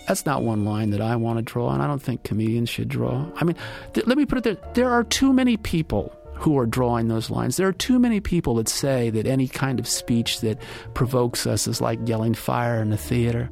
that's 0.07 0.23
not 0.25 0.43
one 0.43 0.65
line 0.65 0.91
that 0.91 1.01
I 1.01 1.15
want 1.15 1.37
to 1.37 1.41
draw, 1.41 1.71
and 1.71 1.81
I 1.81 1.87
don't 1.87 2.01
think 2.01 2.23
comedians 2.23 2.69
should 2.69 2.89
draw. 2.89 3.25
I 3.35 3.43
mean, 3.43 3.55
th- 3.93 4.05
let 4.05 4.17
me 4.17 4.25
put 4.25 4.37
it 4.37 4.43
there 4.43 4.57
there 4.73 4.89
are 4.91 5.03
too 5.03 5.33
many 5.33 5.57
people 5.57 6.15
who 6.35 6.57
are 6.59 6.67
drawing 6.67 7.07
those 7.07 7.31
lines. 7.31 7.57
There 7.57 7.67
are 7.67 7.73
too 7.73 7.97
many 7.97 8.19
people 8.19 8.55
that 8.55 8.69
say 8.69 9.09
that 9.09 9.25
any 9.25 9.47
kind 9.47 9.79
of 9.79 9.87
speech 9.87 10.41
that 10.41 10.61
provokes 10.93 11.47
us 11.47 11.67
is 11.67 11.81
like 11.81 11.99
yelling 12.07 12.35
fire 12.35 12.79
in 12.79 12.93
a 12.93 12.97
theater. 12.97 13.49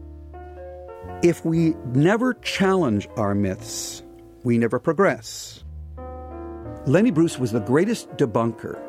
If 1.23 1.43
we 1.43 1.73
never 1.93 2.35
challenge 2.35 3.07
our 3.17 3.33
myths, 3.33 4.03
we 4.43 4.59
never 4.59 4.79
progress. 4.79 5.63
Lenny 6.85 7.09
Bruce 7.09 7.39
was 7.39 7.51
the 7.51 7.61
greatest 7.61 8.09
debunker 8.11 8.79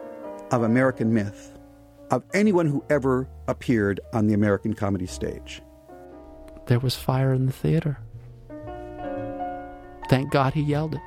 of 0.50 0.62
American 0.62 1.12
myth 1.12 1.52
of 2.10 2.22
anyone 2.34 2.66
who 2.66 2.84
ever 2.88 3.28
appeared 3.48 4.00
on 4.12 4.26
the 4.26 4.34
American 4.34 4.74
comedy 4.74 5.06
stage. 5.06 5.62
There 6.66 6.78
was 6.78 6.94
fire 6.94 7.32
in 7.32 7.46
the 7.46 7.52
theater. 7.52 7.98
Thank 10.08 10.30
God 10.30 10.54
he 10.54 10.62
yelled 10.62 10.94
it. 10.94 11.00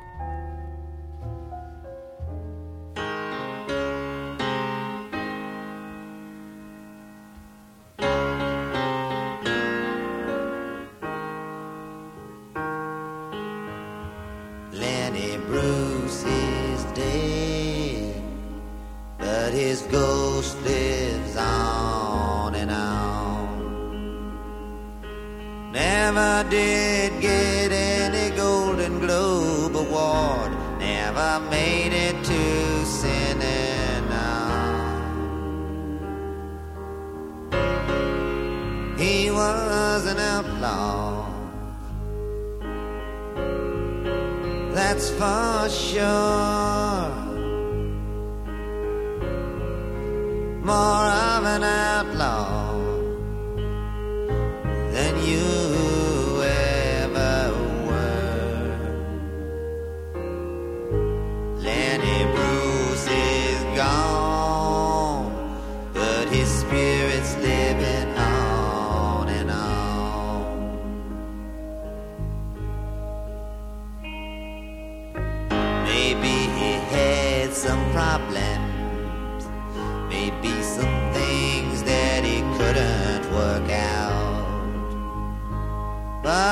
That's 44.74 45.10
for 45.12 45.70
sure. 45.70 47.10
More 50.64 51.09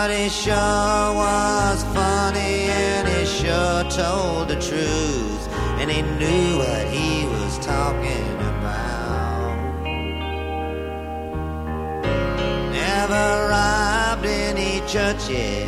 But 0.07 0.15
he 0.15 0.29
sure 0.29 0.55
was 0.55 1.83
funny 1.93 2.69
and 2.71 3.09
he 3.09 3.25
sure 3.25 3.83
told 3.91 4.47
the 4.47 4.55
truth. 4.55 5.47
And 5.81 5.91
he 5.91 6.01
knew 6.01 6.59
what 6.59 6.87
he 6.87 7.25
was 7.25 7.59
talking 7.59 8.35
about. 8.53 9.83
Never 12.71 13.49
robbed 13.49 14.25
any 14.25 14.79
churches 14.87 15.67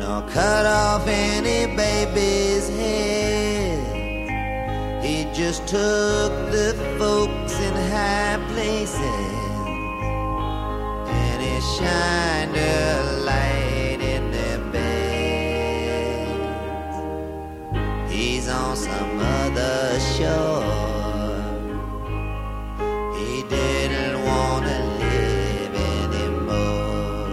nor 0.00 0.22
cut 0.22 0.66
off 0.66 1.06
any 1.06 1.72
baby's 1.76 2.68
head. 2.70 3.84
He 5.04 5.28
just 5.32 5.64
took 5.68 6.32
the 6.50 6.74
folks 6.98 7.54
in 7.60 7.74
high 7.92 8.44
places 8.48 8.98
and 11.06 11.40
he 11.40 11.60
shined 11.60 12.27
in 14.00 14.30
their 14.30 14.58
beds. 14.72 14.88
He's 18.12 18.48
on 18.48 18.76
some 18.76 19.18
other 19.18 19.98
shore. 20.00 20.64
He 23.18 23.42
didn't 23.42 24.24
want 24.24 24.66
to 24.66 24.78
live 25.04 25.74
anymore. 25.96 27.28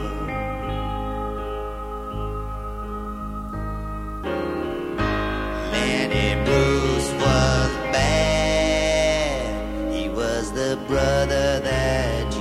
Lenny 5.72 6.30
Bruce 6.46 7.12
was 7.24 7.72
bad. 7.96 9.94
He 9.94 10.10
was 10.10 10.52
the 10.52 10.78
brother 10.88 11.60
that 11.62 12.35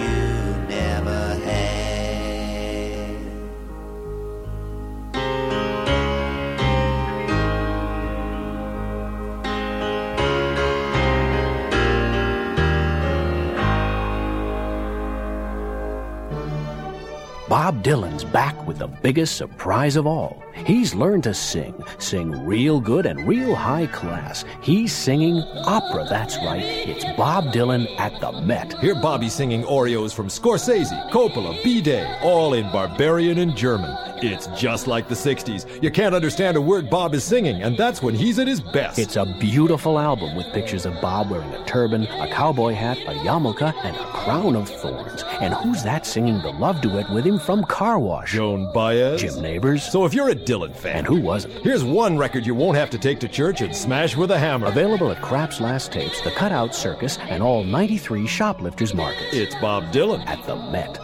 Bob 17.65 17.83
Dylan's 17.83 18.25
back 18.25 18.64
with 18.67 18.79
the 18.79 18.87
biggest 18.87 19.37
surprise 19.37 19.97
of 19.97 20.07
all. 20.07 20.43
He's 20.55 20.95
learned 20.95 21.25
to 21.25 21.35
sing, 21.35 21.75
sing 21.99 22.31
real 22.47 22.81
good 22.81 23.07
and 23.07 23.27
real 23.27 23.55
high 23.55 23.87
class. 23.89 24.45
He's 24.63 24.93
singing 24.93 25.43
opera, 25.65 26.07
that's 26.09 26.37
right. 26.39 26.63
It's 26.63 27.05
Bob 27.17 27.47
Dylan 27.47 27.89
at 27.99 28.21
the 28.21 28.33
Met. 28.43 28.79
Hear 28.79 28.95
Bobby 28.95 29.29
singing 29.29 29.65
Oreos 29.65 30.15
from 30.15 30.29
Scorsese, 30.29 31.11
Coppola, 31.11 31.63
B-Day, 31.65 32.19
all 32.23 32.55
in 32.55 32.71
barbarian 32.71 33.39
and 33.39 33.57
German. 33.57 33.97
It's 34.19 34.47
just 34.59 34.87
like 34.87 35.09
the 35.09 35.15
60s. 35.15 35.83
You 35.83 35.91
can't 35.91 36.15
understand 36.15 36.57
a 36.57 36.61
word 36.61 36.89
Bob 36.89 37.15
is 37.15 37.25
singing, 37.25 37.63
and 37.63 37.77
that's 37.77 38.01
when 38.01 38.15
he's 38.15 38.39
at 38.39 38.47
his 38.47 38.61
best. 38.61 38.99
It's 38.99 39.17
a 39.17 39.27
beautiful 39.41 39.99
album 39.99 40.37
with 40.37 40.47
pictures 40.53 40.87
of 40.87 40.99
Bob 41.01 41.31
wearing 41.31 41.53
a 41.53 41.65
turban, 41.67 42.05
a 42.05 42.29
cowboy 42.33 42.73
hat, 42.73 42.97
a 43.07 43.15
yarmulke, 43.25 43.75
and 43.85 43.97
a 43.97 44.05
crown 44.13 44.57
of 44.57 44.69
thorns. 44.69 45.25
And 45.41 45.53
who's 45.53 45.83
that 45.83 46.07
singing 46.07 46.41
the 46.43 46.53
love 46.53 46.81
duet 46.81 47.11
with 47.11 47.27
him 47.27 47.39
from 47.39 47.65
Car 47.65 47.99
Wash? 47.99 48.33
Joan 48.33 48.54
Baez. 48.73 49.21
Jim 49.21 49.43
Nabors. 49.43 49.83
So 49.83 50.05
if 50.05 50.15
you're 50.15 50.31
a 50.31 50.35
Dylan 50.35 50.75
fan, 50.75 50.99
And 50.99 51.07
who 51.07 51.21
wasn't? 51.21 51.55
here's 51.65 51.85
one 51.85 52.17
record 52.17 52.47
you 52.47 52.55
won't 52.55 52.77
have 52.77 52.91
to 52.91 52.99
take 52.99 53.19
to 53.21 53.29
church 53.29 53.61
and 53.61 53.75
smash 53.75 54.17
with 54.17 54.31
a 54.31 54.39
hammer. 54.39 54.67
Available 54.69 55.11
at 55.11 55.21
Krapp's 55.23 55.61
Last 55.61 55.93
Tapes, 55.93 56.21
The 56.23 56.31
Cutout 56.31 56.75
Circus, 56.75 57.19
and 57.19 57.43
all 57.43 57.65
93 57.65 58.27
shoplifters 58.27 58.95
markets. 58.95 59.35
It's 59.35 59.55
Bob 59.57 59.85
Dylan 59.93 60.27
at 60.27 60.45
the 60.47 60.57
Met. 60.57 60.99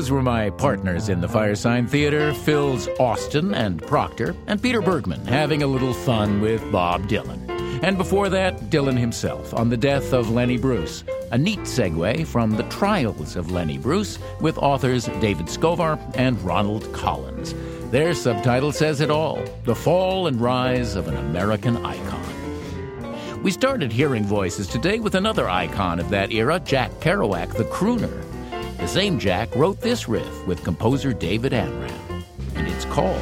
Those 0.00 0.10
were 0.10 0.22
my 0.22 0.48
partners 0.48 1.10
in 1.10 1.20
the 1.20 1.26
Firesign 1.26 1.86
Theater, 1.86 2.32
Phil's 2.32 2.88
Austin 2.98 3.52
and 3.52 3.82
Proctor, 3.82 4.34
and 4.46 4.62
Peter 4.62 4.80
Bergman 4.80 5.26
having 5.26 5.62
a 5.62 5.66
little 5.66 5.92
fun 5.92 6.40
with 6.40 6.62
Bob 6.72 7.06
Dylan. 7.06 7.82
And 7.82 7.98
before 7.98 8.30
that, 8.30 8.58
Dylan 8.70 8.98
himself 8.98 9.52
on 9.52 9.68
the 9.68 9.76
death 9.76 10.14
of 10.14 10.30
Lenny 10.30 10.56
Bruce. 10.56 11.04
A 11.32 11.36
neat 11.36 11.58
segue 11.60 12.26
from 12.26 12.52
the 12.52 12.62
trials 12.70 13.36
of 13.36 13.50
Lenny 13.50 13.76
Bruce 13.76 14.18
with 14.40 14.56
authors 14.56 15.04
David 15.20 15.48
Skover 15.48 16.00
and 16.16 16.40
Ronald 16.40 16.90
Collins. 16.94 17.54
Their 17.90 18.14
subtitle 18.14 18.72
says 18.72 19.02
it 19.02 19.10
all 19.10 19.44
The 19.64 19.74
Fall 19.74 20.28
and 20.28 20.40
Rise 20.40 20.94
of 20.96 21.08
an 21.08 21.16
American 21.18 21.76
Icon. 21.84 23.42
We 23.42 23.50
started 23.50 23.92
hearing 23.92 24.24
voices 24.24 24.66
today 24.66 24.98
with 24.98 25.14
another 25.14 25.46
icon 25.46 26.00
of 26.00 26.08
that 26.08 26.32
era, 26.32 26.58
Jack 26.58 26.90
Kerouac, 27.00 27.52
the 27.52 27.64
crooner. 27.64 28.29
The 28.80 28.88
same 28.88 29.18
Jack 29.18 29.54
wrote 29.54 29.80
this 29.80 30.08
riff 30.08 30.46
with 30.46 30.64
composer 30.64 31.12
David 31.12 31.52
Amram, 31.52 32.24
and 32.54 32.66
it's 32.66 32.86
called 32.86 33.20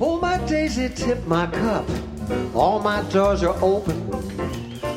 Oh, 0.00 0.18
my 0.20 0.36
daisy, 0.46 0.88
tip 0.88 1.24
my 1.26 1.46
cup. 1.46 1.88
All 2.54 2.80
my 2.80 3.02
doors 3.04 3.44
are 3.44 3.56
open. 3.62 4.10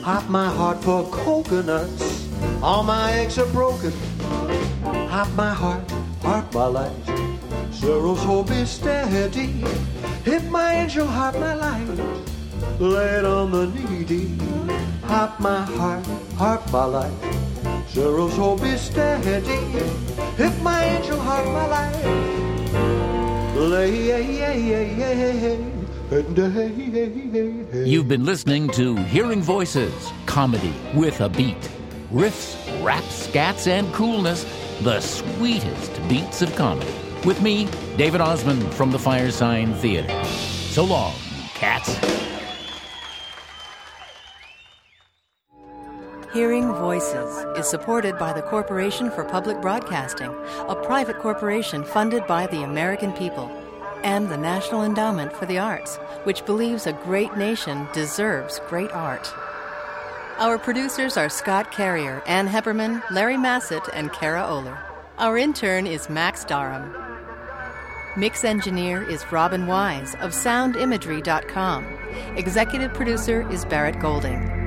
Hop 0.01 0.27
my 0.27 0.49
heart 0.49 0.83
for 0.83 1.03
coconuts. 1.11 2.27
All 2.63 2.81
my 2.81 3.13
eggs 3.13 3.37
are 3.37 3.45
broken. 3.53 3.93
Hop 4.83 5.29
my 5.33 5.53
heart, 5.53 5.89
heart 6.23 6.53
my 6.55 6.65
life. 6.65 7.05
Zeros 7.71 8.23
hold 8.23 8.49
me 8.49 8.65
steady. 8.65 9.63
Hit 10.25 10.43
my 10.49 10.73
angel, 10.73 11.05
heart 11.05 11.39
my 11.39 11.53
light. 11.53 11.87
Lay 12.79 13.19
it 13.19 13.25
on 13.25 13.51
the 13.51 13.67
needy. 13.67 14.37
Hop 15.03 15.39
my 15.39 15.61
heart, 15.61 16.05
heart 16.35 16.71
my 16.71 16.85
life. 16.85 17.38
Zeros 17.91 18.35
hold 18.35 18.61
me 18.61 18.77
steady. 18.77 19.57
Hit 20.37 20.61
my 20.61 20.83
angel, 20.83 21.19
heart 21.19 21.45
my. 21.47 21.89
Lay, 23.55 24.09
You've 27.85 28.07
been 28.07 28.25
listening 28.25 28.69
to 28.69 28.95
Hearing 28.95 29.41
Voices, 29.41 30.11
comedy 30.27 30.73
with 30.93 31.19
a 31.21 31.29
beat. 31.29 31.69
Riffs, 32.11 32.55
raps, 32.83 33.27
scats, 33.27 33.67
and 33.67 33.91
coolness, 33.93 34.45
the 34.81 35.01
sweetest 35.01 35.99
beats 36.07 36.41
of 36.41 36.55
comedy. 36.55 36.93
With 37.25 37.41
me, 37.41 37.67
David 37.97 38.21
Ossman 38.21 38.71
from 38.73 38.91
the 38.91 38.97
Firesign 38.99 39.75
Theater. 39.77 40.13
So 40.25 40.85
long, 40.85 41.13
cats. 41.55 42.28
Hearing 46.33 46.71
Voices 46.73 47.43
is 47.57 47.67
supported 47.67 48.19
by 48.19 48.33
the 48.33 48.43
Corporation 48.43 49.09
for 49.09 49.23
Public 49.23 49.59
Broadcasting, 49.61 50.31
a 50.67 50.75
private 50.75 51.17
corporation 51.17 51.83
funded 51.83 52.27
by 52.27 52.45
the 52.45 52.61
American 52.61 53.11
people, 53.13 53.49
and 54.03 54.29
the 54.29 54.37
National 54.37 54.83
Endowment 54.83 55.33
for 55.33 55.47
the 55.47 55.57
Arts, 55.57 55.97
which 56.25 56.45
believes 56.45 56.85
a 56.85 56.93
great 56.93 57.35
nation 57.35 57.87
deserves 57.93 58.61
great 58.69 58.91
art. 58.91 59.33
Our 60.37 60.59
producers 60.59 61.17
are 61.17 61.29
Scott 61.29 61.71
Carrier, 61.71 62.21
Ann 62.27 62.47
Heppermann, 62.47 63.01
Larry 63.09 63.37
Massett, 63.37 63.89
and 63.95 64.13
Kara 64.13 64.43
Oehler. 64.43 64.77
Our 65.17 65.35
intern 65.35 65.87
is 65.87 66.11
Max 66.11 66.45
Darham. 66.45 66.93
Mix 68.15 68.43
engineer 68.43 69.01
is 69.01 69.31
Robin 69.31 69.65
Wise 69.65 70.13
of 70.21 70.33
soundimagery.com. 70.33 71.85
Executive 72.35 72.93
producer 72.93 73.51
is 73.51 73.65
Barrett 73.65 73.99
Golding. 73.99 74.58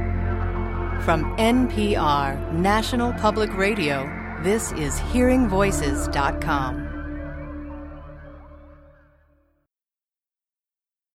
From 1.05 1.37
NPR, 1.37 2.53
National 2.53 3.13
Public 3.15 3.53
Radio, 3.57 4.05
this 4.45 4.71
is 4.71 4.95
hearingvoices.com. 5.01 6.92